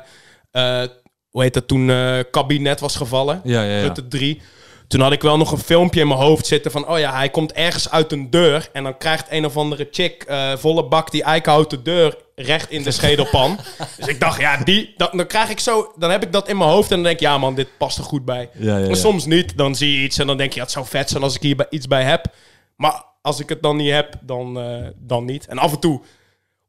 eh, 0.51 0.89
hoe 1.29 1.41
heet 1.41 1.53
dat, 1.53 1.67
toen 1.67 1.89
eh 1.89 2.19
kabinet 2.31 2.79
was 2.79 2.95
gevallen. 2.95 3.41
Ja, 3.43 3.63
ja, 3.63 3.77
ja. 3.77 3.81
Rutte 3.81 4.07
3. 4.07 4.41
Toen 4.87 5.01
had 5.01 5.11
ik 5.11 5.21
wel 5.21 5.37
nog 5.37 5.51
een 5.51 5.57
filmpje 5.57 5.99
in 5.99 6.07
mijn 6.07 6.19
hoofd 6.19 6.45
zitten 6.45 6.71
van, 6.71 6.87
oh 6.87 6.99
ja, 6.99 7.13
hij 7.13 7.29
komt 7.29 7.51
ergens 7.51 7.89
uit 7.89 8.11
een 8.11 8.29
deur 8.29 8.69
en 8.73 8.83
dan 8.83 8.97
krijgt 8.97 9.27
een 9.29 9.45
of 9.45 9.57
andere 9.57 9.87
chick 9.91 10.23
eh, 10.23 10.55
volle 10.55 10.87
bak 10.87 11.11
die 11.11 11.23
eikenhouten 11.23 11.83
deur 11.83 12.17
recht 12.39 12.69
in 12.69 12.83
de 12.83 12.91
schedelpan. 12.91 13.59
dus 13.97 14.07
ik 14.07 14.19
dacht, 14.19 14.39
ja, 14.39 14.57
die, 14.57 14.93
dan, 14.97 15.09
dan 15.11 15.27
krijg 15.27 15.49
ik 15.49 15.59
zo, 15.59 15.93
dan 15.95 16.11
heb 16.11 16.23
ik 16.23 16.31
dat 16.31 16.47
in 16.49 16.57
mijn 16.57 16.69
hoofd 16.69 16.89
en 16.89 16.95
dan 16.95 17.03
denk 17.03 17.15
ik, 17.15 17.21
ja 17.21 17.37
man, 17.37 17.55
dit 17.55 17.67
past 17.77 17.97
er 17.97 18.03
goed 18.03 18.25
bij. 18.25 18.49
Ja, 18.53 18.65
ja, 18.71 18.77
ja. 18.77 18.87
Maar 18.87 18.95
soms 18.95 19.25
niet, 19.25 19.57
dan 19.57 19.75
zie 19.75 19.91
je 19.91 20.03
iets 20.03 20.17
en 20.17 20.27
dan 20.27 20.37
denk 20.37 20.49
je, 20.49 20.57
ja, 20.57 20.63
het 20.63 20.71
zou 20.71 20.85
vet 20.85 21.09
zijn 21.09 21.23
als 21.23 21.35
ik 21.35 21.41
hier 21.41 21.67
iets 21.69 21.87
bij 21.87 22.03
heb. 22.03 22.25
Maar 22.75 23.03
als 23.21 23.39
ik 23.39 23.49
het 23.49 23.63
dan 23.63 23.75
niet 23.75 23.91
heb, 23.91 24.13
dan, 24.21 24.59
eh, 24.59 24.87
dan 24.95 25.25
niet. 25.25 25.47
En 25.47 25.57
af 25.57 25.73
en 25.73 25.79
toe 25.79 26.01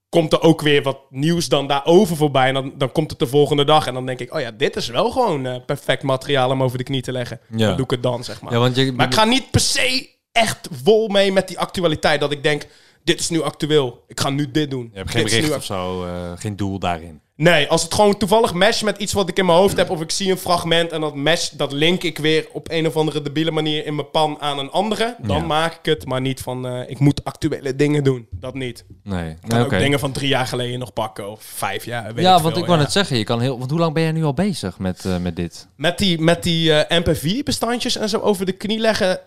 komt 0.09 0.33
er 0.33 0.43
ook 0.43 0.61
weer 0.61 0.83
wat 0.83 0.99
nieuws 1.11 1.49
dan 1.49 1.67
daarover 1.67 2.17
voorbij. 2.17 2.49
En 2.49 2.55
dan, 2.55 2.73
dan 2.77 2.93
komt 2.93 3.11
het 3.11 3.19
de 3.19 3.27
volgende 3.27 3.65
dag. 3.65 3.87
En 3.87 3.95
dan 3.95 4.07
denk 4.07 4.21
ik, 4.21 4.35
oh 4.35 4.41
ja, 4.41 4.51
dit 4.51 4.77
is 4.77 4.89
wel 4.89 5.11
gewoon 5.11 5.47
eh, 5.47 5.57
perfect 5.67 6.03
materiaal 6.03 6.51
om 6.51 6.63
over 6.63 6.79
de 6.79 6.85
knie 6.85 7.03
te 7.03 7.13
leggen. 7.13 7.41
Ja. 7.49 7.67
Dan 7.67 7.77
doe 7.77 7.85
ik 7.85 7.91
het 7.91 8.03
dan, 8.03 8.25
zeg 8.25 8.41
maar. 8.41 8.53
Ja, 8.53 8.59
want 8.59 8.77
je, 8.77 8.93
maar 8.93 9.07
ik 9.07 9.15
ga 9.15 9.25
niet 9.25 9.51
per 9.51 9.61
se 9.61 10.09
echt 10.33 10.69
vol 10.83 11.09
mee 11.09 11.33
met 11.33 11.49
die 11.49 11.59
actualiteit. 11.59 12.21
Dat 12.21 12.33
ik 12.33 12.43
denk, 12.43 12.67
dit 13.09 13.21
is 13.21 13.29
nu 13.29 13.43
actueel. 13.43 14.05
Ik 14.07 14.21
ga 14.21 14.31
nu 14.31 14.51
dit 14.51 14.71
doen. 14.71 14.89
je 14.93 14.99
hebt 14.99 15.11
geen 15.11 15.25
Dit 15.25 15.33
bericht 15.35 15.57
of 15.57 15.65
zo, 15.65 16.05
eh, 16.05 16.33
geen 16.37 16.57
doel 16.57 16.79
daarin. 16.79 17.21
Nee, 17.37 17.69
als 17.69 17.83
het 17.83 17.95
gewoon 17.95 18.17
toevallig 18.17 18.53
matcht 18.55 18.83
met 18.83 18.99
iets 18.99 19.13
wat 19.13 19.29
ik 19.29 19.39
in 19.39 19.47
mijn 19.47 19.59
hoofd 19.59 19.77
heb, 19.77 19.91
of 19.91 20.01
ik 20.01 20.11
zie 20.11 20.31
een 20.31 20.37
fragment 20.39 20.91
en 20.93 21.01
dat 21.01 21.15
matcht, 21.15 21.59
dat 21.59 21.73
link 21.73 22.03
ik 22.03 22.19
weer 22.19 22.49
op 22.53 22.71
een 22.71 22.87
of 22.87 22.97
andere 22.97 23.23
debiele 23.23 23.51
manier 23.51 23.87
in 23.87 23.95
mijn 23.95 24.11
pan 24.11 24.37
aan 24.41 24.59
een 24.59 24.71
andere, 24.71 25.17
dan 25.23 25.37
Ja. 25.37 25.43
maak 25.47 25.73
ik 25.75 25.85
het, 25.85 26.07
maar 26.07 26.21
niet 26.21 26.41
van 26.41 26.67
eh, 26.67 26.91
ik 26.91 26.99
moet 26.99 27.25
actuele 27.25 27.77
dingen 27.77 28.05
doen. 28.05 28.27
Dat 28.31 28.55
niet. 28.55 28.85
Nee, 29.03 29.31
Ik 29.31 29.37
kan 29.41 29.49
nee 29.51 29.61
ook 29.61 29.67
oké. 29.67 29.79
dingen 29.79 29.99
van 29.99 30.13
drie 30.13 30.29
jaar 30.29 30.47
geleden 30.47 30.79
nog 30.79 30.93
pakken, 30.93 31.31
of 31.31 31.43
vijf 31.43 31.85
jaar. 31.85 32.15
Weet 32.15 32.25
Ja, 32.25 32.37
ik 32.37 32.43
want 32.43 32.55
veel, 32.55 32.63
ik 32.63 32.69
wou 32.69 32.79
ja. 32.79 32.85
net 32.85 32.93
zeggen, 32.93 33.17
je 33.19 33.25
kan 33.25 33.41
heel... 33.41 33.59
Want 33.59 33.71
hoe 33.71 33.81
lang 33.81 33.95
ben 33.95 34.03
jij 34.03 34.13
nu 34.13 34.25
al 34.25 34.35
bezig 34.35 34.79
met, 34.79 35.05
eh, 35.05 35.19
met 35.19 35.37
dit? 35.37 35.69
Met 35.77 35.99
die, 35.99 36.21
met 36.21 36.43
die 36.43 36.73
eh, 36.73 36.99
MP4-bestandjes 37.01 37.97
en 37.97 38.09
zo 38.09 38.19
over 38.19 38.47
de 38.47 38.53
knie 38.53 38.79
leggen. 38.79 39.21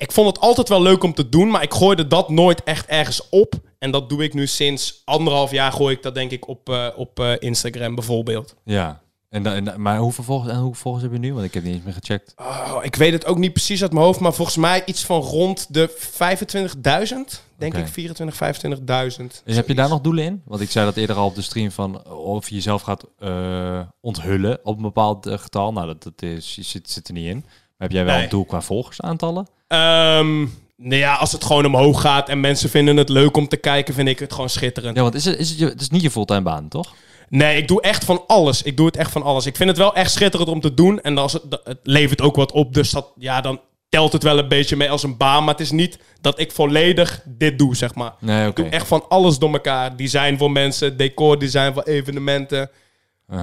Eh, 0.00 0.06
Ik 0.06 0.12
vond 0.12 0.26
het 0.26 0.40
altijd 0.40 0.68
wel 0.68 0.82
leuk 0.82 1.02
om 1.02 1.14
te 1.14 1.28
doen, 1.28 1.50
maar 1.50 1.62
ik 1.62 1.74
gooide 1.74 2.06
dat 2.06 2.28
nooit 2.28 2.62
echt 2.62 2.86
ergens 2.86 3.28
op. 3.30 3.54
En 3.78 3.90
dat 3.90 4.08
doe 4.08 4.22
ik 4.24 4.34
nu 4.34 4.46
sinds 4.46 5.02
anderhalf 5.04 5.50
jaar, 5.50 5.72
gooi 5.72 5.94
ik 5.96 6.02
dat 6.02 6.14
denk 6.14 6.30
ik 6.30 6.48
op, 6.48 6.68
eh, 6.68 6.86
op 6.96 7.20
eh, 7.20 7.32
Instagram 7.38 7.94
bijvoorbeeld. 7.94 8.54
Ja. 8.64 9.00
En, 9.28 9.42
dan- 9.42 9.52
en, 9.68 9.80
maar 9.82 9.98
hoeveel 9.98 10.24
volgers, 10.24 10.52
en 10.52 10.58
hoeveel 10.58 10.80
volgers 10.82 11.02
heb 11.04 11.12
je 11.12 11.18
nu? 11.18 11.32
Want 11.34 11.44
ik 11.46 11.54
heb 11.54 11.62
niet 11.64 11.74
eens 11.74 11.84
meer 11.84 11.92
gecheckt. 11.92 12.34
Oh, 12.36 12.76
ik 12.82 12.96
weet 12.96 13.12
het 13.12 13.26
ook 13.26 13.38
niet 13.38 13.52
precies 13.52 13.82
uit 13.82 13.92
mijn 13.92 14.04
hoofd, 14.04 14.20
maar 14.20 14.32
volgens 14.34 14.56
mij 14.56 14.82
iets 14.84 15.04
van 15.04 15.20
rond 15.20 15.74
de 15.74 15.88
25.000. 15.88 17.42
Denk 17.58 17.74
ik 17.74 17.88
24, 17.88 18.36
25.000. 18.36 19.42
En 19.44 19.54
heb 19.54 19.68
je 19.68 19.74
daar 19.74 19.88
nog 19.88 20.00
doelen 20.00 20.24
in? 20.24 20.42
Want 20.44 20.60
ik 20.60 20.70
zei 20.70 20.84
dat 20.86 20.96
eerder 20.96 21.16
al 21.16 21.26
op 21.26 21.34
de 21.34 21.42
stream 21.42 21.70
van 21.70 22.08
of 22.10 22.48
je 22.48 22.54
jezelf 22.54 22.82
gaat 22.82 23.04
eh, 23.18 23.80
onthullen 24.00 24.58
op 24.62 24.76
een 24.76 24.82
bepaald 24.82 25.26
eh, 25.26 25.38
getal. 25.38 25.72
Nou, 25.72 25.86
dat, 25.86 26.02
dat 26.02 26.22
is, 26.22 26.54
je 26.54 26.62
zit, 26.62 26.90
zit 26.90 27.08
er 27.08 27.14
niet 27.14 27.26
in. 27.26 27.40
Maar 27.44 27.88
heb 27.88 27.92
jij 27.92 28.04
wel 28.04 28.14
Nee. 28.14 28.24
een 28.24 28.30
doel 28.30 28.44
qua 28.44 28.60
volgersaantallen? 28.62 29.46
Ehm, 29.70 30.38
nou 30.76 30.96
ja, 31.00 31.14
als 31.14 31.32
het 31.32 31.44
gewoon 31.44 31.66
omhoog 31.66 32.00
gaat 32.00 32.28
en 32.28 32.40
mensen 32.40 32.70
vinden 32.70 32.96
het 32.96 33.08
leuk 33.08 33.36
om 33.36 33.48
te 33.48 33.56
kijken, 33.56 33.94
vind 33.94 34.08
ik 34.08 34.18
het 34.18 34.32
gewoon 34.32 34.48
schitterend. 34.48 34.96
Ja, 34.96 35.02
want 35.02 35.14
is 35.14 35.24
het, 35.24 35.38
is 35.38 35.48
het, 35.48 35.58
je, 35.58 35.66
het 35.66 35.80
is 35.80 35.90
niet 35.90 36.02
je 36.02 36.10
fulltime 36.10 36.42
baan, 36.42 36.68
toch? 36.68 36.94
Nee, 37.28 37.56
ik 37.56 37.68
doe 37.68 37.80
echt 37.80 38.04
van 38.04 38.24
alles. 38.26 38.62
Ik 38.62 38.76
doe 38.76 38.86
het 38.86 38.96
echt 38.96 39.10
van 39.10 39.22
alles. 39.22 39.46
Ik 39.46 39.56
vind 39.56 39.68
het 39.68 39.78
wel 39.78 39.94
echt 39.94 40.10
schitterend 40.10 40.50
om 40.50 40.60
te 40.60 40.74
doen. 40.74 41.00
En 41.00 41.18
als 41.18 41.32
het, 41.32 41.42
het 41.64 41.78
levert 41.82 42.20
ook 42.20 42.36
wat 42.36 42.52
op. 42.52 42.74
Dus 42.74 42.90
dat, 42.90 43.12
ja, 43.16 43.40
dan 43.40 43.60
telt 43.88 44.12
het 44.12 44.22
wel 44.22 44.38
een 44.38 44.48
beetje 44.48 44.76
mee 44.76 44.90
als 44.90 45.02
een 45.02 45.16
baan. 45.16 45.44
Maar 45.44 45.54
het 45.54 45.62
is 45.62 45.70
niet 45.70 45.98
dat 46.20 46.40
ik 46.40 46.52
volledig 46.52 47.22
dit 47.24 47.58
doe, 47.58 47.76
zeg 47.76 47.94
maar. 47.94 48.12
Nee, 48.20 48.48
Ik 48.48 48.56
doe 48.56 48.68
echt 48.68 48.86
van 48.86 49.04
alles 49.08 49.38
door 49.38 49.52
elkaar. 49.52 49.96
Design 49.96 50.36
voor 50.36 50.50
mensen, 50.50 50.96
decor 50.96 51.38
design 51.38 51.72
voor 51.72 51.82
evenementen. 51.82 52.70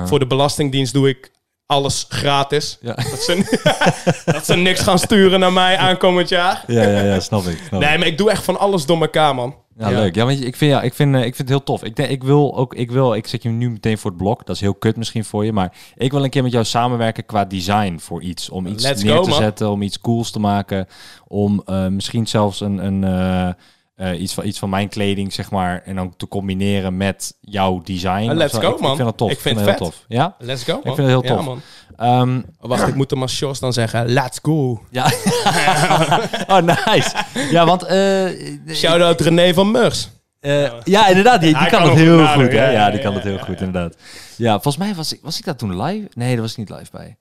Voor 0.05 0.19
de 0.19 0.27
Belastingdienst 0.27 0.93
doe 0.93 1.09
ik 1.09 1.31
alles 1.67 2.05
gratis. 2.09 2.77
Ja. 2.81 2.93
Dat, 2.93 3.19
ze, 3.19 3.59
dat 4.33 4.45
ze 4.45 4.55
niks 4.55 4.79
gaan 4.79 4.99
sturen 4.99 5.39
naar 5.39 5.53
mij 5.53 5.77
aankomend 5.77 6.29
jaar. 6.29 6.63
Ja, 6.67 6.83
ja, 6.83 7.01
ja, 7.01 7.19
snap 7.19 7.45
ik. 7.45 7.57
Snap 7.67 7.81
ik. 7.81 7.87
Nee, 7.87 7.97
maar 7.97 8.07
ik 8.07 8.17
doe 8.17 8.31
echt 8.31 8.43
van 8.43 8.59
alles 8.59 8.85
door 8.85 9.01
elkaar, 9.01 9.35
man. 9.35 9.55
Ja, 9.77 9.89
leuk. 9.89 10.15
Ja, 10.15 10.25
want 10.25 10.43
ik 10.43 10.55
vind, 10.55 10.71
ja, 10.71 10.81
ik 10.81 10.93
vind, 10.93 11.15
eh, 11.15 11.19
ik 11.25 11.35
vind 11.35 11.37
het 11.37 11.49
heel 11.49 11.63
tof. 11.63 11.83
Ik, 11.83 11.95
denk, 11.95 12.09
ik 12.09 12.23
wil 12.23 12.57
ook, 12.57 12.73
ik 12.73 12.91
wil, 12.91 13.13
ik 13.13 13.27
zet 13.27 13.43
je 13.43 13.49
nu 13.49 13.69
meteen 13.69 13.97
voor 13.97 14.11
het 14.11 14.19
blok. 14.19 14.45
Dat 14.45 14.55
is 14.55 14.61
heel 14.61 14.73
kut 14.73 14.95
misschien 14.95 15.25
voor 15.25 15.45
je, 15.45 15.53
maar 15.53 15.73
ik 15.95 16.11
wil 16.11 16.23
een 16.23 16.29
keer 16.29 16.43
met 16.43 16.51
jou 16.51 16.65
samenwerken 16.65 17.25
qua 17.25 17.45
design 17.45 17.97
voor 17.97 18.21
iets. 18.21 18.49
Om 18.49 18.67
iets 18.67 18.83
Let's 18.83 19.03
neer 19.03 19.15
go, 19.15 19.21
te 19.21 19.29
man. 19.29 19.39
zetten, 19.39 19.69
om 19.69 19.81
iets 19.81 19.99
cools 19.99 20.31
te 20.31 20.39
maken. 20.39 20.87
Om 21.27 21.61
eh, 21.65 21.87
misschien 21.87 22.27
zelfs 22.27 22.61
een, 22.61 22.85
een 22.85 23.03
eh, 23.03 23.53
eh, 23.97 24.21
iets, 24.21 24.33
van, 24.33 24.45
iets 24.45 24.59
van 24.59 24.69
mijn 24.69 24.89
kleding, 24.89 25.33
zeg 25.33 25.51
maar, 25.51 25.81
en 25.85 25.95
dan 25.95 26.13
te 26.17 26.27
combineren 26.27 26.97
met 26.97 27.37
jouw 27.41 27.81
design. 27.81 28.23
Uh, 28.23 28.29
of 28.29 28.35
let's 28.35 28.57
go, 28.57 28.73
ik, 28.73 28.79
man. 28.79 28.89
Ik 28.89 28.95
vind 28.95 29.07
dat 29.07 29.17
tof. 29.17 29.31
Ik 29.31 29.39
vind 29.39 29.59
het 29.59 29.65
het 29.65 29.77
heel 29.77 29.85
vet. 29.87 29.97
tof. 29.97 30.05
Ja? 30.07 30.35
Let's 30.39 30.63
go, 30.63 30.73
man. 30.73 30.81
vind 30.83 30.97
het 30.97 31.07
heel 31.07 31.21
tof. 31.21 31.37
Ja, 31.39 31.41
man. 31.41 31.61
Ehm, 31.97 32.41
Oh, 32.59 32.69
Wacht, 32.69 32.87
ik 32.87 32.95
moet 32.95 33.09
hem 33.09 33.21
als 33.21 33.59
dan 33.59 33.73
zeggen. 33.73 34.07
Let's 34.07 34.39
go. 34.41 34.81
ja. 34.89 35.05
oh, 36.47 36.61
nice. 36.61 37.11
Ja, 37.51 37.65
want... 37.65 37.83
eh, 37.83 38.75
Shout-out 38.75 39.21
René 39.21 39.53
van 39.53 39.71
Meurs. 39.71 40.09
Eh, 40.39 40.71
ja, 40.83 41.07
inderdaad. 41.07 41.41
Die, 41.41 41.53
kan, 41.53 41.67
kan 41.67 41.83
het 41.83 41.93
heel 41.93 42.27
goed. 42.27 42.51
Hè? 42.51 42.65
ja, 42.65 42.69
Ja, 42.69 42.71
ja, 42.71 42.91
die 42.91 42.99
kan 42.99 43.11
ja, 43.11 43.17
het 43.17 43.25
heel 43.27 43.37
ja, 43.37 43.43
goed, 43.43 43.59
ja. 43.59 43.65
inderdaad. 43.65 43.95
Ja, 44.35 44.51
volgens 44.51 44.77
mij 44.77 44.95
was 44.95 45.13
ik, 45.13 45.19
was 45.21 45.37
ik 45.39 45.45
daar 45.45 45.55
toen 45.55 45.81
live? 45.81 46.07
Nee, 46.13 46.33
daar 46.33 46.41
was 46.41 46.51
ik 46.51 46.57
niet 46.57 46.69
live 46.69 46.91
bij. 46.91 47.17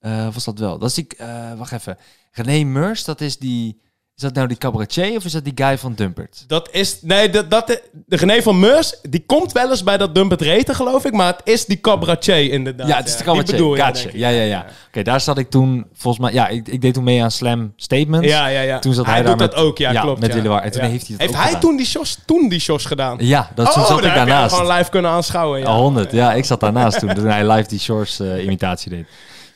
Eh, 0.00 0.34
was 0.34 0.44
dat 0.44 0.58
wel? 0.58 0.78
Dat 0.78 0.90
is 0.96 1.06
eh, 1.06 1.52
wacht 1.56 1.72
even. 1.72 1.98
René 2.32 2.64
Meurs, 2.64 3.04
dat 3.04 3.20
is 3.20 3.38
die... 3.38 3.80
Is 4.18 4.24
dat 4.24 4.34
nou 4.34 4.48
die 4.48 4.56
cabaretier 4.56 5.16
of 5.16 5.24
is 5.24 5.32
dat 5.32 5.44
die 5.44 5.52
guy 5.54 5.78
van 5.78 5.94
Dumpert? 5.94 6.44
Dat 6.46 6.68
is... 6.72 6.98
Nee, 7.02 7.30
dat, 7.30 7.50
dat, 7.50 7.66
de 8.06 8.16
René 8.16 8.42
van 8.42 8.58
Meurs, 8.58 8.98
die 9.02 9.22
komt 9.26 9.52
wel 9.52 9.70
eens 9.70 9.82
bij 9.82 9.96
dat 9.96 10.14
Dumpet 10.14 10.40
Reten, 10.40 10.74
geloof 10.74 11.04
ik. 11.04 11.12
Maar 11.12 11.26
het 11.26 11.40
is 11.44 11.64
die 11.64 11.80
cabaretier, 11.80 12.50
inderdaad. 12.52 12.88
ja, 12.88 12.96
het 12.96 13.08
is 13.08 13.16
de 13.16 13.24
cabaretier. 13.24 13.56
bedoel 13.56 13.76
Gotcha. 13.76 14.08
Ja, 14.12 14.28
ja, 14.28 14.42
ja. 14.42 14.66
Oké, 14.88 15.02
daar 15.02 15.20
zat 15.20 15.38
ik 15.38 15.50
toen 15.50 15.86
volgens 15.92 16.24
mij... 16.24 16.32
Ja, 16.32 16.48
ik, 16.48 16.68
ik 16.68 16.80
deed 16.80 16.94
toen 16.94 17.04
mee 17.04 17.22
aan 17.22 17.30
Slam 17.30 17.72
Statements. 17.76 18.28
Ja, 18.28 18.46
ja, 18.46 18.60
ja. 18.60 18.78
Toen 18.78 18.94
zat 18.94 19.04
hij, 19.04 19.14
hij 19.14 19.22
daar 19.22 19.32
doet 19.32 19.40
met, 19.40 19.50
dat 19.50 19.64
ook, 19.64 19.78
ja, 19.78 20.00
klopt. 20.00 20.20
Met 20.20 20.34
ja. 20.34 20.42
Waar. 20.42 20.62
En 20.62 20.70
toen 20.70 20.82
Ja. 20.82 20.88
heeft 20.88 21.06
hij 21.06 21.12
het 21.12 21.20
Heeft 21.20 21.32
ook 21.34 21.36
hij 21.40 21.46
gedaan. 21.46 21.60
toen 21.60 21.76
die 21.76 21.86
shows, 21.86 22.18
toen 22.26 22.48
die 22.48 22.60
shows 22.60 22.84
gedaan? 22.84 23.16
Ja, 23.20 23.50
dat, 23.54 23.72
toen 23.72 23.82
oh, 23.82 23.88
zat 23.88 24.04
ik 24.04 24.14
daarnaast. 24.14 24.54
gewoon 24.54 24.76
live 24.76 24.90
kunnen 24.90 25.10
aanschouwen. 25.10 25.60
Ja. 25.60 25.66
Ja, 25.66 25.76
100. 25.76 26.12
Ja, 26.12 26.32
ik 26.32 26.44
zat 26.44 26.60
daarnaast 26.60 26.98
toen. 26.98 27.14
Toen 27.14 27.26
hij 27.26 27.50
live 27.50 27.68
die 27.68 27.78
Shorts 27.80 28.20
eh, 28.20 28.44
imitatie 28.44 28.90
deed. 28.90 29.06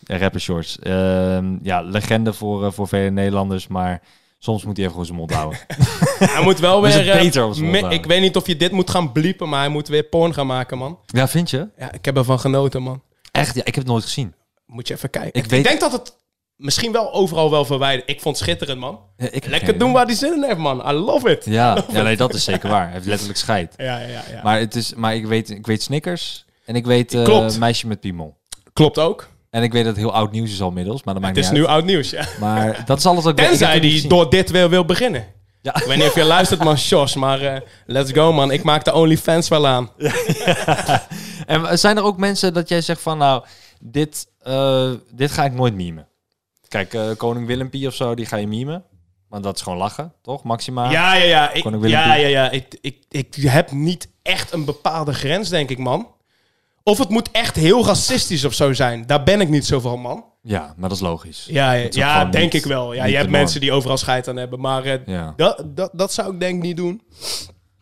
Rapper 0.07 0.41
Shorts. 0.41 0.79
Ehm, 0.79 1.45
ja, 1.63 1.81
legende 1.81 2.33
voor, 2.33 2.65
eh, 2.65 2.73
voor 2.73 2.89
vele 2.89 3.11
Nederlanders, 3.11 3.67
maar 3.67 4.01
soms 4.45 4.65
moet 4.65 4.77
hij 4.77 4.87
even 4.87 4.91
gewoon 4.91 5.07
zijn 5.07 5.19
mond 5.19 5.33
houden. 5.41 5.59
Hij 6.19 6.43
moet 6.43 6.59
wel 6.59 6.83
weer... 6.83 7.11
eh, 7.11 7.21
beter 7.21 7.61
me- 7.65 7.89
ik 7.89 8.07
weet 8.07 8.21
niet 8.21 8.37
of 8.37 8.47
je 8.47 8.57
dit 8.57 8.73
moet 8.73 8.91
gaan 8.91 9.13
bliepen, 9.13 9.49
maar 9.49 9.61
hij 9.61 9.69
moet 9.69 9.89
weer 9.89 10.03
porn 10.03 10.35
gaan 10.35 10.47
maken, 10.47 10.79
man. 10.79 10.99
ja, 11.07 11.29
vind 11.29 11.51
je? 11.51 11.69
Ja, 11.79 11.93
ik 11.93 12.05
heb 12.05 12.17
ervan 12.17 12.41
genoten, 12.41 12.83
man. 12.83 13.03
Echt? 13.31 13.55
Ja, 13.55 13.61
ik 13.61 13.75
heb 13.75 13.85
het 13.85 13.87
nooit 13.87 14.05
gezien. 14.05 14.35
Moet 14.67 14.89
je 14.89 14.95
even 14.95 15.11
kijken. 15.11 15.33
Ik 15.35 15.45
Ik, 15.45 15.51
weet- 15.51 15.65
denk 15.65 15.81
dat 15.81 15.93
het 15.93 16.17
misschien 16.57 16.93
wel 16.93 17.13
overal 17.13 17.51
wel 17.51 17.65
verwijderd. 17.65 18.11
Ik 18.11 18.21
vond 18.21 18.37
het 18.39 18.45
schitterend, 18.47 18.81
man. 18.81 19.01
Ja, 19.17 19.27
ik 19.31 19.47
Lekker 19.47 19.69
geen- 19.69 19.79
doen 19.79 19.93
waar 19.93 20.07
hij 20.07 20.15
zin 20.15 20.33
in 20.35 20.43
heeft, 20.43 20.59
man. 20.59 20.89
I 20.89 20.93
love 20.93 21.31
it. 21.31 21.45
Ja, 21.45 21.85
ja, 21.93 22.03
nee, 22.03 22.17
dat 22.17 22.35
is 22.35 22.45
zeker 22.45 22.69
waar. 22.71 22.85
Hij 22.85 22.93
heeft 22.93 23.07
letterlijk 23.07 23.39
scheid. 23.39 23.75
Ja, 23.77 23.99
ja, 23.99 24.07
ja. 24.33 24.41
Maar, 24.43 24.59
het 24.59 24.75
is, 24.75 24.95
maar 24.95 25.15
ik, 25.15 25.27
weet, 25.27 25.51
ik 25.51 25.67
weet 25.67 25.83
Snickers 25.83 26.45
en 26.65 26.75
ik 26.77 26.85
weet 26.87 27.11
Klopt. 27.25 27.59
Meisje 27.59 27.87
met 27.87 28.01
Piemel. 28.01 28.37
Klopt 28.73 28.99
ook. 28.99 29.29
En 29.53 29.63
ik 29.63 29.73
weet 29.73 29.85
dat 29.85 29.95
het 29.97 30.05
heel 30.05 30.15
oud 30.15 30.33
nieuws 30.33 30.53
is 30.53 30.61
al 30.61 30.69
inmiddels, 30.69 31.03
maar 31.03 31.15
dat 31.15 31.23
maakt 31.23 31.37
Het 31.37 31.45
is 31.45 31.51
nu 31.51 31.65
oud 31.65 31.85
nieuws, 31.85 32.11
ja. 32.11 32.25
Maar 32.41 32.83
dat 32.85 32.99
is 32.99 33.07
alles 33.07 33.25
ook... 33.27 33.39
ik 33.39 33.47
Tenzij 33.47 33.81
die 33.81 34.09
door 34.09 34.31
dit 34.31 34.51
weer 34.51 34.69
wil 34.69 34.85
beginnen. 34.85 35.27
Ja. 35.61 35.77
Ik 35.77 35.85
weet 35.85 35.97
niet 35.97 36.07
of 36.07 36.15
je 36.15 36.25
luistert, 36.25 36.65
man, 36.65 36.79
Sjors. 36.79 37.15
Maar 37.15 37.41
eh, 37.41 37.61
let's 37.87 38.13
go, 38.13 38.33
man. 38.33 38.51
Ik 38.51 38.63
maak 38.63 38.85
de 38.85 38.95
OnlyFans 38.95 39.49
wel 39.49 39.67
aan. 39.67 39.91
En 41.47 41.79
zijn 41.79 41.97
er 41.97 42.03
ook 42.03 42.17
mensen 42.17 42.55
dat 42.55 42.69
jij 42.69 42.81
zegt 42.81 43.01
van, 43.01 43.19
nou, 43.19 43.45
dit, 43.81 44.27
eh, 44.39 44.91
dit 45.11 45.31
ga 45.31 45.45
ik 45.45 45.53
nooit 45.53 45.75
memen? 45.75 46.09
Kijk, 46.69 46.95
eh, 46.95 47.11
koning 47.17 47.47
Willempie 47.47 47.87
of 47.87 47.95
zo, 47.95 48.15
die 48.15 48.27
ga 48.27 48.37
je 48.37 48.47
memen. 48.47 48.85
Want 49.29 49.45
dat 49.45 49.57
is 49.57 49.63
gewoon 49.63 49.79
lachen, 49.79 50.13
toch? 50.23 50.43
Maximaal. 50.43 50.91
Ja, 50.91 51.15
ja, 51.15 51.25
ja. 51.25 51.53
Ik, 51.53 51.87
ja, 51.87 52.15
ja, 52.15 52.29
ja. 52.29 52.51
Ik, 52.51 52.79
ik, 52.81 53.05
ik 53.09 53.35
heb 53.35 53.71
niet 53.71 54.09
echt 54.23 54.53
een 54.53 54.65
bepaalde 54.65 55.15
grens, 55.15 55.49
denk 55.49 55.71
ik, 55.71 55.79
man. 55.79 56.07
Of 56.83 56.99
het 56.99 57.09
moet 57.09 57.31
echt 57.31 57.57
heel 57.57 57.85
racistisch 57.87 58.45
of 58.45 58.55
zo 58.55 58.73
zijn. 58.73 59.07
Daar 59.07 59.23
ben 59.23 59.41
ik 59.41 59.49
niet 59.49 59.67
zo 59.67 59.81
van, 59.81 60.01
man. 60.01 60.25
Ja, 60.43 60.75
maar 60.77 60.89
dat 60.89 60.99
is 60.99 61.05
logisch. 61.05 61.47
Ja, 61.51 61.73
ja, 61.73 61.87
ja 61.91 62.25
denk 62.25 62.53
niet- 62.53 62.65
ik 62.65 62.69
wel. 62.71 62.93
Ja, 62.93 63.05
je 63.05 63.17
hebt 63.17 63.31
mensen 63.31 63.61
die 63.61 63.73
overal 63.73 63.97
scheid 63.97 64.29
aan 64.29 64.37
hebben. 64.37 64.61
Maar 64.61 64.85
eh, 64.85 65.07
Ja. 65.07 65.33
dat, 65.37 65.63
dat, 65.77 65.91
dat 65.93 66.13
zou 66.13 66.33
ik 66.35 66.41
denk 66.41 66.57
ik 66.57 66.63
niet 66.63 66.77
doen. 66.77 67.03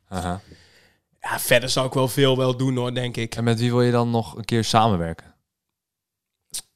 Aha. 0.09 0.41
Ja, 1.21 1.39
verder 1.39 1.69
zou 1.69 1.87
ik 1.87 1.93
wel 1.93 2.09
veel 2.09 2.37
wel 2.37 2.57
doen, 2.57 2.77
hoor, 2.77 2.95
denk 2.95 3.17
ik. 3.17 3.35
En 3.35 3.45
met 3.45 3.59
wie 3.61 3.71
wil 3.71 3.83
je 3.83 3.91
dan 3.93 4.11
nog 4.11 4.37
een 4.37 4.45
keer 4.45 4.65
samenwerken? 4.65 5.35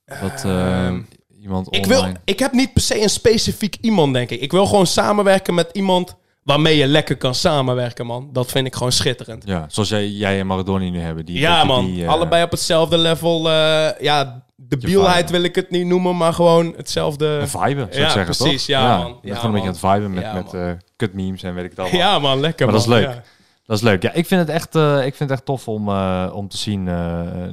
Dat 0.04 0.44
eh, 0.44 0.86
Ehm, 0.86 1.00
iemand 1.40 1.66
Ik, 1.70 1.84
online... 1.84 2.02
wil, 2.12 2.14
ik 2.24 2.38
heb 2.38 2.52
niet 2.52 2.72
per 2.72 2.82
se 2.82 3.02
een 3.02 3.10
specifiek 3.10 3.76
iemand, 3.80 4.12
denk 4.14 4.30
ik. 4.30 4.40
Ik 4.40 4.50
wil 4.52 4.66
gewoon 4.66 4.86
samenwerken 4.86 5.54
met 5.54 5.68
iemand 5.72 6.16
waarmee 6.44 6.76
je 6.76 6.86
lekker 6.86 7.16
kan 7.16 7.34
samenwerken, 7.34 8.06
man. 8.06 8.28
Dat 8.32 8.50
vind 8.50 8.66
ik 8.66 8.74
gewoon 8.74 8.92
schitterend. 8.92 9.42
Ja, 9.46 9.64
zoals 9.68 9.88
jij, 9.88 10.08
jij 10.08 10.40
en 10.40 10.46
Maradoni 10.46 10.90
nu 10.90 11.00
hebben. 11.00 11.24
Die, 11.26 11.34
dat 11.40 11.50
Ja, 11.50 11.64
man. 11.64 11.86
die, 11.86 12.02
eh, 12.02 12.08
Allebei 12.08 12.42
op 12.44 12.50
hetzelfde 12.50 12.98
level. 12.98 13.50
eh 13.50 14.00
ja, 14.00 14.42
de 14.56 14.76
bielheid 14.76 15.30
wil 15.30 15.42
ik 15.42 15.54
het 15.54 15.70
niet 15.70 15.86
noemen, 15.86 16.16
maar 16.16 16.32
gewoon 16.32 16.74
hetzelfde... 16.76 17.26
Een 17.26 17.48
vibe, 17.48 17.86
zou 17.90 18.00
Ja, 18.00 18.04
ik 18.04 18.10
zeggen, 18.10 18.24
precies, 18.36 18.66
toch? 18.66 18.76
ja, 18.76 18.98
man. 18.98 19.18
Ja, 19.22 19.34
gewoon 19.34 19.54
een 19.54 19.62
beetje 19.62 19.86
aan 19.86 19.92
het 19.92 20.00
viben 20.02 20.12
met, 20.12 20.22
Ja, 20.22 20.32
met 20.34 20.54
eh, 20.54 20.70
kut 20.96 21.14
memes 21.14 21.42
en 21.42 21.54
weet 21.54 21.64
ik 21.64 21.70
het 21.70 21.78
allemaal. 21.80 21.98
Ja, 22.00 22.18
man. 22.18 22.40
Lekker, 22.40 22.66
Maar 22.66 22.74
dat 22.74 22.86
man. 22.86 22.98
is 22.98 23.04
leuk. 23.04 23.22
Dat 23.66 23.76
is 23.76 23.82
leuk. 23.82 24.02
Ja, 24.02 24.12
ik 24.12 24.26
vind 24.26 24.40
het 24.40 24.50
echt, 24.50 24.74
ik 25.06 25.14
vind 25.14 25.18
het 25.18 25.30
echt 25.30 25.44
tof 25.44 25.68
om, 25.68 25.88
om 26.32 26.48
te 26.48 26.56
zien, 26.56 26.84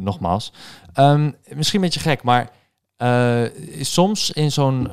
nogmaals. 0.04 0.54
Ehm, 0.93 1.32
misschien 1.54 1.80
een 1.80 1.86
beetje 1.89 1.99
gek, 2.10 2.23
maar 2.23 2.49
soms 3.82 4.32
in 4.32 4.51
zo'n 4.51 4.89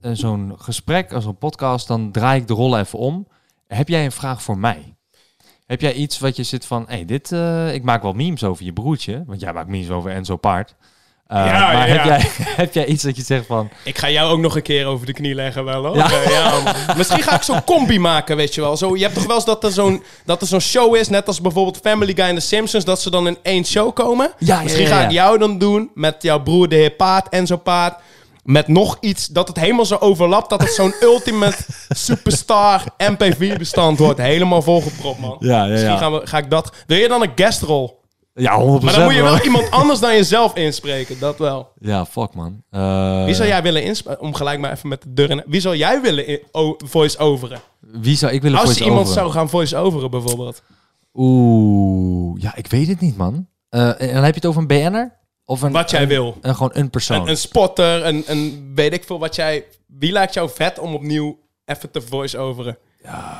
in 0.00 0.16
zo'n 0.16 0.54
gesprek, 0.58 1.12
als 1.12 1.24
zo'n 1.24 1.38
podcast, 1.38 1.88
dan 1.88 2.12
draai 2.12 2.40
ik 2.40 2.48
de 2.48 2.54
rollen 2.54 2.80
even 2.80 2.98
om. 2.98 3.26
Heb 3.74 3.88
jij 3.88 4.04
een 4.04 4.12
vraag 4.12 4.42
voor 4.42 4.58
mij? 4.58 4.94
Heb 5.66 5.80
jij 5.80 5.92
iets 5.92 6.18
wat 6.18 6.36
je 6.36 6.42
zit 6.42 6.66
van, 6.66 6.84
hey, 6.88 7.04
dit, 7.04 7.32
eh, 7.32 7.74
ik 7.74 7.82
maak 7.82 8.02
wel 8.02 8.12
memes 8.12 8.44
over 8.44 8.64
je 8.64 8.72
broertje, 8.72 9.22
want 9.26 9.40
jij 9.40 9.52
maakt 9.52 9.68
memes 9.68 9.90
over 9.90 10.10
Enzo 10.10 10.36
Paard. 10.36 10.74
Eh, 11.26 11.44
Ja, 11.46 11.72
maar 11.72 11.88
ja, 11.88 11.94
Heb, 11.94 12.04
jij, 12.04 12.30
heb 12.62 12.74
jij 12.74 12.86
iets 12.86 13.02
dat 13.02 13.16
je 13.16 13.22
zegt 13.22 13.46
van, 13.46 13.70
Ik 13.84 13.98
ga 13.98 14.10
jou 14.10 14.32
ook 14.32 14.38
nog 14.38 14.56
een 14.56 14.62
keer 14.62 14.86
over 14.86 15.06
de 15.06 15.12
knie 15.12 15.34
leggen 15.34 15.64
wel, 15.64 15.84
hoor. 15.86 15.96
Ja. 15.96 16.10
Eh, 16.10 16.30
ja. 16.30 16.74
Misschien 16.96 17.22
ga 17.22 17.34
ik 17.34 17.42
zo'n 17.42 17.64
combi 17.64 17.98
maken, 17.98 18.36
weet 18.36 18.54
je 18.54 18.60
wel. 18.60 18.76
Zo, 18.76 18.96
je 18.96 19.02
hebt 19.02 19.14
toch 19.14 19.26
wel 19.26 19.36
eens 19.36 19.44
dat 19.44 19.64
er 19.64 19.72
zo'n 19.72 20.02
dat 20.24 20.40
er 20.40 20.46
zo'n 20.46 20.60
show 20.60 20.96
is, 20.96 21.08
net 21.08 21.26
als 21.26 21.40
bijvoorbeeld 21.40 21.78
Family 21.82 22.12
Guy 22.14 22.24
en 22.24 22.34
The 22.34 22.40
Simpsons, 22.40 22.84
dat 22.84 23.00
ze 23.00 23.10
dan 23.10 23.26
in 23.26 23.38
één 23.42 23.64
show 23.64 23.94
komen. 23.94 24.32
Misschien 24.62 24.86
ga 24.86 25.04
ik 25.04 25.10
jou 25.10 25.38
dan 25.38 25.58
doen 25.58 25.90
met 25.94 26.22
jouw 26.22 26.42
broer 26.42 26.68
de 26.68 26.76
heer 26.76 26.90
Paard, 26.90 27.28
Enzo 27.28 27.56
Paard. 27.56 28.00
Met 28.50 28.68
nog 28.68 28.96
iets, 29.00 29.26
dat 29.26 29.48
het 29.48 29.56
helemaal 29.56 29.84
zo 29.84 29.96
overlapt, 30.00 30.50
dat 30.50 30.60
het 30.60 30.72
zo'n 30.72 30.94
ultimate 31.12 31.64
superstar 31.88 32.84
MP4-bestand 33.12 33.98
wordt. 33.98 34.20
Helemaal 34.20 34.62
volgepropt, 34.62 35.20
man. 35.20 35.36
Ja, 35.40 35.64
ja, 35.64 35.70
Misschien 35.70 35.92
ja. 35.92 35.98
gaan 35.98 36.12
we, 36.12 36.26
ga 36.26 36.38
ik 36.38 36.50
dat... 36.50 36.72
Wil 36.86 36.98
je 36.98 37.08
dan 37.08 37.22
een 37.22 37.32
guestrol? 37.34 38.00
ja, 38.34 38.60
100%. 38.60 38.64
Maar 38.84 38.92
dan 38.92 39.04
moet 39.04 39.14
je 39.14 39.22
man. 39.22 39.32
wel 39.32 39.44
iemand 39.44 39.70
anders 39.70 40.00
dan 40.04 40.14
jezelf 40.14 40.54
inspreken, 40.54 41.18
dat 41.18 41.38
wel. 41.38 41.68
Ja, 41.78 42.06
fuck 42.06 42.34
man. 42.34 42.62
Eh, 42.70 43.24
Wie 43.24 43.34
zou 43.34 43.48
jij 43.48 43.62
willen 43.62 43.82
inspreken? 43.82 44.22
Om 44.22 44.34
gelijk 44.34 44.60
maar 44.60 44.72
even 44.72 44.88
met 44.88 45.02
de 45.02 45.12
deur 45.12 45.30
in... 45.30 45.42
Wie 45.46 45.60
zou 45.60 45.76
jij 45.76 46.00
willen 46.00 46.40
voice-overen? 46.76 47.60
Wie 47.80 48.16
zou 48.16 48.32
ik 48.32 48.42
willen 48.42 48.58
Als 48.58 48.68
je 48.68 48.74
voice 48.74 48.90
iemand 48.90 49.08
zou 49.08 49.30
gaan 49.30 49.48
voice-overen 49.48 50.10
bijvoorbeeld. 50.10 50.62
Oeh, 51.14 52.40
ja, 52.42 52.56
ik 52.56 52.66
weet 52.66 52.88
het 52.88 53.00
niet, 53.00 53.16
man. 53.16 53.46
Eh, 53.68 54.00
en 54.00 54.14
dan 54.14 54.24
heb 54.24 54.34
je 54.34 54.40
het 54.40 54.46
over 54.46 54.60
een 54.60 54.66
BN'er? 54.66 55.18
Of 55.50 55.62
een, 55.62 55.72
Wat 55.72 55.90
jij 55.90 56.02
een- 56.02 56.08
wil. 56.08 56.36
een- 56.40 56.54
gewoon 56.54 56.70
een 56.74 56.90
persoon. 56.90 57.20
Een, 57.20 57.28
een 57.28 57.36
spotter, 57.36 58.06
een, 58.06 58.22
een 58.26 58.72
weet 58.74 58.92
ik 58.92 59.04
veel 59.04 59.18
wat 59.18 59.34
jij... 59.34 59.64
Wie 59.86 60.12
lijkt 60.12 60.34
jou 60.34 60.50
vet 60.54 60.78
om 60.78 60.94
opnieuw 60.94 61.38
even 61.64 61.90
te 61.90 62.00
voice-overen? 62.02 62.78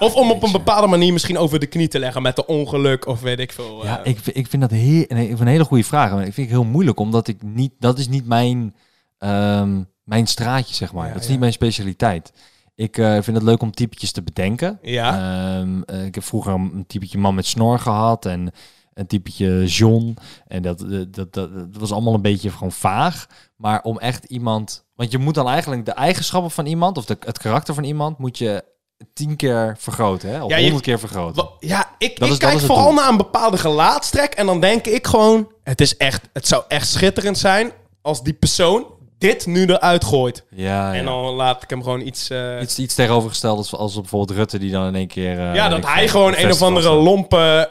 of 0.01 0.15
om 0.15 0.31
op 0.31 0.43
een 0.43 0.53
bepaalde 0.53 0.87
manier 0.87 1.13
misschien 1.13 1.39
over 1.39 1.59
de 1.59 1.67
knie 1.67 1.89
te 1.89 1.99
leggen 1.99 2.23
met 2.23 2.39
een 2.39 2.47
ongeluk 2.47 3.07
of 3.07 3.21
weet 3.21 3.39
ik 3.39 3.53
veel. 3.53 3.85
ja, 3.85 4.05
eh. 4.05 4.11
ik, 4.11 4.19
vind- 4.19 4.37
ik 4.37 4.47
vind 4.47 4.63
dat 4.63 4.71
heel, 4.71 5.05
een, 5.09 5.41
een 5.41 5.47
hele 5.47 5.65
goede 5.65 5.85
vraag. 5.85 6.11
Maar 6.13 6.27
ik 6.27 6.33
vind 6.35 6.49
het 6.51 6.57
heel 6.61 6.67
moeilijk, 6.71 6.99
omdat 6.99 7.29
ik 7.29 7.43
niet... 7.43 7.73
Dat 7.79 7.99
is 7.99 8.09
niet 8.09 8.27
mijn, 8.27 8.75
ehm, 9.19 9.83
mijn 10.05 10.27
straatje, 10.27 10.75
zeg 10.75 10.93
maar. 10.93 11.07
Ja, 11.07 11.13
dat 11.13 11.21
is 11.21 11.27
ja. 11.27 11.31
niet 11.33 11.41
mijn 11.41 11.53
specialiteit. 11.53 12.33
Ik 12.75 12.99
eh, 12.99 13.13
vind 13.13 13.37
het 13.37 13.43
leuk 13.43 13.63
om 13.63 13.71
typetjes 13.71 14.13
te 14.13 14.23
bedenken. 14.23 14.79
Ja. 14.83 15.15
Ehm, 15.59 15.83
eh, 15.83 16.05
ik 16.05 16.15
heb 16.15 16.25
vroeger 16.25 16.53
een, 16.53 16.71
een 16.75 16.87
typetje 16.87 17.19
man 17.19 17.35
met 17.35 17.47
snor 17.47 17.79
gehad 17.79 18.27
en 18.27 18.53
een 18.95 19.07
typetje 19.07 19.65
John. 19.67 20.17
En 20.47 20.63
dat, 20.63 20.83
eh, 20.83 20.89
dat, 21.09 21.33
dat, 21.33 21.55
dat 21.55 21.67
was 21.81 21.93
allemaal 21.93 22.15
een 22.15 22.23
beetje 22.23 22.51
gewoon 22.51 22.73
vaag. 22.73 23.27
Maar 23.57 23.83
om 23.83 23.99
echt 23.99 24.25
iemand... 24.25 24.85
Want 24.95 25.11
je 25.13 25.19
moet 25.19 25.35
dan 25.35 25.49
eigenlijk 25.49 25.85
de 25.85 25.93
eigenschappen 25.93 26.51
van 26.51 26.67
iemand... 26.67 26.99
of 26.99 27.05
de, 27.05 27.17
het 27.21 27.39
karakter 27.39 27.75
van 27.75 27.85
iemand... 27.85 28.19
moet 28.19 28.39
je 28.39 28.65
tien 29.13 29.37
keer 29.37 29.77
vergroten, 29.79 30.31
hè? 30.31 30.43
Of 30.43 30.51
Ja, 30.51 30.59
honderd 30.61 30.83
keer 30.83 30.99
vergroten. 30.99 31.49
Ja, 31.59 31.95
ik, 31.99 32.19
ik 32.19 32.27
is- 32.27 32.39
kijk 32.39 32.61
vooral 32.61 32.85
doel. 32.85 32.95
naar 32.95 33.09
een 33.09 33.17
bepaalde 33.17 33.59
gelaatstrek 33.59 34.33
en 34.33 34.47
dan 34.47 34.61
denk 34.61 34.87
ik 34.87 35.07
gewoon... 35.07 35.49
Het, 35.63 35.81
is 35.81 35.97
echt, 35.97 36.29
het 36.33 36.49
zou 36.49 36.65
echt 36.69 36.89
schitterend 36.89 37.39
zijn 37.39 37.73
als 38.03 38.23
die 38.23 38.33
persoon 38.35 38.87
dit 39.21 39.47
nu 39.47 39.67
eruit 39.67 40.05
gooit. 40.05 40.45
Ja. 40.51 40.95
En 40.95 41.05
dan 41.05 41.25
laat 41.25 41.63
ik 41.63 41.71
hem 41.71 41.83
gewoon 41.83 42.01
iets... 42.01 42.31
eh, 42.31 42.59
Iets, 42.63 42.79
iets 42.79 42.95
tegenovergesteld 42.95 43.57
als, 43.59 43.75
als 43.75 43.95
bijvoorbeeld 43.95 44.39
Rutte... 44.39 44.59
die 44.59 44.71
dan 44.71 44.87
in 44.87 44.95
één 44.95 45.07
keer... 45.09 45.39
eh, 45.39 45.55
ja, 45.55 45.69
dat 45.69 45.87
hij 45.87 46.09
gewoon 46.09 46.35
een 46.37 46.51
of 46.51 46.63
andere 46.63 46.95
lompe, 46.95 47.71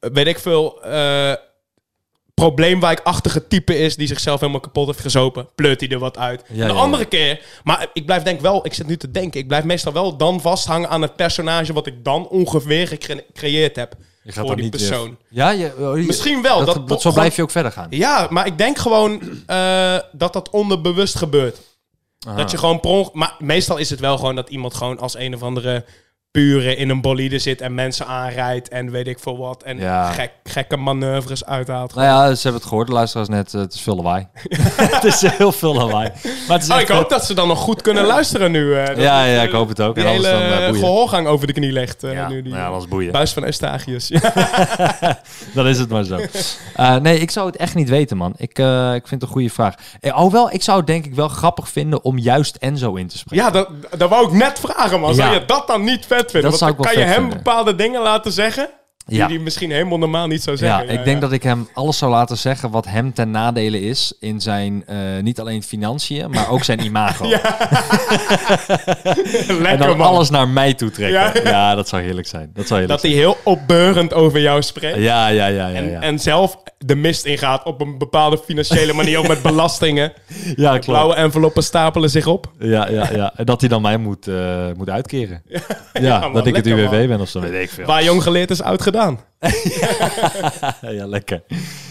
weet 0.00 0.26
ik 0.26 0.38
veel, 0.38 0.82
eh, 0.82 1.32
probleemwijkachtige 2.34 3.46
type 3.46 3.78
is 3.78 3.96
die 3.96 4.06
zichzelf 4.06 4.40
helemaal 4.40 4.60
kapot 4.60 4.86
heeft 4.86 5.00
gezopen, 5.00 5.48
pleurt 5.54 5.80
hij 5.80 5.88
er 5.88 5.98
wat 5.98 6.18
uit. 6.18 6.42
Ja, 6.52 6.66
de 6.66 6.72
ja, 6.72 6.78
andere 6.78 7.02
ja. 7.02 7.08
keer, 7.08 7.40
maar 7.64 7.86
ik 7.92 8.06
blijf 8.06 8.22
denk 8.22 8.40
wel, 8.40 8.66
ik 8.66 8.74
zit 8.74 8.86
nu 8.86 8.96
te 8.96 9.10
denken, 9.10 9.40
ik 9.40 9.46
blijf 9.48 9.64
meestal 9.64 9.92
wel 9.92 10.16
dan 10.16 10.40
vasthangen 10.40 10.88
aan 10.88 11.02
het 11.02 11.16
personage 11.16 11.72
wat 11.72 11.86
ik 11.86 12.04
dan 12.04 12.28
ongeveer 12.28 12.88
gecre- 12.88 13.24
gecreëerd 13.26 13.76
heb 13.76 13.94
Je 14.34 14.40
voor 14.40 14.46
dan 14.46 14.54
die 14.54 14.64
niet 14.64 14.70
persoon. 14.88 15.16
Ja, 15.28 15.50
je, 15.50 15.74
oh, 15.78 15.98
je- 15.98 16.06
Misschien 16.06 16.42
wel, 16.42 16.64
Dat, 16.64 16.74
dat- 16.74 16.88
dat, 16.88 17.00
zo 17.02 17.12
blijf 17.12 17.36
je 17.36 17.42
ook 17.42 17.50
verder 17.50 17.72
gaan. 17.72 17.86
Ja, 17.90 18.26
maar 18.30 18.46
ik 18.46 18.58
denk 18.58 18.78
gewoon 18.78 19.20
eh, 19.46 19.96
dat 20.12 20.32
dat 20.32 20.50
onderbewust 20.50 21.16
gebeurt. 21.16 21.58
Dat 22.36 22.50
je 22.50 22.58
gewoon 22.58 22.80
per 22.80 22.90
onge- 22.90 23.10
Maar 23.12 23.34
meestal 23.38 23.76
is 23.76 23.90
het 23.90 24.00
wel 24.00 24.16
gewoon 24.16 24.34
dat 24.34 24.48
iemand 24.48 24.74
gewoon 24.74 24.98
als 24.98 25.16
een 25.18 25.34
of 25.34 25.42
andere 25.42 25.84
pure 26.38 26.76
in 26.76 26.88
een 26.90 27.00
bolide 27.00 27.38
zit 27.38 27.60
en 27.60 27.74
mensen 27.74 28.06
aanrijdt 28.06 28.68
en 28.68 28.90
weet 28.90 29.06
ik 29.06 29.18
veel 29.18 29.38
wat. 29.38 29.62
En 29.62 29.78
Ja. 29.78 30.10
gek, 30.12 30.30
gekke 30.44 30.76
manoeuvres 30.76 31.44
uithaalt. 31.44 31.94
Nou 31.94 32.06
ja, 32.06 32.34
ze 32.34 32.42
hebben 32.42 32.60
het 32.60 32.68
gehoord, 32.70 32.86
de 32.86 32.92
luisteraars 32.92 33.28
net. 33.28 33.54
eh, 33.54 33.60
het 33.60 33.74
is 33.74 33.80
veel 33.80 33.96
lawaai. 33.96 34.26
het 34.96 35.04
is 35.04 35.20
heel 35.20 35.52
veel 35.52 35.74
lawaai. 35.74 36.10
Maar 36.48 36.56
het 36.58 36.62
is 36.68 36.74
Oh, 36.74 36.80
ik 36.80 36.88
hoop 36.88 37.08
dat 37.10 37.24
ze 37.24 37.34
dan 37.34 37.48
nog 37.48 37.58
goed 37.58 37.82
kunnen 37.82 38.04
luisteren 38.04 38.50
nu. 38.50 38.74
eh, 38.74 38.96
Ja, 38.96 39.24
ja, 39.24 39.36
eh, 39.36 39.42
ik 39.44 39.52
hoop 39.52 39.68
het 39.68 39.80
ook. 39.80 39.94
Die 39.94 40.04
En 40.04 40.10
hele 40.10 40.22
dan, 40.30 40.40
eh, 40.40 40.52
eh, 40.52 40.64
boeien. 40.66 40.84
gehoorgang 40.84 41.26
over 41.26 41.46
de 41.46 41.52
knie 41.52 41.72
legt. 41.72 42.04
eh, 42.04 42.12
Ja, 42.12 42.28
nu 42.28 42.42
die 42.42 42.52
nou 42.52 42.64
ja, 42.64 42.70
dat 42.70 42.80
is 42.82 42.88
boeien. 42.88 43.12
buis 43.12 43.32
van 43.32 43.44
Eustachius. 43.44 44.08
Dan 45.54 45.66
is 45.66 45.78
het 45.78 45.88
maar 45.88 46.04
zo. 46.04 46.18
Eh, 46.74 46.96
nee, 46.96 47.18
ik 47.20 47.30
zou 47.30 47.46
het 47.46 47.56
echt 47.56 47.74
niet 47.74 47.88
weten, 47.88 48.16
man. 48.16 48.34
Ik, 48.36 48.58
eh, 48.58 48.94
ik 48.94 49.06
vind 49.08 49.20
het 49.20 49.22
een 49.22 49.28
goede 49.36 49.50
vraag. 49.50 49.74
Eh, 50.00 50.12
Alhoewel, 50.12 50.52
ik 50.52 50.62
zou 50.62 50.78
het 50.78 50.86
denk 50.86 51.04
ik 51.04 51.14
wel 51.14 51.28
grappig 51.28 51.68
vinden 51.68 52.04
om 52.04 52.18
juist 52.18 52.56
Enzo 52.56 52.94
in 52.94 53.06
te 53.08 53.18
spreken. 53.18 53.44
Ja, 53.46 53.50
dat, 53.52 53.68
dat 53.98 54.08
wou 54.10 54.26
ik 54.26 54.32
net 54.32 54.58
vragen, 54.60 55.00
man. 55.00 55.14
Zou 55.14 55.34
je 55.34 55.44
dat 55.44 55.66
dan 55.66 55.84
niet 55.84 56.06
vet 56.06 56.27
vinden? 56.30 56.50
Dat 56.50 56.60
Want 56.60 56.76
dan 56.76 56.86
kan 56.86 56.98
je 56.98 57.04
hem 57.04 57.14
vinden. 57.14 57.36
bepaalde 57.36 57.74
dingen 57.74 58.02
laten 58.02 58.32
zeggen... 58.32 58.68
die 59.06 59.16
Ja. 59.18 59.26
hij 59.26 59.38
misschien 59.38 59.70
helemaal 59.70 59.98
normaal 59.98 60.26
niet 60.26 60.42
zou 60.42 60.56
zeggen. 60.56 60.86
Ja, 60.86 60.92
ik 60.92 61.04
denk 61.04 61.20
dat 61.20 61.32
ik 61.32 61.42
hem 61.42 61.68
alles 61.74 61.98
zou 61.98 62.10
laten 62.10 62.36
zeggen 62.36 62.70
wat 62.70 62.86
hem 62.86 63.12
ten 63.12 63.30
nadele 63.30 63.80
is 63.80 64.12
in 64.20 64.40
zijn, 64.40 64.82
eh, 64.86 64.96
niet 65.20 65.40
alleen 65.40 65.62
financiën, 65.62 66.30
maar 66.30 66.50
ook 66.50 66.64
zijn 66.64 66.84
imago. 66.88 67.24
Lekker, 69.48 69.66
en 69.66 69.78
dan 69.78 69.96
man. 69.96 70.06
alles 70.06 70.30
naar 70.30 70.48
mij 70.48 70.74
toe 70.74 70.90
trekken. 70.90 71.42
Ja. 71.44 71.74
Dat 71.74 71.88
zou 71.88 72.02
heerlijk 72.02 72.26
zijn. 72.26 72.50
Dat 72.54 72.66
zou 72.66 72.80
heerlijk 72.80 73.02
Dat 73.02 73.10
hij 73.10 73.20
heel 73.20 73.36
opbeurend 73.44 74.14
over 74.14 74.40
jou 74.40 74.62
spreekt. 74.62 74.98
Ja, 74.98 75.28
ja, 75.28 75.46
ja, 75.46 75.66
ja. 75.68 75.74
En, 75.74 75.90
Ja, 75.90 76.00
en 76.00 76.18
zelf 76.18 76.58
de 76.78 76.94
mist 76.94 77.24
ingaat 77.24 77.64
op 77.64 77.80
een 77.80 77.98
bepaalde 77.98 78.38
financiële 78.38 78.92
manier, 78.92 79.18
ook 79.18 79.28
met 79.28 79.42
belastingen. 79.52 80.12
ja 80.56 80.70
klopt. 80.70 80.86
Blauwe 80.86 81.14
enveloppen 81.14 81.62
stapelen 81.62 82.10
zich 82.10 82.26
op. 82.26 82.52
Ja, 82.58 82.88
ja, 82.88 83.12
ja. 83.12 83.32
En 83.36 83.44
dat 83.44 83.60
hij 83.60 83.68
dan 83.68 83.82
mij 83.82 83.96
moet, 83.96 84.28
eh, 84.28 84.66
moet 84.76 84.90
uitkeren. 84.90 85.42
Ja, 85.92 86.18
man, 86.18 86.32
dat 86.32 86.46
ik 86.46 86.56
het 86.56 86.66
UWV 86.66 86.90
man. 86.90 87.06
ben 87.06 87.20
of 87.20 87.28
zo. 87.28 87.40
Weet 87.40 87.62
ik 87.62 87.70
veel. 87.70 87.86
Waar 87.86 88.04
jong 88.04 88.22
geleerd 88.22 88.50
is, 88.50 88.62
oud 88.62 88.82
gedaan. 88.82 89.20
ja, 90.98 91.06
lekker. 91.06 91.42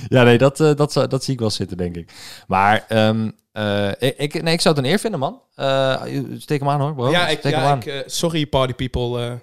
Ja, 0.08 0.24
nee, 0.24 0.38
dat, 0.38 0.60
eh, 0.60 0.76
dat, 0.76 0.94
dat 0.94 1.24
zie 1.24 1.34
ik 1.34 1.40
wel 1.40 1.50
zitten, 1.50 1.78
denk 1.78 1.96
ik. 1.96 2.12
Maar 2.48 2.86
ehm, 2.88 3.30
eh, 3.52 3.90
ik, 4.18 4.42
nee, 4.44 4.54
ik 4.54 4.62
zou 4.62 4.76
het 4.76 4.86
een 4.86 4.92
eer 4.92 5.00
vinden, 5.00 5.20
man. 5.20 5.42
Eh, 5.56 6.02
steek 6.38 6.60
hem 6.60 6.70
aan, 6.70 6.80
hoor, 6.80 6.96
bro. 6.96 7.12
ja, 7.12 7.28
ik, 7.28 7.40
steek 7.40 7.54
hem 7.54 7.62
ja 7.62 7.70
aan. 7.70 7.82
ik, 7.84 8.04
sorry 8.06 8.46
party 8.46 8.74
people. 8.74 9.40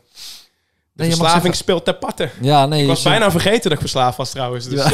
De 0.97 1.03
Nee, 1.03 1.09
verslaving 1.13 1.41
zeggen- 1.43 1.57
speelt 1.57 1.85
ter 1.85 1.95
patte. 1.95 2.31
Ja, 2.41 2.67
nee. 2.67 2.83
Ik 2.83 2.87
was 2.89 3.03
bijna 3.03 3.31
vergeten 3.31 3.63
dat 3.63 3.73
ik 3.73 3.79
verslaafd 3.81 4.17
was 4.17 4.31
trouwens. 4.31 4.69
Dus, 4.69 4.85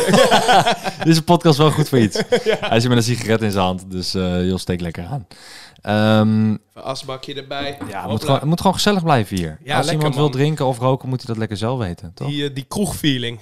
Dit 0.99 1.07
is 1.07 1.17
een 1.17 1.25
podcast 1.25 1.59
wel 1.59 1.71
goed 1.71 1.89
voor 1.89 1.99
iets. 1.99 2.23
Hij 2.61 2.81
zit 2.81 2.89
met 2.89 2.99
een 2.99 3.05
sigaret 3.05 3.43
in 3.43 3.51
zijn 3.51 3.65
hand, 3.65 3.85
dus 3.91 4.15
eh 4.15 4.47
joh, 4.47 4.59
steek 4.59 4.81
lekker 4.81 5.05
aan. 5.07 5.27
Ehm, 5.83 6.57
asbakje 6.75 7.35
erbij. 7.35 7.79
ja, 7.91 8.01
het 8.01 8.11
moet, 8.11 8.21
gewoon, 8.21 8.37
het 8.39 8.45
moet 8.49 8.59
gewoon 8.61 8.75
gezellig 8.75 9.03
blijven 9.03 9.37
hier. 9.37 9.59
Ja, 9.65 9.77
Als 9.77 9.87
lekker, 9.87 9.93
iemand 9.93 10.15
wil 10.15 10.31
drinken 10.31 10.67
of 10.67 10.79
roken, 10.79 11.09
moet 11.09 11.19
hij 11.19 11.27
dat 11.27 11.37
lekker 11.37 11.57
zelf 11.57 11.79
weten, 11.79 12.13
toch? 12.15 12.29
Die, 12.29 12.45
eh, 12.49 12.55
die 12.55 12.65
kroegfeeling. 12.69 13.41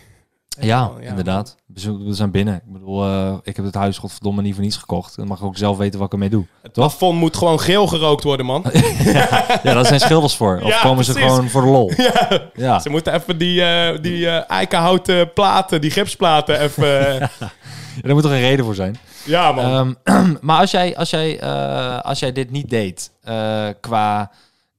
Ja, 0.60 0.90
ja, 1.00 1.08
inderdaad. 1.08 1.56
We 1.66 2.04
we 2.04 2.12
zijn 2.12 2.30
binnen. 2.30 2.54
Ik 2.54 2.72
bedoel, 2.72 3.04
eh, 3.04 3.34
ik 3.42 3.56
heb 3.56 3.64
het 3.64 3.74
huis 3.74 3.98
godverdomme 3.98 4.42
niet 4.42 4.54
voor 4.54 4.62
niets 4.62 4.76
gekocht. 4.76 5.16
Dan 5.16 5.26
mag 5.26 5.38
ik 5.38 5.44
ook 5.44 5.56
zelf 5.56 5.76
weten 5.76 5.98
wat 5.98 6.06
ik 6.06 6.12
ermee 6.12 6.28
doe. 6.28 6.46
Het 6.62 6.72
plafond 6.72 7.18
moet 7.18 7.36
gewoon 7.36 7.60
geel 7.60 7.86
gerookt 7.86 8.24
worden, 8.24 8.46
man. 8.46 8.64
Ja, 9.62 9.72
daar 9.72 9.86
zijn 9.86 10.00
schilders 10.00 10.36
voor. 10.36 10.60
Of 10.62 10.68
Ja, 10.74 10.80
komen 10.80 11.04
ze 11.04 11.12
precies. 11.12 11.30
gewoon 11.30 11.48
voor 11.48 11.62
de 11.62 11.68
lol? 11.68 11.92
Ja. 12.54 12.78
Ze 12.78 12.90
moeten 12.90 13.14
even 13.14 13.38
die, 13.38 13.62
eh, 13.62 14.02
die 14.02 14.28
eh, 14.28 14.50
eikenhouten 14.50 15.32
platen, 15.32 15.80
die 15.80 15.90
gipsplaten 15.90 16.60
even... 16.60 17.20
Er 18.02 18.14
moet 18.14 18.24
er 18.24 18.30
een 18.30 18.40
reden 18.40 18.64
voor 18.64 18.74
zijn. 18.74 18.96
ja, 19.24 19.52
man. 19.52 19.96
Ehm, 20.04 20.34
maar 20.46 20.60
als 20.60 20.70
jij, 20.70 20.96
als, 20.96 21.10
jij, 21.10 21.38
eh, 21.40 22.00
als 22.00 22.18
jij 22.18 22.32
dit 22.32 22.50
niet 22.50 22.70
deed, 22.70 23.10
eh, 23.22 23.66
qua, 23.80 24.30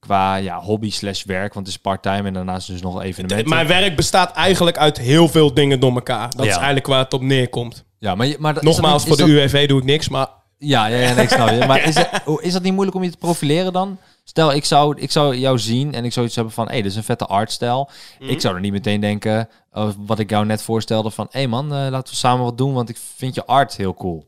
qua 0.09 0.35
ja, 0.35 0.59
hobby 0.59 0.91
slash 0.91 1.23
werk, 1.23 1.53
want 1.53 1.65
het 1.65 1.75
is 1.75 1.81
part-time 1.81 2.27
en 2.27 2.33
daarnaast 2.33 2.67
dus 2.67 2.81
nog 2.81 3.01
evenementen. 3.01 3.49
Mijn 3.49 3.67
werk 3.67 3.95
bestaat 3.95 4.31
eigenlijk 4.31 4.77
uit 4.77 4.97
heel 4.97 5.27
veel 5.27 5.53
dingen 5.53 5.79
door 5.79 5.93
elkaar. 5.93 6.29
Dat 6.35 6.45
is 6.45 6.55
eigenlijk 6.55 6.87
waar 6.87 6.99
het 6.99 7.13
op 7.13 7.21
neerkomt. 7.21 7.85
ja, 7.99 8.15
maar, 8.15 8.35
maar 8.39 8.53
dat 8.53 8.63
Nogmaals, 8.63 9.05
voor 9.05 9.17
de 9.17 9.23
UWV 9.23 9.67
doe 9.67 9.79
ik 9.79 9.85
niks, 9.85 10.09
maar... 10.09 10.27
Ja, 10.57 10.85
ja, 10.85 10.97
ja 10.97 11.13
nee, 11.13 11.23
ik 11.23 11.29
snap 11.29 11.49
je. 11.49 11.65
Maar 11.67 11.83
is, 11.89 11.95
het, 11.95 12.21
is 12.41 12.53
dat 12.53 12.61
niet 12.61 12.73
moeilijk 12.73 12.97
om 12.97 13.03
je 13.03 13.11
te 13.11 13.17
profileren 13.17 13.73
dan? 13.73 13.97
Stel, 14.23 14.53
ik 14.53 14.65
zou, 14.65 14.99
ik 14.99 15.11
zou 15.11 15.37
jou 15.37 15.59
zien 15.59 15.93
en 15.93 16.05
ik 16.05 16.13
zou 16.13 16.25
iets 16.25 16.35
hebben 16.35 16.53
van... 16.53 16.65
hé, 16.65 16.71
hey, 16.71 16.81
dit 16.81 16.91
is 16.91 16.97
een 16.97 17.03
vette 17.03 17.25
artstijl. 17.25 17.89
Mhm. 18.19 18.29
Ik 18.29 18.41
zou 18.41 18.55
er 18.55 18.61
niet 18.61 18.71
meteen 18.71 18.99
denken, 19.01 19.49
eh, 19.71 19.89
wat 19.97 20.19
ik 20.19 20.29
jou 20.29 20.45
net 20.45 20.61
voorstelde... 20.61 21.11
van, 21.11 21.27
hé 21.29 21.39
hey 21.39 21.47
man, 21.47 21.65
eh, 21.65 21.87
laten 21.89 22.13
we 22.13 22.19
samen 22.19 22.43
wat 22.43 22.57
doen... 22.57 22.73
want 22.73 22.89
ik 22.89 22.97
vind 23.15 23.35
je 23.35 23.45
art 23.45 23.75
heel 23.75 23.93
cool. 23.93 24.27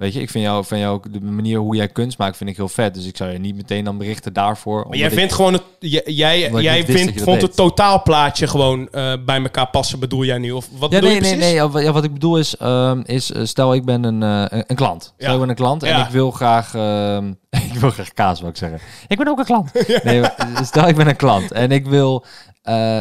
Weet 0.00 0.12
je, 0.12 0.20
ik 0.20 0.30
vind 0.30 0.44
jou, 0.44 0.64
van 0.64 0.78
jou 0.78 1.00
de 1.10 1.20
manier 1.20 1.58
hoe 1.58 1.76
jij 1.76 1.88
kunst 1.88 2.18
maakt... 2.18 2.36
vind 2.36 2.50
ik 2.50 2.56
heel 2.56 2.68
vet. 2.68 2.94
Dus 2.94 3.06
ik 3.06 3.16
zou 3.16 3.30
je 3.30 3.38
niet 3.38 3.56
meteen 3.56 3.84
dan 3.84 3.98
berichten 3.98 4.32
daarvoor. 4.32 4.86
Maar 4.88 4.98
jij 4.98 5.10
vindt 5.10 5.32
gewoon 5.32 5.52
het... 5.52 5.62
Jij, 6.04 6.50
jij 6.50 6.84
vindt, 6.84 7.22
vond 7.22 7.42
het 7.42 7.56
totaalplaatje 7.56 8.46
gewoon 8.46 8.88
eh, 8.88 9.12
bij 9.24 9.42
elkaar 9.42 9.70
passen, 9.70 9.98
bedoel 9.98 10.24
jij 10.24 10.38
nu? 10.38 10.50
Of 10.50 10.68
wat 10.78 10.90
Ja, 10.90 11.00
bedoel 11.00 11.20
nee, 11.20 11.30
je 11.30 11.36
nee, 11.36 11.36
nee. 11.36 11.54
Ja, 11.54 11.68
wat- 11.68 11.82
ja, 11.82 11.92
wat 11.92 12.04
ik 12.04 12.12
bedoel 12.12 12.38
is, 12.38 12.56
ehm, 12.56 13.00
is 13.04 13.32
eh, 13.32 13.44
stel 13.44 13.74
ik 13.74 13.84
ben 13.84 14.04
een, 14.04 14.22
eh, 14.22 14.60
een, 14.66 14.76
klant. 14.76 15.02
Stel 15.02 15.28
Ja. 15.28 15.32
ik 15.34 15.40
ben 15.40 15.48
een 15.48 15.54
klant 15.54 15.82
en 15.82 16.00
ik 16.00 16.08
wil 16.10 16.30
graag, 16.30 16.74
ik 17.72 17.80
wil 17.80 17.90
graag 17.90 18.12
kaas, 18.12 18.40
wil 18.40 18.48
ik 18.48 18.56
zeggen. 18.56 18.78
Ik 19.08 19.16
ben 19.18 19.28
ook 19.28 19.38
een 19.38 19.44
klant. 19.44 19.72
Nee, 20.02 20.22
stel 20.62 20.88
ik 20.88 20.96
ben 20.96 21.08
een 21.08 21.16
klant 21.16 21.52
en 21.52 21.70
ik 21.70 21.86
wil, 21.86 22.24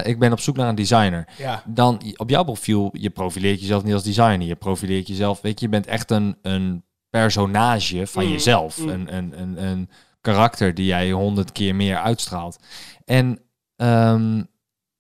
ik 0.04 0.20
ben 0.20 0.32
op 0.32 0.40
zoek 0.40 0.56
naar 0.58 0.70
een 0.70 0.76
designer. 0.76 1.28
Ja. 1.38 1.64
Dan 1.66 2.02
op 2.16 2.30
jouw 2.30 2.44
profiel, 2.44 2.90
je 2.94 3.10
profileert 3.10 3.60
jezelf 3.60 3.84
niet 3.84 3.94
als 3.94 4.04
designer. 4.04 4.42
Je 4.48 4.56
profileert 4.56 5.08
jezelf, 5.08 5.42
weet 5.42 5.60
je, 5.60 5.66
je 5.66 5.72
bent 5.72 5.88
echt 5.88 6.12
een, 6.12 6.38
een 6.42 6.84
personage 7.10 8.08
van 8.08 8.24
Mm, 8.26 8.32
jezelf. 8.32 8.78
mm. 8.78 8.90
Een, 8.90 9.16
een, 9.16 9.42
een, 9.42 9.64
een 9.64 9.90
karakter 10.22 10.74
die 10.74 10.86
jij 10.86 11.12
honderd 11.12 11.52
keer 11.52 11.76
meer 11.76 11.98
uitstraalt. 11.98 12.58
En 13.06 13.40
ehm, 13.76 14.38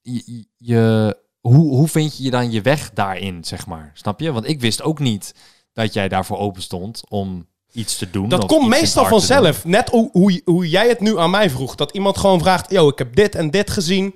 je, 0.01 0.45
je, 0.57 1.17
hoe, 1.39 1.75
hoe 1.75 1.87
vind 1.87 2.17
je 2.17 2.23
je 2.23 2.31
dan 2.31 2.51
je 2.51 2.61
weg 2.61 2.91
daarin, 2.93 3.43
zeg 3.43 3.65
maar? 3.67 3.91
Snap 3.93 4.19
je? 4.19 4.31
Want 4.31 4.47
ik 4.47 4.59
wist 4.61 4.81
ook 4.81 4.99
niet 4.99 5.33
dat 5.73 5.93
jij 5.93 6.07
daarvoor 6.09 6.37
open 6.37 6.61
stond 6.61 7.01
om 7.09 7.47
iets 7.71 7.97
te 7.97 8.09
doen. 8.09 8.29
Dat 8.29 8.45
komt 8.45 8.67
meestal 8.67 9.05
vanzelf. 9.05 9.65
Net 9.65 9.89
hoe, 9.89 10.09
hoe, 10.11 10.41
hoe 10.45 10.69
jij 10.69 10.87
het 10.87 10.99
nu 10.99 11.17
aan 11.19 11.29
mij 11.29 11.49
vroeg. 11.49 11.75
Dat 11.75 11.91
iemand 11.91 12.17
gewoon 12.17 12.39
vraagt: 12.39 12.71
Yo, 12.71 12.87
ik 12.87 12.97
heb 12.97 13.15
dit 13.15 13.35
en 13.35 13.49
dit 13.51 13.69
gezien. 13.69 14.15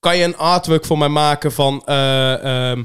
Kan 0.00 0.16
je 0.16 0.24
een 0.24 0.36
artwork 0.36 0.84
voor 0.84 0.98
mij 0.98 1.08
maken 1.08 1.52
van. 1.52 1.82
eh, 1.84 2.70
ehm, 2.70 2.82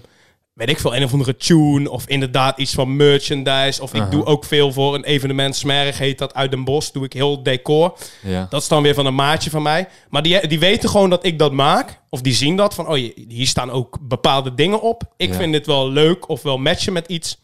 weet 0.60 0.70
ik 0.70 0.80
veel, 0.80 0.96
een 0.96 1.04
of 1.04 1.12
andere 1.12 1.36
tune. 1.38 1.90
Of 1.90 2.08
inderdaad 2.08 2.58
iets 2.58 2.74
van 2.74 2.96
merchandise. 2.96 3.82
Of 3.82 3.94
ik 3.94 4.02
Aha. 4.02 4.10
doe 4.10 4.26
ook 4.26 4.46
veel 4.46 4.72
voor 4.74 4.96
een 4.96 5.04
evenement. 5.04 5.56
Smerig 5.56 5.98
heet 5.98 6.18
dat 6.18 6.34
uit 6.34 6.52
Den 6.52 6.64
Bosch. 6.64 6.92
Doe 6.92 7.06
ik 7.06 7.14
heel 7.14 7.44
decor. 7.44 7.98
Ja. 8.22 8.48
Dat 8.50 8.62
is 8.62 8.68
dan 8.68 8.84
weer 8.84 8.94
van 8.94 9.06
een 9.06 9.16
maatje 9.16 9.50
van 9.50 9.62
mij. 9.62 9.88
Maar 10.10 10.22
die, 10.22 10.48
die 10.48 10.60
weten 10.60 10.90
gewoon 10.90 11.10
dat 11.10 11.26
ik 11.26 11.40
dat 11.40 11.52
maak. 11.52 12.00
Of 12.10 12.22
die 12.22 12.34
zien 12.34 12.56
dat 12.56 12.74
van, 12.74 12.88
oh, 12.88 12.98
je- 12.98 13.26
hier 13.28 13.48
staan 13.48 13.72
ook 13.72 13.98
bepaalde 14.02 14.54
dingen 14.54 14.82
op. 14.82 15.04
Ik 15.18 15.30
Ja. 15.30 15.36
vind 15.36 15.54
dit 15.54 15.66
wel 15.66 15.90
leuk 15.90 16.30
of 16.30 16.42
wel 16.42 16.58
matchen 16.58 16.94
met 16.94 17.08
iets. 17.08 17.38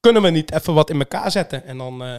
Kunnen 0.00 0.22
we 0.22 0.30
niet 0.30 0.52
even 0.52 0.74
wat 0.74 0.90
in 0.90 0.98
elkaar 0.98 1.30
zetten? 1.30 1.66
En 1.66 1.78
dan 1.78 2.04
eh, 2.04 2.10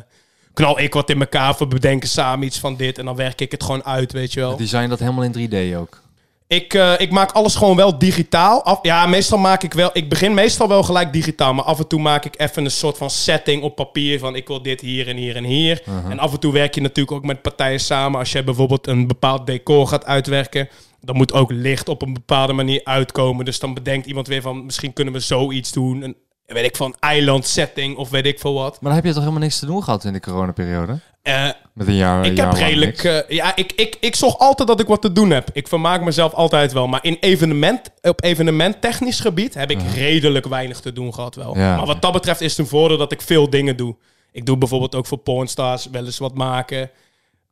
knal 0.54 0.80
ik 0.80 0.94
wat 0.94 1.10
in 1.10 1.20
elkaar 1.20 1.56
we 1.60 1.68
bedenken 1.68 2.10
samen 2.10 2.46
iets 2.46 2.60
van 2.60 2.76
dit. 2.76 2.98
En 2.98 3.06
dan 3.06 3.16
werk 3.16 3.42
ik 3.42 3.52
het 3.52 3.64
gewoon 3.64 3.86
uit, 3.86 4.12
weet 4.12 4.34
je 4.34 4.40
wel. 4.40 4.58
Design 4.58 4.88
dat 4.90 5.00
helemaal 5.00 5.24
in 5.24 5.50
3D 5.74 5.76
ook. 5.78 6.02
Ik, 6.48 6.74
eh, 6.74 6.94
ik 6.98 7.12
maak 7.12 7.32
alles 7.32 7.56
gewoon 7.56 7.76
wel 7.76 7.98
digitaal. 7.98 8.64
Af, 8.64 8.80
ja, 8.82 9.06
meestal 9.06 9.38
maak 9.38 9.64
ik 9.64 9.74
wel... 9.74 9.90
Ik 9.94 10.10
begin 10.10 10.34
meestal 10.34 10.68
wel 10.68 10.84
gelijk 10.84 11.14
digitaal. 11.14 11.54
Maar 11.54 11.66
af 11.66 11.80
en 11.80 11.88
toe 11.88 12.00
maak 12.00 12.26
ik 12.26 12.40
even 12.40 12.66
een 12.66 12.72
soort 12.72 12.98
van 12.98 13.10
setting 13.10 13.64
op 13.64 13.76
papier. 13.76 14.20
Van 14.20 14.36
ik 14.36 14.48
wil 14.48 14.62
dit 14.62 14.82
hier 14.82 15.08
en 15.08 15.16
hier 15.16 15.36
en 15.36 15.44
hier. 15.44 15.82
En 16.10 16.20
af 16.20 16.34
en 16.34 16.40
toe 16.40 16.54
werk 16.54 16.76
je 16.76 16.82
natuurlijk 16.82 17.18
ook 17.18 17.26
met 17.26 17.42
partijen 17.42 17.80
samen. 17.80 18.20
Als 18.20 18.32
je 18.32 18.44
bijvoorbeeld 18.44 18.88
een 18.88 19.08
bepaald 19.08 19.46
decor 19.46 19.88
gaat 19.88 20.06
uitwerken... 20.06 20.70
dan 21.02 21.16
moet 21.16 21.34
ook 21.34 21.52
licht 21.52 21.90
op 21.90 22.02
een 22.02 22.14
bepaalde 22.14 22.54
manier 22.54 22.82
uitkomen. 22.84 23.46
Dus 23.46 23.60
dan 23.60 23.74
bedenkt 23.74 24.08
iemand 24.08 24.28
weer 24.28 24.42
van... 24.42 24.66
misschien 24.66 24.94
kunnen 24.94 25.14
we 25.14 25.20
zoiets 25.20 25.72
doen. 25.72 26.02
Een, 26.02 26.16
weet 26.56 26.66
ik 26.66 26.76
van 26.76 26.96
eiland 27.00 27.46
setting 27.46 27.98
of 27.98 28.10
weet 28.10 28.26
ik 28.26 28.40
veel 28.40 28.54
wat. 28.54 28.72
Maar 28.72 28.80
dan 28.82 28.94
heb 28.94 29.04
je 29.04 29.10
toch 29.12 29.20
helemaal 29.20 29.42
niks 29.42 29.60
te 29.60 29.66
doen 29.66 29.84
gehad 29.84 30.04
in 30.04 30.14
de 30.14 30.20
coronaperiode? 30.20 31.00
Eh, 31.22 31.50
Met 31.74 31.88
een 31.88 31.96
jaar 31.96 32.26
ik 32.26 32.38
jaar 32.38 32.48
heb 32.48 32.58
redelijk. 32.58 33.04
eh, 33.04 33.30
ja, 33.30 33.56
ik, 33.56 33.72
ik, 33.76 33.98
ik 34.00 34.16
zorg 34.16 34.38
altijd 34.38 34.68
dat 34.68 34.80
ik 34.80 34.88
wat 34.88 35.02
te 35.02 35.12
doen 35.12 35.30
heb. 35.30 35.50
Ik 35.54 35.68
vermaak 35.68 36.02
mezelf 36.02 36.34
altijd 36.34 36.74
wel. 36.74 36.88
Maar 36.88 37.04
in 37.04 37.18
evenement, 37.20 37.82
op 38.02 38.24
evenementtechnisch 38.24 39.20
gebied 39.20 39.54
heb 39.54 39.72
ik 39.72 39.80
redelijk 39.94 40.48
weinig 40.48 40.80
te 40.80 40.94
doen 40.94 41.14
gehad 41.14 41.36
wel. 41.36 41.58
Ja. 41.58 41.76
Maar 41.76 41.86
wat 41.86 42.02
dat 42.02 42.12
betreft 42.14 42.42
is 42.42 42.50
het 42.50 42.60
een 42.60 42.68
voordeel 42.68 42.98
dat 42.98 43.12
ik 43.12 43.22
veel 43.22 43.50
dingen 43.50 43.78
doe. 43.78 43.96
Ik 44.32 44.46
doe 44.46 44.58
bijvoorbeeld 44.58 44.96
ook 44.96 45.06
voor 45.06 45.18
pornstars 45.18 45.88
wel 45.92 46.06
eens 46.06 46.18
wat 46.18 46.36
maken. 46.36 46.90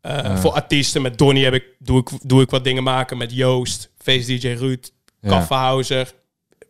Eh, 0.02 0.38
Voor 0.38 0.52
artiesten 0.52 1.02
met 1.02 1.18
Donny 1.18 1.44
heb 1.44 1.54
ik, 1.54 1.64
doe, 1.80 2.00
ik, 2.00 2.10
doe 2.22 2.42
ik 2.42 2.50
wat 2.50 2.64
dingen 2.64 2.84
maken. 2.84 3.18
Met 3.18 3.32
Joost, 3.34 3.92
Face 3.98 4.26
DJ 4.38 4.48
Ruud, 4.48 4.90
Ja. 5.22 5.46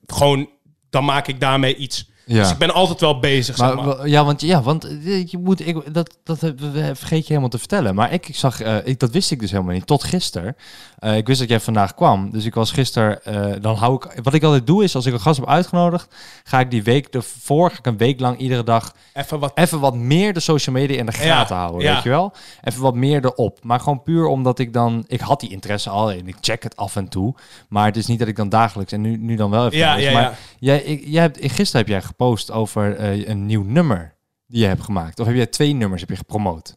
Gewoon, 0.08 0.50
dan 0.90 1.06
maak 1.06 1.28
ik 1.28 1.40
daarmee 1.40 1.76
iets. 1.76 2.10
Ja. 2.26 2.42
Dus 2.42 2.52
ik 2.52 2.58
ben 2.58 2.74
altijd 2.74 3.00
wel 3.00 3.20
bezig, 3.20 3.56
zeg 3.58 3.76
Maar, 3.76 4.08
ja, 4.08 4.26
want, 4.26 4.42
ja, 4.42 4.62
want 4.62 4.84
eh, 4.86 5.28
je 5.28 5.38
moet, 5.38 5.68
ik, 5.68 5.94
dat, 5.94 6.18
dat 6.24 6.40
vergeet 6.94 7.22
je 7.22 7.28
helemaal 7.28 7.50
te 7.50 7.58
vertellen. 7.58 7.96
Maar 7.96 8.14
ik, 8.14 8.28
ik 8.28 8.36
zag, 8.36 8.62
eh, 8.62 8.78
ik, 8.84 9.00
dat 9.00 9.12
wist 9.12 9.32
ik 9.32 9.40
dus 9.40 9.52
helemaal 9.52 9.74
niet, 9.74 9.88
tot 9.88 10.04
gisteren. 10.04 10.56
Eh, 11.00 11.18
ik 11.18 11.28
wist 11.28 11.40
dat 11.40 11.50
jij 11.50 11.60
vandaag 11.60 11.96
kwam, 11.96 12.32
dus 12.32 12.46
ik 12.46 12.54
was 12.54 12.72
gisteren, 12.72 13.24
eh, 13.24 13.62
dan 13.62 13.76
hou 13.76 13.96
ik, 13.96 14.24
wat 14.24 14.34
ik 14.34 14.44
altijd 14.44 14.68
doe 14.68 14.84
is, 14.84 14.96
als 14.96 15.06
ik 15.06 15.14
een 15.14 15.20
gast 15.20 15.40
heb 15.40 15.50
uitgenodigd, 15.50 16.16
ga 16.44 16.60
ik 16.60 16.72
die 16.72 16.84
week 16.84 17.08
ervoor, 17.08 17.70
ga 17.72 17.78
ik 17.78 17.86
een 17.86 17.98
week 17.98 18.20
lang 18.20 18.38
iedere 18.38 18.64
dag 18.64 18.94
Even 19.14 19.40
wat... 19.40 19.52
even 19.56 19.80
wat 19.80 19.96
meer 19.96 20.34
de 20.34 20.40
social 20.40 20.76
media 20.76 20.98
in 20.98 21.06
de 21.06 21.12
gaten 21.12 21.56
houden, 21.56 21.82
ja. 21.82 21.94
weet 21.94 22.04
je 22.04 22.10
wel? 22.10 22.34
Even 22.64 22.82
wat 22.82 22.96
meer 22.96 23.26
erop. 23.26 23.60
Maar 23.64 23.80
gewoon 23.80 24.04
puur 24.04 24.26
omdat 24.26 24.60
ik 24.60 24.74
dan, 24.74 25.04
ik 25.08 25.20
had 25.20 25.40
die 25.40 25.50
interesse 25.50 25.90
al 25.90 26.12
en 26.12 26.28
ik 26.28 26.36
check 26.40 26.64
het 26.64 26.76
af 26.76 26.96
en 26.96 27.08
toe. 27.08 27.36
Maar 27.70 27.86
het 27.86 27.98
is 27.98 28.06
niet 28.06 28.20
dat 28.20 28.28
ik 28.28 28.36
dan 28.36 28.50
dagelijks, 28.50 28.92
en 28.92 29.02
nu, 29.02 29.18
nu 29.18 29.36
dan 29.36 29.50
wel 29.50 29.66
even. 29.66 29.78
Ja, 29.78 30.12
maar. 30.12 30.38
Jij, 30.60 30.82
ik, 30.82 31.04
jij 31.06 31.22
hebt, 31.22 31.38
gisteren 31.42 31.82
heb 31.82 31.88
jij 31.88 32.02
gepost 32.02 32.52
over 32.52 32.96
eh, 32.96 33.28
een 33.28 33.46
nieuw 33.46 33.64
nummer 33.64 34.16
die 34.48 34.62
je 34.62 34.68
hebt 34.68 34.84
gemaakt. 34.84 35.20
Of 35.20 35.26
heb 35.26 35.36
jij 35.36 35.46
twee 35.46 35.74
nummers 35.74 36.02
heb 36.02 36.10
je 36.10 36.16
gepromoot? 36.16 36.76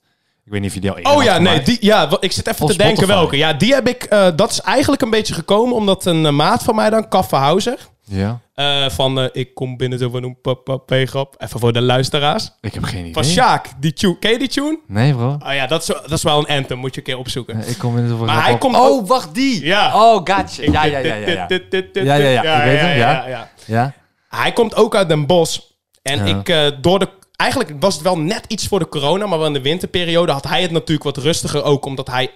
Ik 0.48 0.54
weet 0.54 0.62
niet 0.62 0.70
of 0.70 0.74
je 0.76 0.80
die 0.82 0.90
al 0.90 0.96
eerder 0.96 1.12
Oh 1.16 1.22
ja, 1.22 1.38
nee, 1.38 1.46
gemaakt. 1.46 1.66
die, 1.66 1.76
ja, 1.80 2.08
wa- 2.08 2.16
ik 2.20 2.32
zit 2.32 2.46
even 2.46 2.62
Op 2.64 2.70
te 2.70 2.76
denken 2.76 2.96
Spotify. 2.96 3.18
welke. 3.18 3.36
Ja, 3.36 3.52
die 3.52 3.74
heb 3.74 3.88
ik, 3.88 4.02
eh, 4.04 4.26
dat 4.36 4.50
is 4.50 4.60
eigenlijk 4.60 5.02
een 5.02 5.10
beetje 5.10 5.34
gekomen 5.34 5.74
omdat 5.74 6.04
een 6.06 6.26
eh, 6.26 6.32
maat 6.32 6.62
van 6.62 6.74
mij 6.74 6.90
dan, 6.90 7.08
Kaffe 7.08 7.36
Houser, 7.36 7.78
Ja, 8.04 8.40
eh, 8.54 8.88
van 8.88 9.20
eh, 9.20 9.26
ik 9.32 9.54
kom 9.54 9.76
binnen 9.76 9.98
zo 9.98 10.10
van 10.10 10.22
een 10.22 10.40
papa 10.40 10.78
Even 10.86 11.60
voor 11.60 11.72
de 11.72 11.80
luisteraars. 11.80 12.50
ik 12.60 12.74
heb 12.74 12.82
geen 12.84 13.00
idee. 13.00 13.12
Van 13.12 13.24
Sjaak, 13.24 13.66
die 13.80 13.92
tune. 13.92 14.18
Ken 14.18 14.30
je 14.30 14.38
die 14.38 14.48
tune? 14.48 14.78
Nee 14.86 15.14
bro. 15.14 15.36
Oh 15.46 15.54
ja, 15.54 15.66
dat 15.66 15.80
is, 15.80 15.86
dat 15.86 16.10
is 16.12 16.22
wel 16.22 16.38
een 16.38 16.56
anthem, 16.56 16.78
moet 16.78 16.94
je 16.94 17.00
een 17.00 17.06
keer 17.06 17.18
opzoeken. 17.18 17.62
Eh, 17.62 17.68
Ik 17.70 17.78
kom 17.78 17.98
in 17.98 18.04
het 18.04 18.18
Maar 18.20 18.44
hij 18.44 18.58
komt 18.58 18.76
Oh, 18.76 18.82
ook- 18.84 19.06
wacht, 19.06 19.34
die! 19.34 19.64
Ja. 19.64 19.86
Oh, 19.94 20.16
gotcha. 20.16 20.62
Ja, 20.62 20.84
ja, 20.84 20.98
ja, 20.98 21.14
ja. 21.14 21.26
Ja, 21.26 21.46
Ja, 21.92 22.14
ja, 22.14 22.28
ja, 22.42 22.54
ik 22.62 22.64
weet 22.64 22.80
hem, 22.80 22.96
ja. 22.98 23.48
ja. 23.66 23.92
Hij 24.28 24.52
komt 24.52 24.76
ook 24.76 24.94
uit 24.94 25.08
Den 25.08 25.26
Bosch. 25.26 25.58
En 26.02 26.26
Ja. 26.26 26.36
ik, 26.38 26.48
eh, 26.48 26.66
door 26.80 26.98
de... 26.98 27.08
Eigenlijk 27.38 27.72
was 27.80 27.94
het 27.94 28.02
wel 28.02 28.18
net 28.18 28.44
iets 28.48 28.66
voor 28.66 28.78
de 28.78 28.88
corona, 28.88 29.26
maar 29.26 29.38
wel 29.38 29.46
in 29.46 29.52
de 29.52 29.60
winterperiode 29.60 30.32
had 30.32 30.48
hij 30.48 30.62
het 30.62 30.70
natuurlijk 30.70 31.16
wat 31.16 31.24
rustiger 31.24 31.62
ook, 31.62 31.84
omdat 31.84 32.08
hij 32.08 32.30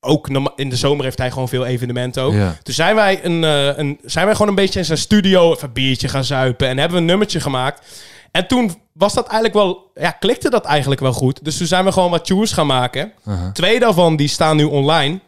ook 0.00 0.28
in 0.56 0.68
de 0.68 0.76
zomer 0.76 1.04
heeft 1.04 1.18
hij 1.18 1.30
gewoon 1.30 1.48
veel 1.48 1.66
evenementen 1.66 2.22
ook. 2.22 2.32
Ja. 2.32 2.56
Toen 2.62 2.74
zijn 2.74 2.94
wij, 2.94 3.24
een, 3.24 3.44
eh, 3.44 3.78
een, 3.78 3.98
zijn 4.04 4.24
wij 4.24 4.34
gewoon 4.34 4.48
een 4.48 4.54
beetje 4.54 4.78
in 4.78 4.84
zijn 4.84 4.98
studio 4.98 5.52
even 5.52 5.66
een 5.66 5.72
biertje 5.72 6.08
gaan 6.08 6.24
zuipen 6.24 6.68
en 6.68 6.78
hebben 6.78 6.94
we 6.96 7.00
een 7.00 7.08
nummertje 7.08 7.40
gemaakt. 7.40 7.86
En 8.30 8.46
toen 8.46 8.74
was 8.92 9.14
dat 9.14 9.26
eigenlijk 9.26 9.54
wel, 9.54 9.90
ja, 9.94 10.10
klikte 10.10 10.50
dat 10.50 10.64
eigenlijk 10.64 11.00
wel 11.00 11.12
goed. 11.12 11.44
Dus 11.44 11.56
toen 11.56 11.66
zijn 11.66 11.84
we 11.84 11.92
gewoon 11.92 12.10
wat 12.10 12.24
tunes 12.24 12.52
gaan 12.52 12.66
maken. 12.66 13.12
Twee 13.52 13.80
daarvan 13.80 14.16
die 14.16 14.28
staan 14.28 14.56
nu 14.56 14.64
online, 14.64 15.20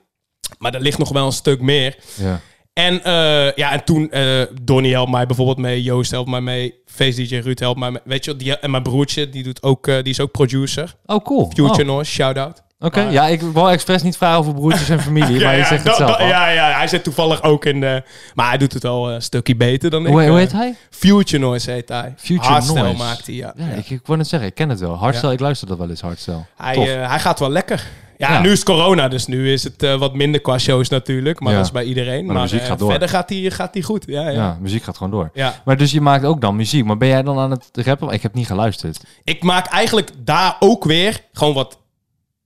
maar 0.58 0.74
er 0.74 0.80
ligt 0.80 0.98
nog 0.98 1.08
wel 1.08 1.26
een 1.26 1.32
stuk 1.32 1.60
meer. 1.60 1.96
Ja. 2.14 2.40
En, 2.72 3.04
eh, 3.04 3.52
ja, 3.52 3.72
en 3.72 3.84
toen, 3.84 4.10
eh 4.10 4.42
Donnie 4.62 4.92
helpt 4.92 5.10
mij 5.10 5.26
bijvoorbeeld 5.26 5.58
mee, 5.58 5.82
Joost 5.82 6.10
helpt 6.10 6.30
mij 6.30 6.40
mee, 6.40 6.74
Face 6.86 7.22
DJ 7.22 7.36
Ruud 7.36 7.58
helpt 7.58 7.78
mij 7.78 7.90
mee. 7.90 8.00
Weet 8.04 8.24
je, 8.24 8.36
die, 8.36 8.58
en 8.58 8.70
mijn 8.70 8.82
broertje, 8.82 9.28
die, 9.28 9.42
doet 9.42 9.62
ook, 9.62 9.86
eh, 9.86 9.94
die 9.94 10.12
is 10.12 10.20
ook 10.20 10.30
producer. 10.30 10.94
Oh, 11.06 11.24
cool. 11.24 11.44
Future 11.54 11.82
Oh. 11.82 11.86
Noise, 11.86 12.10
shout-out. 12.10 12.62
Oké, 12.80 13.00
ja, 13.00 13.26
ik 13.26 13.40
wou 13.40 13.72
expres 13.72 14.02
niet 14.02 14.16
vragen 14.16 14.38
over 14.38 14.54
broertjes 14.54 14.88
en 14.88 15.00
familie, 15.00 15.40
maar 15.44 15.56
je 15.56 15.64
zegt 15.64 15.84
het 15.84 15.96
zelf 15.96 16.16
al. 16.16 16.26
ja, 16.26 16.48
ja, 16.48 16.70
hij 16.78 16.86
zit 16.88 17.04
toevallig 17.04 17.42
ook 17.42 17.64
in 17.64 17.80
de... 17.80 18.02
Maar 18.34 18.48
hij 18.48 18.58
doet 18.58 18.72
het 18.72 18.84
al 18.84 19.10
een 19.12 19.22
stukje 19.22 19.56
beter 19.56 19.90
dan 19.90 20.06
ik. 20.06 20.12
Hoe, 20.12 20.38
heet 20.38 20.52
hij? 20.52 20.74
Future 20.90 21.42
Noise 21.42 21.70
heet 21.70 21.88
hij. 21.88 22.14
Future 22.16 22.48
Hardstyle 22.48 22.82
Noise. 22.82 22.96
maakt 23.02 23.26
hij, 23.26 23.34
ja. 23.34 23.52
Ja, 23.56 23.64
Ja. 23.66 23.72
Ik, 23.72 23.90
ik 23.90 24.00
wou 24.04 24.18
net 24.18 24.28
zeggen, 24.28 24.48
ik 24.48 24.54
ken 24.54 24.68
het 24.68 24.80
wel. 24.80 24.94
Hardstyle, 24.96 25.32
ik 25.32 25.40
luister 25.40 25.68
dat 25.68 25.78
wel 25.78 25.90
eens, 25.90 26.00
Hardstyle. 26.00 26.44
Hij, 26.56 26.76
hij 26.78 27.18
gaat 27.18 27.38
wel 27.38 27.50
lekker. 27.50 27.84
Ja, 28.28 28.40
nu 28.40 28.50
is 28.50 28.62
corona, 28.62 29.08
dus 29.08 29.26
nu 29.26 29.52
is 29.52 29.64
het 29.64 29.82
eh, 29.82 29.98
wat 29.98 30.14
minder 30.14 30.40
qua 30.40 30.58
shows 30.58 30.88
natuurlijk. 30.88 31.40
Maar 31.40 31.54
dat 31.54 31.64
is 31.64 31.70
bij 31.70 31.84
iedereen. 31.84 32.26
Maar 32.26 32.40
muziek 32.40 32.60
eh, 32.60 32.66
gaat 32.66 32.78
door. 32.78 32.90
verder 32.90 33.08
gaat 33.08 33.28
hij 33.28 33.50
gaat 33.50 33.74
hij 33.74 33.82
goed. 33.82 34.04
Ja, 34.06 34.22
ja. 34.22 34.30
ja. 34.30 34.58
muziek 34.60 34.82
gaat 34.82 34.96
gewoon 34.96 35.12
door. 35.12 35.30
ja. 35.34 35.62
Maar 35.64 35.76
dus 35.76 35.90
je 35.90 36.00
maakt 36.00 36.24
ook 36.24 36.40
dan 36.40 36.56
muziek. 36.56 36.84
Maar 36.84 36.96
ben 36.96 37.08
jij 37.08 37.22
dan 37.22 37.38
aan 37.38 37.50
het 37.50 37.70
rappen? 37.72 38.08
Ik 38.08 38.22
heb 38.22 38.34
niet 38.34 38.46
geluisterd. 38.46 39.04
ik 39.24 39.42
maak 39.42 39.66
eigenlijk 39.66 40.10
daar 40.18 40.56
ook 40.58 40.84
weer 40.84 41.20
gewoon 41.32 41.54
wat 41.54 41.78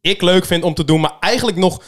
ik 0.00 0.22
leuk 0.22 0.46
vind 0.46 0.64
om 0.64 0.74
te 0.74 0.84
doen, 0.84 1.00
maar 1.00 1.14
eigenlijk 1.20 1.56
nog 1.56 1.82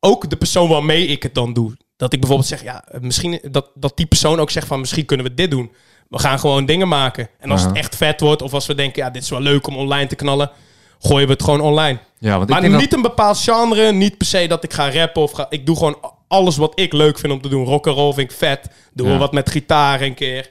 ook 0.00 0.30
de 0.30 0.36
persoon 0.36 0.68
waarmee 0.68 1.06
ik 1.06 1.22
het 1.22 1.34
dan 1.34 1.52
doe. 1.52 1.76
Dat 1.96 2.12
ik 2.12 2.20
bijvoorbeeld 2.20 2.48
zeg, 2.48 2.62
ja, 2.62 2.84
misschien 3.00 3.40
dat, 3.50 3.70
dat 3.74 3.96
die 3.96 4.06
persoon 4.06 4.40
ook 4.40 4.50
zegt 4.50 4.66
van 4.66 4.80
misschien 4.80 5.04
kunnen 5.04 5.26
we 5.26 5.34
dit 5.34 5.50
doen. 5.50 5.72
We 6.08 6.18
gaan 6.18 6.38
gewoon 6.38 6.66
dingen 6.66 6.88
maken. 6.88 7.28
En 7.38 7.50
als 7.50 7.62
het 7.62 7.76
echt 7.76 7.96
vet 7.96 8.20
wordt, 8.20 8.42
of 8.42 8.54
als 8.54 8.66
we 8.66 8.74
denken, 8.74 9.02
ja, 9.02 9.10
dit 9.10 9.22
is 9.22 9.30
wel 9.30 9.40
leuk 9.40 9.66
om 9.66 9.76
online 9.76 10.06
te 10.06 10.14
knallen, 10.14 10.50
gooien 10.98 11.26
we 11.26 11.32
het 11.32 11.42
gewoon 11.42 11.60
online. 11.60 11.98
Ja, 12.22 12.30
want 12.30 12.42
ik 12.42 12.48
Maar 12.48 12.60
denk 12.60 12.80
niet 12.80 12.92
een 12.92 13.02
bepaald 13.02 13.38
genre, 13.38 13.92
niet 13.92 14.16
per 14.16 14.26
se 14.26 14.46
dat 14.46 14.64
ik 14.64 14.72
ga 14.72 14.90
rappen 14.90 15.22
of 15.22 15.30
ga. 15.32 15.46
Ik 15.48 15.66
doe 15.66 15.76
gewoon 15.76 15.96
alles 16.28 16.56
wat 16.56 16.72
ik 16.80 16.92
leuk 16.92 17.18
vind 17.18 17.32
om 17.32 17.40
te 17.40 17.48
doen. 17.48 17.64
Rock'n'roll 17.64 18.12
vind 18.12 18.30
ik 18.30 18.36
vet. 18.36 18.68
Doe 18.92 19.08
Ja. 19.08 19.18
wat 19.18 19.32
met 19.32 19.50
gitaar 19.50 20.00
een 20.00 20.14
keer. 20.14 20.50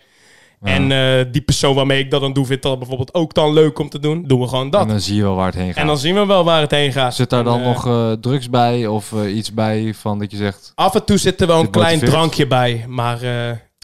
En 0.61 0.91
eh, 0.91 1.25
die 1.31 1.41
persoon 1.41 1.75
waarmee 1.75 1.99
ik 1.99 2.11
dat 2.11 2.21
dan 2.21 2.33
doe, 2.33 2.45
vindt 2.45 2.63
dat 2.63 2.79
bijvoorbeeld 2.79 3.13
ook 3.13 3.33
dan 3.33 3.53
leuk 3.53 3.79
om 3.79 3.89
te 3.89 3.99
doen. 3.99 4.23
Doen 4.27 4.39
we 4.39 4.47
gewoon 4.47 4.69
dat. 4.69 4.81
En 4.81 4.87
dan 4.87 4.99
zie 4.99 5.15
je 5.15 5.21
wel 5.21 5.35
waar 5.35 5.45
het 5.45 5.55
heen 5.55 5.67
gaat. 5.67 5.77
En 5.77 5.87
dan 5.87 5.97
zien 5.97 6.15
we 6.15 6.25
wel 6.25 6.43
waar 6.43 6.61
het 6.61 6.71
heen 6.71 6.91
gaat. 6.91 7.15
Zit 7.15 7.29
daar 7.29 7.43
dan 7.43 7.59
En, 7.59 7.65
eh, 7.65 7.67
nog 7.67 7.87
eh, 7.87 8.11
drugs 8.11 8.49
bij 8.49 8.87
of 8.87 9.13
iets 9.27 9.53
bij 9.53 9.93
van 9.93 10.19
dat 10.19 10.31
je 10.31 10.37
zegt, 10.37 10.71
Af 10.75 10.95
en 10.95 11.05
toe 11.05 11.17
zit 11.17 11.41
er 11.41 11.47
wel 11.47 11.59
een 11.59 11.69
klein 11.69 11.99
drankje 11.99 12.47
bij. 12.47 12.85
Maar 12.87 13.17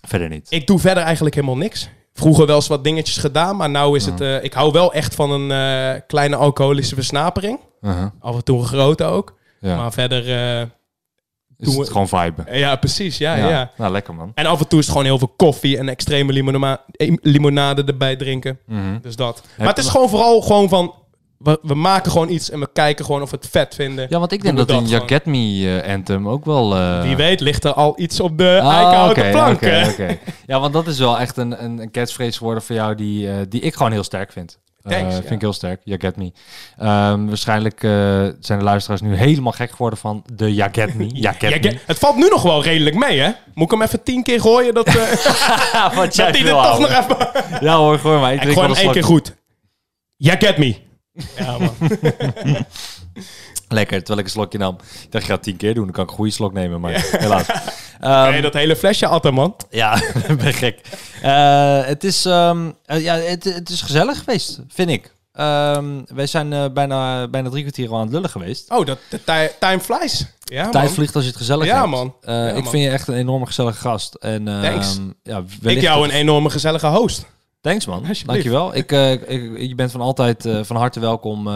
verder 0.08 0.30
niet. 0.30 0.48
ik 0.50 0.68
doe 0.68 0.80
verder 0.80 1.04
eigenlijk 1.04 1.36
helemaal 1.36 1.58
niks. 1.58 1.90
Vroeger 2.14 2.46
wel 2.46 2.56
eens 2.56 2.68
wat 2.68 2.84
dingetjes 2.84 3.18
gedaan. 3.18 3.56
Maar 3.56 3.70
nou 3.70 3.96
is 3.96 4.06
het... 4.06 4.44
ik 4.44 4.54
hou 4.54 4.72
wel 4.72 4.94
echt 4.94 5.16
van 5.16 5.32
een 5.32 6.02
kleine 6.08 6.36
alcoholische 6.36 6.96
versnapering. 6.96 7.60
Uh-huh. 7.82 8.06
Af 8.20 8.36
en 8.36 8.44
toe 8.44 8.60
een 8.60 8.66
grote 8.66 9.04
ook. 9.04 9.36
Ja. 9.60 9.76
Maar 9.76 9.92
verder... 9.94 10.30
eh, 10.60 10.62
Is 11.58 11.68
het 11.76 11.78
we- 11.88 11.92
gewoon 11.92 12.08
vibe. 12.08 12.44
ja, 12.58 12.76
precies. 12.76 13.18
Ja, 13.18 13.36
ja. 13.36 13.72
Nou, 13.78 13.92
lekker 13.92 14.14
man. 14.16 14.32
En 14.36 14.46
af 14.46 14.60
en 14.60 14.68
toe 14.68 14.80
is 14.80 14.86
het 14.86 14.94
gewoon 14.96 15.08
heel 15.10 15.18
veel 15.20 15.34
koffie 15.38 15.78
en 15.78 15.90
extreme 15.90 16.78
eh, 16.92 17.14
limonade 17.22 17.84
erbij 17.84 18.16
drinken. 18.16 18.60
Mhm. 18.66 19.00
Dus 19.02 19.16
dat. 19.16 19.44
Maar 19.58 19.68
het 19.68 19.78
is 19.78 19.88
gewoon 19.90 20.10
vooral 20.10 20.42
gewoon 20.42 20.70
van... 20.70 20.94
We, 21.38 21.60
we 21.62 21.74
maken 21.76 22.12
gewoon 22.12 22.30
iets 22.30 22.50
en 22.50 22.60
we 22.60 22.70
kijken 22.74 23.06
gewoon 23.06 23.22
of 23.22 23.30
we 23.32 23.36
het 23.36 23.48
vet 23.50 23.76
vinden. 23.76 24.06
Ja, 24.10 24.20
want 24.20 24.32
ik 24.32 24.42
denk 24.42 24.58
dat 24.58 24.70
een 24.70 24.88
Get 25.08 25.26
Me 25.26 25.80
eh, 25.82 25.94
anthem 25.94 26.30
ook 26.30 26.46
wel... 26.46 26.76
eh, 26.76 27.02
Wie 27.02 27.16
weet 27.16 27.40
ligt 27.40 27.64
er 27.64 27.74
al 27.74 27.94
iets 28.00 28.20
op 28.20 28.38
de 28.38 28.60
Ah, 28.64 28.74
eikenhouten 28.74 29.32
plank. 29.32 29.62
Ja, 30.46 30.60
want 30.60 30.74
dat 30.74 30.88
is 30.88 31.00
wel 31.00 31.20
echt 31.20 31.38
een, 31.38 31.64
een, 31.64 31.80
een 31.80 31.92
catchphrase 31.92 32.38
geworden 32.38 32.64
voor 32.64 32.76
jou 32.76 32.96
die, 32.96 33.48
die 33.48 33.62
ik 33.62 33.76
gewoon 33.76 33.92
heel 33.92 34.04
sterk 34.04 34.32
vind. 34.32 34.60
Eh, 34.88 34.98
Thanks, 34.98 35.14
Vind 35.16 35.28
ja. 35.28 35.36
ik 35.36 35.42
heel 35.42 35.54
sterk. 35.54 35.82
You 35.84 36.00
get 36.00 36.16
me. 36.16 36.32
Ehm, 36.78 37.26
waarschijnlijk 37.26 37.84
eh, 37.84 37.92
zijn 38.40 38.60
de 38.60 38.64
luisteraars 38.64 39.02
nu 39.02 39.16
helemaal 39.16 39.52
gek 39.52 39.72
geworden 39.72 40.00
van 40.00 40.24
de 40.34 40.54
Ya 40.54 40.70
get 40.72 40.94
me. 40.94 41.10
Ya 41.14 41.32
get 41.32 41.64
me. 41.64 41.80
het 41.86 41.98
valt 41.98 42.16
nu 42.16 42.28
nog 42.30 42.42
wel 42.42 42.64
redelijk 42.64 42.96
mee, 42.96 43.20
hè? 43.20 43.32
Moet 43.54 43.66
ik 43.66 43.72
hem 43.72 43.82
even 43.82 44.04
tien 44.04 44.24
keer 44.24 44.42
gooien? 44.42 44.74
Dat, 44.74 44.88
eh 44.88 44.94
dat 45.96 46.16
hij 46.16 46.44
toch 46.44 46.80
nog 46.80 46.90
even... 46.90 47.18
Ja 47.68 47.76
hoor, 47.78 48.00
gooi 48.00 48.20
maar. 48.20 48.34
Ik 48.34 48.44
Ik 48.44 48.54
gooi 48.54 48.68
hem 48.68 48.76
één 48.76 48.92
keer 48.92 49.04
goed. 49.04 49.36
Ja, 50.16 50.36
get 50.36 50.58
me. 50.58 50.76
Ja, 51.38 51.58
man. 51.58 51.74
Lekker, 53.70 53.98
terwijl 53.98 54.20
ik 54.20 54.26
een 54.26 54.32
slokje 54.32 54.58
nam. 54.58 54.78
Ik 55.04 55.12
dacht, 55.12 55.26
je 55.26 55.32
gaat 55.32 55.44
tien 55.44 55.58
keer 55.58 55.74
doen. 55.74 55.84
Dan 55.84 55.94
kan 55.94 56.04
ik 56.04 56.10
een 56.10 56.16
goede 56.16 56.32
slok 56.32 56.54
nemen, 56.54 56.82
maar 56.82 57.06
helaas. 57.12 57.46
Ehm, 58.00 58.30
Nee, 58.32 58.42
dat 58.42 58.54
hele 58.54 58.76
flesje 58.76 59.08
altijd, 59.08 59.34
man. 59.34 59.56
Ja, 59.70 60.02
ben 60.44 60.54
gek. 60.54 60.80
Eh, 61.22 61.86
het, 61.86 62.04
is, 62.04 62.26
eh, 62.26 62.56
ja, 62.86 63.16
het, 63.16 63.44
het 63.44 63.70
is 63.70 63.82
gezellig 63.82 64.18
geweest, 64.20 64.60
vind 64.70 64.90
ik. 64.90 65.16
Ehm, 65.34 65.86
wij 66.14 66.28
zijn 66.28 66.54
eh, 66.54 66.66
bijna, 66.74 67.28
bijna 67.28 67.50
drie 67.50 67.62
kwartier 67.62 67.90
al 67.90 67.96
aan 67.96 68.02
het 68.02 68.12
lullen 68.14 68.30
geweest. 68.30 68.72
Oh, 68.72 68.86
dat, 68.86 68.98
de 69.10 69.24
ti- 69.24 69.56
time 69.60 69.80
flies. 69.80 70.26
Ja, 70.44 70.64
man. 70.64 70.72
Tijd 70.72 70.92
vliegt 70.92 71.16
als 71.16 71.24
je 71.24 71.30
het 71.30 71.40
gezellig 71.40 71.66
Ja, 71.66 71.78
hebt. 71.78 71.90
man. 71.90 72.16
Ja, 72.22 72.48
ik 72.48 72.54
man. 72.64 72.70
vind 72.72 72.84
je 72.84 72.90
echt 72.90 73.08
een 73.08 73.16
enorme 73.16 73.46
gezellige 73.46 73.78
gast. 73.80 74.14
En, 74.14 74.46
Thanks. 74.62 75.00
Ja, 75.24 75.44
Ik 75.62 75.82
jou 75.82 76.04
een 76.04 76.12
enorme 76.14 76.50
gezellige 76.50 76.88
host. 76.88 77.26
Thanks 77.68 77.86
man, 77.86 78.04
dankjewel. 78.26 78.76
Ik, 78.76 78.92
eh, 78.92 79.12
ik, 79.12 79.52
je 79.58 79.76
bent 79.76 79.92
van 79.92 80.02
altijd 80.02 80.46
eh, 80.46 80.60
van 80.64 80.76
harte 80.76 81.00
welkom 81.00 81.48
eh, 81.48 81.54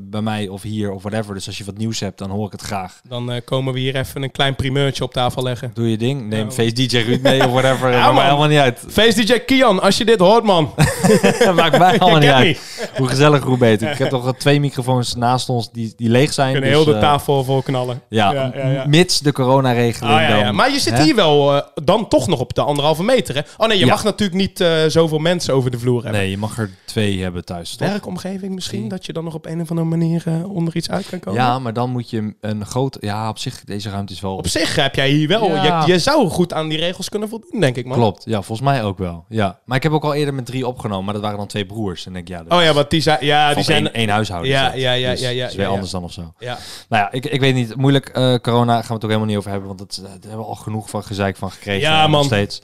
bij 0.00 0.20
mij 0.20 0.48
of 0.48 0.62
hier 0.62 0.90
of 0.90 1.02
whatever. 1.02 1.34
Dus 1.34 1.46
als 1.46 1.58
je 1.58 1.64
wat 1.64 1.78
nieuws 1.78 2.00
hebt, 2.00 2.18
dan 2.18 2.30
hoor 2.30 2.46
ik 2.46 2.52
het 2.52 2.60
graag. 2.60 3.00
Dan 3.08 3.40
komen 3.44 3.72
we 3.72 3.78
hier 3.78 3.96
even 3.96 4.22
een 4.22 4.30
klein 4.30 4.54
primeurtje 4.54 5.04
op 5.04 5.12
tafel 5.12 5.42
leggen. 5.42 5.70
Doe 5.74 5.90
je 5.90 5.96
ding. 5.96 6.28
Neem 6.28 6.46
Ja, 6.46 6.52
Face 6.52 6.72
DJ 6.72 6.96
Ruud 6.98 7.20
mee 7.20 7.44
of 7.46 7.50
whatever. 7.50 7.90
Ja, 7.96 8.12
Maakt 8.12 8.14
mij 8.14 8.24
helemaal 8.24 8.48
niet 8.48 8.58
uit. 8.58 8.84
Face 8.88 9.24
DJ 9.24 9.38
Kian, 9.38 9.82
als 9.82 9.98
je 9.98 10.04
dit 10.04 10.18
hoort, 10.18 10.44
man. 10.44 10.74
Maakt 11.54 11.78
mij 11.78 11.90
helemaal 11.90 12.18
niet 12.18 12.30
uit. 12.30 12.60
Hoe 12.96 13.08
gezellig, 13.08 13.42
hoe 13.42 13.58
beter. 13.58 13.90
Ik 13.90 13.98
heb 13.98 14.08
toch 14.08 14.36
twee 14.36 14.60
microfoons 14.60 15.14
naast 15.14 15.48
ons 15.48 15.70
die, 15.72 15.92
die 15.96 16.10
leeg 16.10 16.32
zijn. 16.32 16.52
kunnen 16.52 16.70
dus, 16.70 16.84
heel 16.84 16.94
de 16.94 17.00
tafel 17.00 17.44
vol 17.44 17.62
knallen. 17.62 18.02
Ja, 18.08 18.32
ja, 18.32 18.52
ja, 18.54 18.84
mits 18.86 19.20
de 19.20 19.32
coronaregeling 19.32 20.20
Ah, 20.20 20.44
dan. 20.44 20.54
Maar 20.54 20.70
je 20.70 20.80
zit 20.80 20.96
hè? 20.96 21.02
hier 21.02 21.14
wel 21.14 21.62
dan 21.84 22.08
toch 22.08 22.26
nog 22.26 22.40
op 22.40 22.54
de 22.54 22.62
anderhalve 22.62 23.02
meter, 23.02 23.34
hè? 23.34 23.40
Oh 23.56 23.68
nee, 23.68 23.78
je 23.78 23.86
mag 23.86 24.04
natuurlijk 24.04 24.38
niet 24.38 24.64
zoveel 24.86 25.18
mensen 25.18 25.24
over 25.50 25.70
de 25.70 25.78
vloer 25.78 26.02
hebben. 26.02 26.20
Nee, 26.20 26.30
je 26.30 26.38
mag 26.38 26.58
er 26.58 26.70
twee 26.84 27.22
hebben 27.22 27.44
thuis, 27.44 27.76
toch? 27.76 27.88
Werkomgeving 27.88 28.54
misschien, 28.54 28.88
dat 28.88 29.06
je 29.06 29.12
dan 29.12 29.24
nog 29.24 29.34
op 29.34 29.46
een 29.46 29.60
of 29.60 29.70
andere 29.70 29.88
manier 29.88 30.22
eh, 30.26 30.52
onder 30.52 30.76
iets 30.76 30.90
uit 30.90 31.08
kan 31.08 31.20
komen? 31.20 31.40
Ja, 31.40 31.58
maar 31.58 31.72
dan 31.72 31.90
moet 31.90 32.10
je 32.10 32.34
een 32.40 32.66
groot... 32.66 32.96
Ja, 33.00 33.28
op 33.28 33.38
zich, 33.38 33.64
deze 33.64 33.90
ruimte 33.90 34.12
is 34.12 34.20
wel... 34.20 34.36
Op 34.36 34.48
zich 34.48 34.74
heb 34.74 34.94
jij 34.94 35.08
hier 35.08 35.28
wel... 35.28 35.48
Ja. 35.50 35.84
Je, 35.84 35.92
je 35.92 35.98
zou 35.98 36.28
goed 36.28 36.52
aan 36.52 36.68
die 36.68 36.78
regels 36.78 37.08
kunnen 37.08 37.28
voldoen, 37.28 37.60
denk 37.60 37.76
ik, 37.76 37.86
man. 37.86 37.96
Klopt, 37.96 38.24
ja, 38.24 38.42
volgens 38.42 38.68
mij 38.68 38.84
ook 38.84 38.98
wel. 38.98 39.24
Ja. 39.28 39.58
Maar 39.64 39.76
ik 39.76 39.82
heb 39.82 39.92
ook 39.92 40.04
al 40.04 40.14
eerder 40.14 40.34
met 40.34 40.46
drie 40.46 40.66
opgenomen, 40.66 41.04
maar 41.04 41.14
dat 41.14 41.22
waren 41.22 41.38
dan 41.38 41.46
twee 41.46 41.66
broers. 41.66 42.06
En 42.06 42.12
denk 42.12 42.28
ik, 42.28 42.34
ja, 42.34 42.56
Oh 42.56 42.62
ja, 42.62 42.72
want 42.72 42.90
die 42.90 43.00
zijn... 43.00 43.24
Ja, 43.24 43.54
die 43.54 43.64
zijn... 43.64 43.84
één, 43.84 43.94
één 43.94 44.08
huishouden. 44.08 44.50
Ja, 44.50 44.74
ja, 44.74 44.92
ja, 44.92 45.10
Dus 45.10 45.20
ja, 45.20 45.28
ja, 45.28 45.46
is 45.46 45.54
weer 45.54 45.66
anders 45.66 45.90
dan 45.90 46.04
of 46.04 46.12
zo. 46.12 46.32
Ja. 46.38 46.58
Nou 46.88 47.02
ja, 47.02 47.12
ik, 47.12 47.26
ik 47.26 47.40
weet 47.40 47.54
niet. 47.54 47.76
Moeilijk, 47.76 48.08
eh, 48.08 48.34
corona 48.34 48.72
gaan 48.72 48.86
we 48.86 48.94
het 48.94 49.04
ook 49.04 49.10
helemaal 49.10 49.26
niet 49.26 49.36
over 49.36 49.50
hebben, 49.50 49.68
want 49.68 49.78
dat, 49.78 49.96
eh, 49.96 50.02
daar 50.02 50.18
hebben 50.20 50.38
we 50.38 50.44
al 50.44 50.54
genoeg 50.54 50.90
van 50.90 51.02
gezeik 51.02 51.36
van 51.36 51.50
gekregen. 51.50 51.80
Ja, 51.80 52.02
nog 52.02 52.10
man. 52.10 52.24
steeds. 52.24 52.62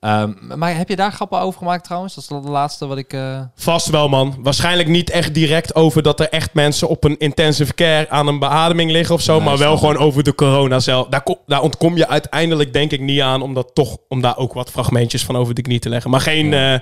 Ehm, 0.00 0.32
maar 0.56 0.76
heb 0.76 0.88
je 0.88 0.96
daar 0.96 1.12
grappen 1.12 1.40
over 1.40 1.58
gemaakt 1.58 1.87
trouwens? 1.88 2.14
Dat 2.14 2.24
is 2.24 2.44
de 2.46 2.50
laatste 2.50 2.86
wat 2.86 2.98
ik... 2.98 3.12
eh, 3.12 3.40
Vast 3.54 3.88
wel, 3.90 4.08
man. 4.08 4.34
Waarschijnlijk 4.42 4.88
niet 4.88 5.10
echt 5.10 5.34
direct 5.34 5.74
over 5.74 6.02
dat 6.02 6.20
er 6.20 6.28
echt 6.28 6.54
mensen 6.54 6.88
op 6.88 7.04
een 7.04 7.18
intensive 7.18 7.74
care 7.74 8.08
aan 8.10 8.26
een 8.26 8.38
beademing 8.38 8.90
liggen 8.90 9.14
of 9.14 9.20
zo. 9.20 9.36
Nee, 9.36 9.44
maar 9.44 9.58
wel 9.58 9.76
gewoon 9.76 9.96
over 9.98 10.22
de 10.22 10.34
corona 10.34 10.78
zelf. 10.80 11.06
Daar, 11.08 11.22
kom- 11.22 11.38
daar 11.46 11.62
ontkom 11.62 11.96
je 11.96 12.08
uiteindelijk 12.08 12.72
denk 12.72 12.90
ik 12.92 13.00
niet 13.00 13.20
aan 13.20 13.42
om, 13.42 13.54
dat 13.54 13.70
toch, 13.74 13.96
om 14.08 14.20
daar 14.20 14.36
ook 14.36 14.52
wat 14.52 14.70
fragmentjes 14.70 15.24
van 15.24 15.36
over 15.36 15.54
de 15.54 15.62
knie 15.62 15.78
te 15.78 15.88
leggen. 15.88 16.10
Maar 16.10 16.20
geen 16.20 16.52
eh, 16.54 16.74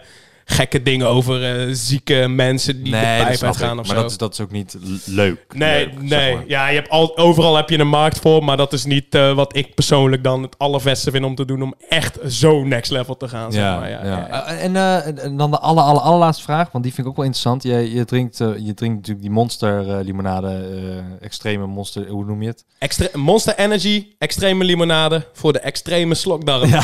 gekke 0.48 0.82
dingen 0.82 1.06
over 1.08 1.44
eh, 1.44 1.66
zieke 1.70 2.28
mensen 2.28 2.74
die 2.82 2.84
de 2.84 2.90
dat 2.90 3.00
pijp 3.00 3.42
ik. 3.42 3.42
of 3.48 3.74
Maar 3.74 3.84
zo. 3.86 3.94
dat 3.94 4.10
is, 4.10 4.16
dat 4.16 4.32
is 4.32 4.40
ook 4.40 4.50
niet 4.50 4.76
leuk. 5.04 5.44
Nee, 5.54 5.84
leuk, 5.86 5.92
zeg 6.08 6.18
nee. 6.20 6.34
maar. 6.34 6.44
Ja, 6.46 6.68
je 6.68 6.74
hebt 6.74 6.88
al, 6.88 7.18
overal 7.18 7.56
heb 7.56 7.68
je 7.70 7.78
een 7.78 7.88
markt 7.88 8.18
voor, 8.18 8.44
maar 8.44 8.56
dat 8.56 8.72
is 8.72 8.84
niet 8.84 9.14
eh, 9.14 9.32
wat 9.34 9.56
ik 9.56 9.74
persoonlijk 9.74 10.24
dan 10.24 10.42
het 10.42 10.58
allervetste 10.58 11.10
vind 11.10 11.24
om 11.24 11.34
te 11.34 11.44
doen 11.44 11.62
om 11.62 11.74
echt 11.88 12.18
zo 12.28 12.64
next 12.64 12.90
level 12.90 13.16
te 13.16 13.28
gaan. 13.28 13.52
Zeg 13.52 13.62
Ja, 13.62 13.78
maar. 13.78 13.90
ja, 13.90 14.04
ja. 14.04 14.28
Eh, 14.46 14.64
En, 14.64 14.76
eh, 14.76 15.36
dan 15.36 15.50
de 15.50 15.58
aller, 15.58 15.82
aller, 15.84 16.02
allerlaatste 16.02 16.42
vraag, 16.44 16.72
want 16.72 16.84
die 16.84 16.92
vind 16.94 17.06
ik 17.06 17.12
ook 17.12 17.18
wel 17.18 17.26
interessant. 17.26 17.62
Je, 17.62 17.94
je, 17.94 18.04
drinkt, 18.04 18.38
je 18.38 18.74
drinkt 18.74 18.96
natuurlijk 18.96 19.20
die 19.20 19.30
monster 19.30 19.90
eh, 19.98 20.04
limonade, 20.04 20.48
eh, 20.48 21.24
extreme 21.24 21.66
monster, 21.66 22.08
hoe 22.08 22.24
noem 22.24 22.42
je 22.42 22.48
het? 22.48 22.64
Extre- 22.78 23.10
Monster 23.18 23.58
Energy, 23.58 24.06
extreme 24.18 24.64
limonade 24.64 25.26
voor 25.32 25.52
de 25.52 25.58
extreme 25.60 26.14
slokdarm. 26.14 26.68
Ja. 26.68 26.82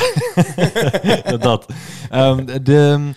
dat. 1.39 1.67
Ehm, 2.11 2.45
de, 2.63 3.11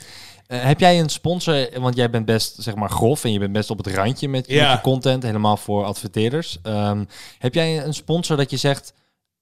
eh, 0.48 0.60
heb 0.64 0.80
jij 0.80 1.00
een 1.00 1.10
sponsor, 1.10 1.68
want 1.80 1.96
jij 1.96 2.10
bent 2.10 2.26
best 2.26 2.56
zeg 2.60 2.76
maar 2.76 2.90
grof 2.90 3.24
en 3.24 3.32
je 3.32 3.40
bent 3.40 3.54
best 3.54 3.70
op 3.70 3.78
het 3.78 3.88
randje 3.88 4.30
met, 4.30 4.48
met 4.48 4.56
Ja. 4.58 4.72
je 4.72 4.82
content, 4.82 5.24
helemaal 5.24 5.58
voor 5.58 5.84
adverteerders. 5.84 6.58
Ehm, 6.64 7.04
heb 7.40 7.54
jij 7.54 7.84
een 7.86 7.94
sponsor 7.94 8.38
dat 8.38 8.50
je 8.50 8.58
zegt, 8.58 8.94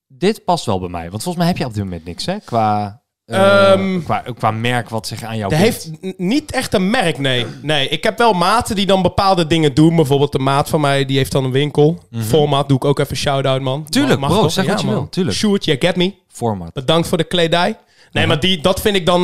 dit 0.08 0.44
past 0.46 0.66
wel 0.66 0.80
bij 0.80 0.90
mij? 0.90 1.10
Want 1.10 1.24
volgens 1.24 1.38
mij 1.38 1.48
heb 1.48 1.58
je 1.58 1.66
op 1.66 1.74
dit 1.74 1.84
moment 1.84 2.06
niks, 2.06 2.26
hè? 2.26 2.38
Qua, 2.46 3.02
eh, 3.26 3.72
Ehm, 3.72 4.04
qua, 4.04 4.24
qua 4.38 4.52
merk 4.52 4.90
wat 4.90 5.08
zich 5.08 5.24
aan 5.24 5.38
jou 5.38 5.50
bindt. 5.50 5.64
heeft 5.66 5.90
niet 6.18 6.52
echt 6.52 6.74
een 6.74 6.90
merk, 6.90 7.18
nee. 7.18 7.46
Nee, 7.62 7.88
ik 7.88 8.04
heb 8.04 8.18
wel 8.18 8.34
maten 8.34 8.76
die 8.76 8.86
dan 8.86 9.02
bepaalde 9.02 9.48
dingen 9.48 9.74
doen. 9.74 9.96
Bijvoorbeeld 9.96 10.32
de 10.32 10.40
maat 10.40 10.70
van 10.70 10.82
mij, 10.82 11.06
die 11.06 11.18
heeft 11.18 11.32
dan 11.32 11.44
een 11.44 11.52
winkel. 11.52 12.00
Format 12.12 12.68
doe 12.68 12.78
ik 12.78 12.86
ook 12.86 13.00
even 13.00 13.16
shout-out, 13.18 13.62
man. 13.62 13.84
Tuurlijk, 13.90 14.20
Mag 14.20 14.30
bro, 14.30 14.50
zeg 14.50 14.66
wat 14.68 14.80
je 14.80 14.86
man. 14.86 14.96
wil, 14.96 15.10
tuurlijk. 15.10 15.38
Shoot, 15.38 15.66
you 15.66 15.78
get 15.80 15.96
me. 15.96 16.14
Format. 16.28 16.74
Bedankt 16.74 17.08
voor 17.08 17.18
de 17.18 17.24
kledij. 17.24 17.78
Nee, 18.14 18.28
maar 18.28 18.40
die, 18.40 18.62
dat 18.62 18.82
vind 18.82 18.96
ik 18.96 19.06
dan... 19.06 19.24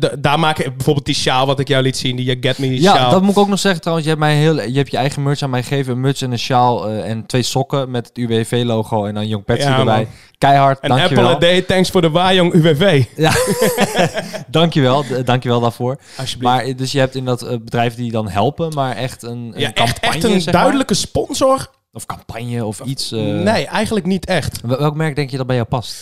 d- 0.00 0.16
daar 0.18 0.38
maak 0.38 0.58
ik 0.58 0.76
bijvoorbeeld 0.76 1.06
die 1.06 1.14
sjaal 1.14 1.46
wat 1.46 1.58
ik 1.60 1.68
jou 1.68 1.82
liet 1.82 1.96
zien. 1.96 2.16
Die 2.16 2.36
Get 2.40 2.58
Me 2.58 2.80
Ja, 2.80 2.94
sjaal. 2.94 3.10
dat 3.10 3.22
moet 3.22 3.30
ik 3.30 3.38
ook 3.38 3.48
nog 3.48 3.58
zeggen 3.58 3.80
trouwens. 3.80 4.08
Je 4.08 4.14
hebt, 4.14 4.24
mij 4.26 4.36
heel, 4.36 4.62
je 4.62 4.76
hebt 4.76 4.90
je 4.90 4.96
eigen 4.96 5.22
merch 5.22 5.42
aan 5.42 5.50
mij 5.50 5.62
gegeven. 5.62 5.92
Een 5.92 6.00
muts 6.00 6.22
en 6.22 6.32
een 6.32 6.38
sjaal 6.38 6.88
eh, 6.88 7.10
en 7.10 7.26
twee 7.26 7.42
sokken 7.42 7.90
met 7.90 8.06
het 8.06 8.16
UWV-logo 8.18 9.04
en 9.04 9.14
dan 9.14 9.28
Young 9.28 9.44
Patsy 9.44 9.62
Ja, 9.68 9.78
erbij. 9.78 9.96
man. 9.96 10.06
Keihard, 10.38 10.80
En 10.80 10.90
Apple 10.90 11.06
dankjewel. 11.06 11.34
a 11.36 11.38
Day, 11.38 11.62
thanks 11.62 11.90
voor 11.90 12.00
de 12.00 12.10
Wajong 12.10 12.52
UWV. 12.52 13.04
Ja, 13.16 13.32
dankjewel, 14.48 15.04
dankjewel 15.24 15.60
daarvoor. 15.60 15.98
Alsjeblieft. 16.18 16.52
Maar 16.54 16.64
eh, 16.64 16.76
dus 16.76 16.92
je 16.92 16.98
hebt 16.98 17.14
in 17.14 17.24
dat 17.24 17.40
bedrijf 17.64 17.94
die 17.94 18.10
dan 18.10 18.28
helpen, 18.28 18.72
maar 18.74 18.96
echt 18.96 19.22
een, 19.22 19.30
een 19.54 19.60
ja, 19.60 19.72
echt, 19.74 20.00
echt 20.00 20.24
een 20.24 20.30
zeg 20.40 20.44
maar? 20.44 20.52
duidelijke 20.52 20.94
sponsor? 20.94 21.70
Of 21.92 22.06
campagne 22.06 22.64
of 22.64 22.80
iets. 22.80 23.10
Nee, 23.10 23.66
eigenlijk 23.66 24.06
niet 24.06 24.26
echt. 24.26 24.60
wel- 24.62 24.78
Welk 24.78 24.94
merk 24.94 25.16
denk 25.16 25.30
je 25.30 25.36
dat 25.36 25.46
bij 25.46 25.56
jou 25.56 25.68
past? 25.68 25.94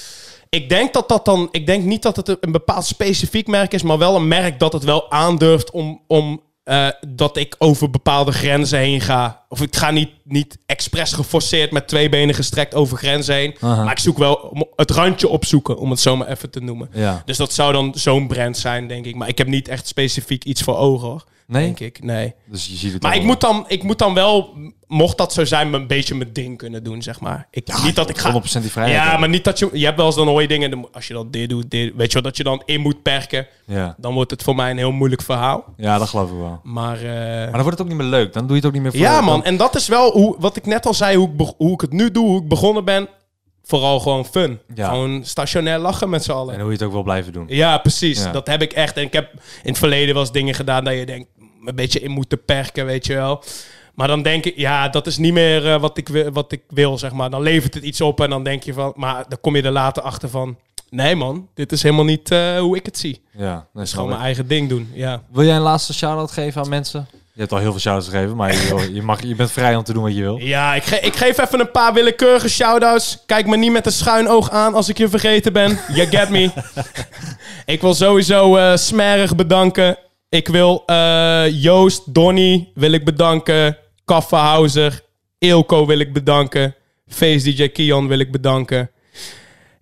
Ik 0.48 0.68
denk 0.68 0.92
dat 0.92 1.08
dat 1.08 1.24
dan. 1.24 1.48
Ik 1.50 1.66
denk 1.66 1.84
niet 1.84 2.02
dat 2.02 2.16
het 2.16 2.36
een 2.40 2.52
bepaald 2.52 2.84
specifiek 2.84 3.46
merk 3.46 3.72
is, 3.72 3.82
maar 3.82 3.98
wel 3.98 4.16
een 4.16 4.28
merk 4.28 4.58
dat 4.58 4.72
het 4.72 4.84
wel 4.84 5.10
aandurft 5.10 5.70
om. 5.70 6.00
om 6.06 6.44
eh, 6.66 6.88
dat 7.08 7.36
ik 7.36 7.54
over 7.58 7.90
bepaalde 7.90 8.32
grenzen 8.32 8.78
heen 8.78 9.00
ga. 9.00 9.44
Of 9.48 9.60
ik 9.60 9.76
ga 9.76 9.90
niet, 9.90 10.10
niet 10.24 10.58
expres 10.66 11.12
geforceerd 11.12 11.70
met 11.70 11.88
twee 11.88 12.08
benen 12.08 12.34
gestrekt 12.34 12.74
over 12.74 12.98
grenzen 12.98 13.34
heen. 13.34 13.56
Aha. 13.60 13.82
Maar 13.82 13.92
ik 13.92 13.98
zoek 13.98 14.18
wel 14.18 14.66
het 14.76 14.90
randje 14.90 15.28
opzoeken, 15.28 15.78
om 15.78 15.90
het 15.90 16.00
zo 16.00 16.16
maar 16.16 16.28
even 16.28 16.50
te 16.50 16.60
noemen. 16.60 16.88
Ja. 16.92 17.22
Dus 17.24 17.36
dat 17.36 17.52
zou 17.52 17.72
dan 17.72 17.92
zo'n 17.94 18.26
brand 18.26 18.56
zijn, 18.56 18.88
denk 18.88 19.04
ik. 19.06 19.14
Maar 19.14 19.28
ik 19.28 19.38
heb 19.38 19.46
niet 19.46 19.68
echt 19.68 19.86
specifiek 19.86 20.44
iets 20.44 20.62
voor 20.62 20.76
ogen, 20.76 21.08
hoor. 21.08 21.24
Nee? 21.46 21.64
Denk 21.64 21.80
ik, 21.80 22.02
nee. 22.04 22.34
Dus 22.46 22.66
je 22.66 22.74
ziet 22.76 22.92
het 22.92 23.02
Maar 23.02 23.12
ik 23.14 23.18
wel. 23.18 23.26
moet, 23.26 23.40
dan, 23.40 23.64
ik 23.68 23.82
moet 23.82 23.98
dan 23.98 24.14
wel, 24.14 24.56
mocht 24.86 25.18
dat 25.18 25.32
zo 25.32 25.44
zijn, 25.44 25.72
een 25.72 25.86
beetje 25.86 26.14
mijn 26.14 26.32
ding 26.32 26.58
kunnen 26.58 26.84
doen, 26.84 27.02
zeg 27.02 27.20
maar. 27.20 27.48
Ik, 27.50 27.82
niet 27.84 27.94
dat 27.96 28.08
ik 28.08 28.18
ga... 28.18 28.32
100% 28.32 28.34
die 28.34 28.70
vrijheid 28.70 28.96
Ja, 28.96 29.02
hebben. 29.02 29.20
maar 29.20 29.28
niet 29.28 29.44
dat 29.44 29.58
je... 29.58 29.68
Je 29.72 29.84
hebt 29.84 29.96
wel 29.96 30.06
eens 30.06 30.14
dan 30.14 30.26
hoor 30.26 30.42
je 30.42 30.48
dingen... 30.48 30.92
Als 30.92 31.06
je 31.08 31.14
dan 31.14 31.30
dit 31.30 31.48
doet, 31.48 31.70
dit, 31.70 31.92
weet 31.96 32.06
je 32.06 32.12
wel, 32.12 32.22
dat 32.22 32.36
je 32.36 32.42
dan 32.44 32.62
in 32.64 32.80
moet 32.80 33.02
perken. 33.02 33.46
Ja. 33.66 33.94
Dan 33.98 34.14
wordt 34.14 34.30
het 34.30 34.42
voor 34.42 34.54
mij 34.54 34.70
een 34.70 34.76
heel 34.78 34.92
moeilijk 34.92 35.22
verhaal. 35.22 35.64
ja, 35.76 35.98
dat 35.98 36.08
geloof 36.08 36.30
ik 36.30 36.36
wel. 36.38 36.60
Maar... 36.62 36.96
eh, 36.96 37.04
Maar 37.12 37.52
dan 37.52 37.62
wordt 37.62 37.70
het 37.78 37.80
ook 37.80 37.88
niet 37.88 37.96
meer 37.96 38.06
leuk. 38.06 38.32
Dan 38.32 38.42
doe 38.46 38.50
je 38.50 38.56
het 38.56 38.66
ook 38.66 38.72
niet 38.72 38.82
meer 38.82 38.90
voor... 38.90 39.00
ja, 39.00 39.20
man. 39.20 39.44
En 39.44 39.56
dat 39.56 39.74
is 39.76 39.88
wel 39.88 40.10
hoe, 40.12 40.36
wat 40.38 40.56
ik 40.56 40.66
net 40.66 40.86
al 40.86 40.94
zei, 40.94 41.16
hoe 41.16 41.30
ik, 41.38 41.52
hoe 41.56 41.72
ik 41.72 41.80
het 41.80 41.92
nu 41.92 42.10
doe, 42.10 42.26
hoe 42.26 42.42
ik 42.42 42.48
begonnen 42.48 42.84
ben. 42.84 43.08
Vooral 43.68 44.00
gewoon 44.00 44.24
fun. 44.26 44.58
Ja. 44.74 44.88
Gewoon 44.88 45.24
stationair 45.24 45.78
lachen 45.78 46.10
met 46.10 46.24
z'n 46.24 46.30
allen. 46.30 46.54
En 46.54 46.60
hoe 46.60 46.68
je 46.68 46.76
het 46.76 46.86
ook 46.86 46.92
wil 46.92 47.02
blijven 47.02 47.32
doen. 47.32 47.44
Ja, 47.48 47.78
precies. 47.78 48.22
Ja. 48.24 48.32
Dat 48.32 48.46
heb 48.46 48.62
ik 48.62 48.72
echt. 48.72 48.96
En 48.96 49.02
ik 49.02 49.12
heb 49.12 49.32
in 49.62 49.68
het 49.68 49.78
verleden 49.78 50.14
wel 50.14 50.22
eens 50.22 50.32
dingen 50.32 50.54
gedaan 50.54 50.84
dat 50.84 50.94
je 50.94 51.06
denkt, 51.06 51.28
een 51.68 51.74
beetje 51.74 52.00
in 52.00 52.10
moeten 52.10 52.44
perken, 52.44 52.86
weet 52.86 53.06
je 53.06 53.14
wel. 53.14 53.42
Maar 53.94 54.08
dan 54.08 54.22
denk 54.22 54.44
ik, 54.44 54.56
ja, 54.56 54.88
dat 54.88 55.06
is 55.06 55.16
niet 55.18 55.32
meer 55.32 55.72
eh, 55.72 55.80
wat, 55.80 55.96
ik 55.98 56.08
wil, 56.08 56.30
wat 56.32 56.52
ik 56.52 56.62
wil, 56.68 56.98
zeg 56.98 57.12
maar. 57.12 57.30
Dan 57.30 57.42
levert 57.42 57.74
het 57.74 57.82
iets 57.84 58.00
op 58.00 58.20
en 58.20 58.30
dan 58.30 58.44
denk 58.44 58.62
je 58.62 58.72
van, 58.72 58.92
maar 58.96 59.24
dan 59.28 59.40
kom 59.40 59.56
je 59.56 59.62
er 59.62 59.70
later 59.70 60.02
achter 60.02 60.28
van, 60.28 60.56
nee 60.90 61.14
man, 61.14 61.48
dit 61.54 61.72
is 61.72 61.82
helemaal 61.82 62.04
niet 62.04 62.30
eh, 62.30 62.58
hoe 62.58 62.76
ik 62.76 62.86
het 62.86 62.98
zie. 62.98 63.20
Ja, 63.32 63.66
is 63.74 63.92
gewoon 63.92 64.08
mijn 64.08 64.20
eigen 64.20 64.46
ding 64.48 64.68
doen, 64.68 64.90
ja. 64.92 65.22
Wil 65.32 65.44
jij 65.44 65.56
een 65.56 65.60
laatste 65.62 65.94
shout-out 65.94 66.30
geven 66.30 66.62
aan 66.62 66.68
mensen? 66.68 67.06
Je 67.32 67.42
hebt 67.42 67.54
al 67.54 67.58
heel 67.60 67.70
veel 67.70 67.80
shout-outs 67.80 68.08
gegeven, 68.08 68.36
maar 68.36 68.52
je, 68.52 68.90
je, 68.94 69.02
mag, 69.02 69.22
je 69.22 69.34
bent 69.34 69.52
vrij 69.52 69.76
om 69.76 69.82
te 69.82 69.92
doen 69.92 70.02
wat 70.02 70.14
je 70.14 70.20
wil. 70.22 70.36
Ja, 70.38 70.74
ik, 70.74 70.82
ge- 70.84 71.00
ik 71.00 71.16
geef 71.16 71.38
even 71.38 71.60
een 71.60 71.70
paar 71.70 71.92
willekeurige 71.92 72.48
shout-outs. 72.48 73.18
Kijk 73.26 73.46
me 73.46 73.56
niet 73.56 73.72
met 73.72 73.86
een 73.86 73.92
schuin 73.92 74.28
oog 74.28 74.50
aan 74.50 74.74
als 74.74 74.88
ik 74.88 74.98
je 74.98 75.08
vergeten 75.08 75.52
ben. 75.52 75.78
You 75.92 76.06
get 76.06 76.28
me. 76.28 76.50
ik 77.74 77.80
wil 77.80 77.94
sowieso 77.94 78.56
eh 78.56 78.76
Smerig 78.76 79.36
bedanken. 79.36 79.96
Ik 80.28 80.48
wil 80.48 80.82
eh, 80.86 81.62
Joost, 81.62 82.14
Donny 82.14 82.70
wil 82.74 82.92
ik 82.92 83.04
bedanken. 83.04 83.78
Kaffehauser, 84.04 85.00
Eelco 85.38 85.86
wil 85.86 85.98
ik 85.98 86.12
bedanken. 86.12 86.74
Face 87.08 87.44
DJ 87.54 87.68
Kian 87.68 88.08
wil 88.08 88.18
ik 88.18 88.32
bedanken. 88.32 88.90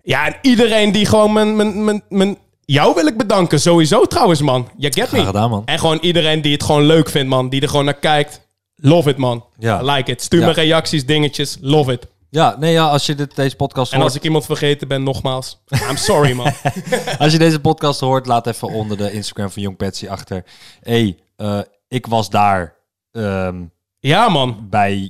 Ja, 0.03 0.25
en 0.25 0.35
iedereen 0.41 0.91
die 0.91 1.05
gewoon 1.05 1.33
mijn, 1.33 1.55
mijn, 1.55 1.83
mijn, 1.83 2.03
mijn... 2.09 2.37
Jou 2.65 2.95
wil 2.95 3.05
ik 3.07 3.17
bedanken, 3.17 3.59
sowieso 3.59 4.05
trouwens, 4.05 4.41
man. 4.41 4.69
You 4.77 4.93
get 4.93 5.11
me. 5.11 5.17
Graag 5.17 5.25
gedaan, 5.25 5.49
man. 5.49 5.61
En 5.65 5.79
gewoon 5.79 5.97
iedereen 6.01 6.41
die 6.41 6.51
het 6.53 6.63
gewoon 6.63 6.83
leuk 6.85 7.09
vindt, 7.09 7.29
man. 7.29 7.49
Die 7.49 7.61
er 7.61 7.69
gewoon 7.69 7.85
naar 7.85 7.99
kijkt. 7.99 8.41
Love 8.75 9.09
it, 9.09 9.17
man. 9.17 9.45
Ja. 9.59 9.81
I 9.81 9.91
like 9.91 10.11
it. 10.11 10.21
Stuur 10.21 10.39
Ja. 10.39 10.45
me 10.45 10.53
reacties, 10.53 11.05
dingetjes. 11.05 11.57
Love 11.61 11.91
it. 11.91 12.07
Ja, 12.35 12.55
nee, 12.59 12.71
ja, 12.71 12.87
als 12.87 13.05
je 13.05 13.15
dit, 13.15 13.35
deze 13.35 13.55
podcast 13.55 13.91
En 13.91 13.97
hoort, 13.97 14.09
als 14.09 14.17
ik 14.17 14.23
iemand 14.25 14.45
vergeten 14.45 14.87
ben, 14.87 15.03
nogmaals. 15.03 15.61
I'm 15.89 15.95
sorry, 15.95 16.33
man. 16.33 16.51
als 17.19 17.31
je 17.31 17.37
deze 17.37 17.59
podcast 17.59 17.99
hoort, 17.99 18.25
laat 18.25 18.47
even 18.47 18.67
onder 18.67 18.97
de 18.97 19.11
Instagram 19.11 19.49
van 19.49 19.61
Young 19.61 19.77
Patsy 19.77 20.07
achter. 20.07 20.43
hey, 20.81 21.17
eh, 21.35 21.59
ik 21.87 22.05
was 22.05 22.29
daar 22.29 22.75
ehm, 23.11 23.63
Ja, 23.99 24.29
man. 24.29 24.67
bij 24.69 25.09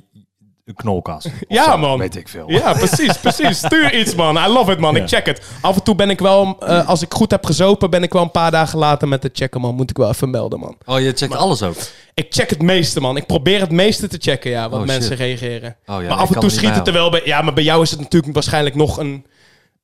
een 0.66 0.74
knolkast. 0.74 1.28
Ja, 1.48 1.64
zo, 1.64 1.78
man. 1.78 1.98
Weet 1.98 2.16
ik 2.16 2.28
veel. 2.28 2.50
Ja, 2.50 2.72
precies, 2.72 3.18
precies. 3.26 3.58
Stuur 3.58 3.94
iets, 3.98 4.14
man. 4.14 4.36
I 4.36 4.46
love 4.48 4.72
it, 4.72 4.78
man. 4.78 4.94
Ja. 4.94 5.02
Ik 5.02 5.08
check 5.08 5.26
het. 5.26 5.42
Af 5.60 5.76
en 5.76 5.82
toe 5.82 5.94
ben 5.94 6.10
ik 6.10 6.18
wel, 6.20 6.56
eh, 6.60 6.88
als 6.88 7.02
ik 7.02 7.12
goed 7.14 7.30
heb 7.30 7.44
gezopen, 7.44 7.90
ben 7.90 8.02
ik 8.02 8.12
wel 8.12 8.22
een 8.22 8.30
paar 8.30 8.50
dagen 8.50 8.78
later 8.78 9.08
met 9.08 9.22
het 9.22 9.36
checken, 9.36 9.60
man. 9.60 9.74
Moet 9.74 9.90
ik 9.90 9.96
wel 9.96 10.08
even 10.08 10.30
melden, 10.30 10.58
man. 10.58 10.76
Oh, 10.84 11.00
je 11.00 11.12
checkt 11.12 11.34
alles 11.34 11.62
ook. 11.62 11.76
Ik 12.14 12.26
check 12.30 12.50
het 12.50 12.62
meeste, 12.62 13.00
man. 13.00 13.16
Ik 13.16 13.26
probeer 13.26 13.60
het 13.60 13.70
meeste 13.70 14.08
te 14.08 14.16
checken, 14.20 14.50
ja, 14.50 14.68
wat 14.68 14.80
Oh, 14.80 14.86
mensen 14.86 15.10
shit. 15.16 15.18
reageren. 15.18 15.76
ja, 15.86 15.98
nee, 15.98 16.08
maar 16.08 16.16
af 16.16 16.34
en 16.34 16.40
toe 16.40 16.50
schiet 16.50 16.74
het 16.74 16.86
er 16.86 16.92
wel 16.92 17.10
bij. 17.10 17.22
Ja, 17.24 17.42
maar 17.42 17.54
bij 17.54 17.64
jou 17.64 17.82
is 17.82 17.90
het 17.90 18.00
natuurlijk 18.00 18.34
waarschijnlijk 18.34 18.74
nog 18.74 18.98
een... 18.98 19.26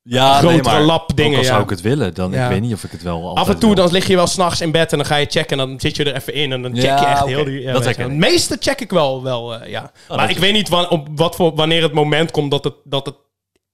Ja, 0.05 0.38
grotere 0.38 0.80
lap 0.80 1.11
dingen, 1.16 1.30
Ook 1.32 1.36
al 1.36 1.42
ja. 1.42 1.48
zou 1.48 1.62
ik 1.62 1.70
het 1.70 1.80
willen, 1.80 2.14
dan 2.14 2.32
Ja. 2.32 2.44
ik 2.44 2.50
weet 2.50 2.61
niet 2.61 2.72
of 2.74 2.84
ik 2.84 2.90
het 2.90 3.03
wel 3.03 3.36
Af 3.36 3.48
en 3.48 3.59
toe 3.59 3.74
wil. 3.74 3.84
dan 3.84 3.92
lig 3.92 4.07
je 4.07 4.16
wel 4.16 4.26
s'nachts 4.26 4.61
in 4.61 4.70
bed 4.70 4.92
en 4.92 4.98
dan 4.98 5.07
ga 5.07 5.16
je 5.16 5.26
checken 5.26 5.61
en 5.61 5.68
dan 5.68 5.80
zit 5.80 5.96
je 5.96 6.05
er 6.05 6.14
even 6.14 6.34
in 6.34 6.53
en 6.53 6.62
dan 6.62 6.74
check 6.74 6.82
Ja, 6.84 7.00
je 7.00 7.07
echt 7.07 7.24
heel 7.24 7.44
die... 7.44 7.61
Ja, 7.61 7.72
Dat. 7.72 7.84
Het 7.84 8.09
meeste 8.11 8.57
check 8.61 8.80
ik 8.80 8.90
wel, 8.90 9.22
wel 9.22 9.55
eh, 9.55 9.70
ja. 9.70 9.92
maar 10.09 10.18
dat 10.18 10.28
ik 10.28 10.34
is- 10.34 10.40
weet 10.40 10.53
niet 10.53 10.68
wan- 10.68 10.88
op 10.90 11.09
wat 11.14 11.36
voor, 11.36 11.55
wanneer 11.55 11.82
het 11.82 11.92
moment 11.92 12.30
komt 12.30 12.50
dat 12.50 12.64
het, 12.64 12.74
dat 12.84 13.07
het 13.07 13.14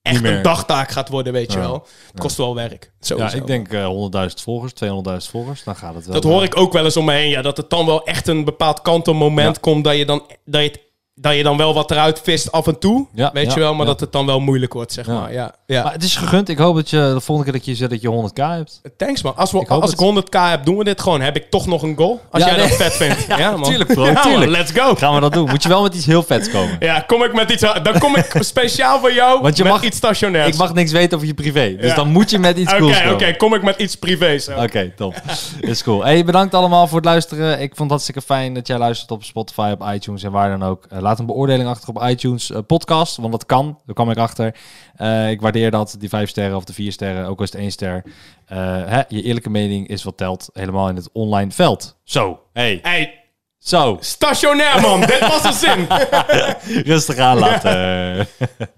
echt 0.02 0.24
een 0.24 0.42
dagtaak 0.42 0.90
gaat 0.90 1.08
worden, 1.08 1.32
weet 1.32 1.52
je 1.52 1.58
Ja. 1.58 1.64
wel. 1.64 1.86
Het 2.10 2.20
kost 2.20 2.36
wel 2.36 2.54
werk. 2.54 2.82
Ja, 3.00 3.06
Sowieso. 3.06 3.36
ik 3.36 3.46
denk 3.46 3.72
eh 3.72 3.86
100.000 3.86 4.42
volgers, 4.42 4.72
200.000 4.72 5.30
volgers, 5.30 5.64
dan 5.64 5.76
gaat 5.76 5.94
het 5.94 6.04
wel. 6.04 6.14
Dat 6.14 6.24
hoor 6.24 6.42
ik 6.42 6.56
ook 6.56 6.72
wel 6.72 6.84
eens 6.84 6.96
om 6.96 7.04
me 7.04 7.12
heen. 7.12 7.28
Ja, 7.30 7.42
dat 7.42 7.56
het 7.56 7.70
dan 7.70 7.86
wel 7.86 8.04
echt 8.04 8.28
een 8.28 8.44
bepaald 8.44 8.82
kantelmoment 8.82 9.54
Ja. 9.54 9.60
komt 9.60 9.84
dat 9.84 9.96
je 9.96 10.04
dan... 10.04 10.22
Dat 10.44 10.62
je, 10.62 10.68
het- 10.68 10.86
dat 11.20 11.34
je 11.34 11.42
dan 11.42 11.56
wel 11.56 11.74
wat 11.74 11.90
eruit 11.90 12.20
vist 12.24 12.52
af 12.52 12.66
en 12.66 12.78
toe, 12.78 13.06
Ja, 13.14 13.30
weet 13.32 13.46
ja, 13.46 13.52
je 13.54 13.60
wel, 13.60 13.72
maar 13.74 13.86
ja. 13.86 13.92
dat 13.92 14.00
het 14.00 14.12
dan 14.12 14.26
wel 14.26 14.40
moeilijk 14.40 14.72
wordt, 14.72 14.92
zeg 14.92 15.06
Ja. 15.06 15.12
maar. 15.12 15.32
Ja, 15.32 15.54
ja. 15.66 15.82
Maar 15.82 15.92
het 15.92 16.02
is 16.02 16.16
gegund. 16.16 16.48
Ik 16.48 16.58
hoop 16.58 16.74
dat 16.74 16.90
je 16.90 16.96
de 17.14 17.20
volgende 17.20 17.50
keer 17.50 17.60
dat 17.60 17.68
je 17.68 17.74
zegt 17.74 17.90
dat 17.90 18.00
je 18.00 18.08
100k 18.08 18.42
hebt. 18.56 18.80
Thanks 18.96 19.22
man. 19.22 19.36
Als, 19.36 19.52
we, 19.52 19.58
Ik 19.60 19.68
als 19.68 19.92
ik 19.92 19.98
100k 19.98 20.28
heb, 20.50 20.64
doen 20.64 20.76
we 20.76 20.84
dit 20.84 21.00
gewoon. 21.00 21.20
Heb 21.20 21.36
ik 21.36 21.50
toch 21.50 21.66
nog 21.66 21.82
een 21.82 21.96
goal? 21.96 22.20
Als 22.30 22.42
Ja, 22.42 22.48
jij 22.48 22.58
nee. 22.58 22.68
dat 22.68 22.76
vet 22.76 22.92
vindt. 22.92 23.26
Ja, 23.38 23.50
man. 23.50 23.62
tuurlijk, 23.62 23.92
bro, 23.94 24.04
Ja, 24.06 24.12
man, 24.12 24.22
tuurlijk. 24.22 24.50
let's 24.50 24.70
go. 24.72 24.94
Gaan 24.94 25.14
we 25.14 25.20
dat 25.20 25.32
doen? 25.32 25.48
Moet 25.48 25.62
je 25.62 25.68
wel 25.68 25.82
met 25.82 25.94
iets 25.94 26.06
heel 26.06 26.22
vets 26.22 26.50
komen. 26.50 26.76
Ja, 26.80 27.00
kom 27.00 27.22
ik 27.22 27.32
met 27.34 27.50
iets... 27.50 27.62
Dan 27.82 27.98
kom 27.98 28.16
ik 28.16 28.34
speciaal 28.40 28.98
voor 29.00 29.12
jou 29.12 29.40
Want 29.42 29.56
je 29.56 29.62
met 29.62 29.72
mag- 29.72 29.82
iets 29.82 29.96
stationairs. 29.96 30.48
Ik 30.48 30.56
mag 30.56 30.74
niks 30.74 30.92
weten 30.92 31.16
over 31.16 31.28
je 31.28 31.34
privé. 31.34 31.76
Dus 31.76 31.86
Ja. 31.90 31.94
dan 31.94 32.08
moet 32.08 32.30
je 32.30 32.38
met 32.38 32.58
iets 32.58 32.72
Oké, 32.72 32.80
cools 32.80 32.98
oké. 33.00 33.08
komen. 33.14 33.36
Kom 33.36 33.54
ik 33.54 33.62
met 33.62 33.78
iets 33.80 33.94
privés. 33.96 34.48
Oké, 34.48 34.92
top. 34.96 35.14
Is 35.60 35.82
cool. 35.82 36.04
Hey, 36.04 36.24
bedankt 36.24 36.54
allemaal 36.54 36.86
voor 36.86 36.96
het 36.96 37.06
luisteren. 37.06 37.52
Ik 37.52 37.66
vond 37.68 37.78
het 37.78 37.88
hartstikke 37.90 38.20
fijn 38.22 38.54
dat 38.54 38.66
jij 38.66 38.78
luistert 38.78 39.10
op 39.10 39.24
Spotify, 39.24 39.70
op 39.80 39.88
iTunes 39.94 40.22
en 40.22 40.30
waar 40.30 40.58
dan 40.58 40.68
ook. 40.68 40.84
Laat 41.08 41.18
een 41.18 41.26
beoordeling 41.26 41.68
achter 41.68 41.88
op 41.88 42.02
iTunes 42.02 42.50
eh, 42.50 42.58
podcast, 42.66 43.16
want 43.16 43.32
dat 43.32 43.46
kan. 43.46 43.78
Daar 43.84 43.94
kwam 43.94 44.10
ik 44.10 44.16
achter. 44.16 44.54
Eh, 44.96 45.30
ik 45.30 45.40
waardeer 45.40 45.70
dat, 45.70 45.96
die 45.98 46.08
vijf 46.08 46.28
sterren 46.28 46.56
of 46.56 46.64
de 46.64 46.72
vier 46.72 46.92
sterren, 46.92 47.26
ook 47.26 47.38
al 47.38 47.44
is 47.44 47.52
het 47.52 47.60
één 47.60 47.70
ster. 47.70 48.02
Eh, 48.46 48.58
hè, 48.86 49.02
je 49.08 49.22
eerlijke 49.22 49.50
mening 49.50 49.88
is 49.88 50.02
wat 50.02 50.16
telt, 50.16 50.48
helemaal 50.52 50.88
in 50.88 50.96
het 50.96 51.08
online 51.12 51.50
veld. 51.50 51.98
Zo, 52.04 52.40
hey, 52.52 52.78
Hey, 52.82 53.24
zo, 53.58 53.96
stationair 54.00 54.80
man, 54.80 55.00
dit 55.00 55.20
was 55.20 55.44
een 55.44 55.52
zin. 55.52 55.86
rustig 56.92 57.16
aan 57.16 57.38
laten. 57.38 58.26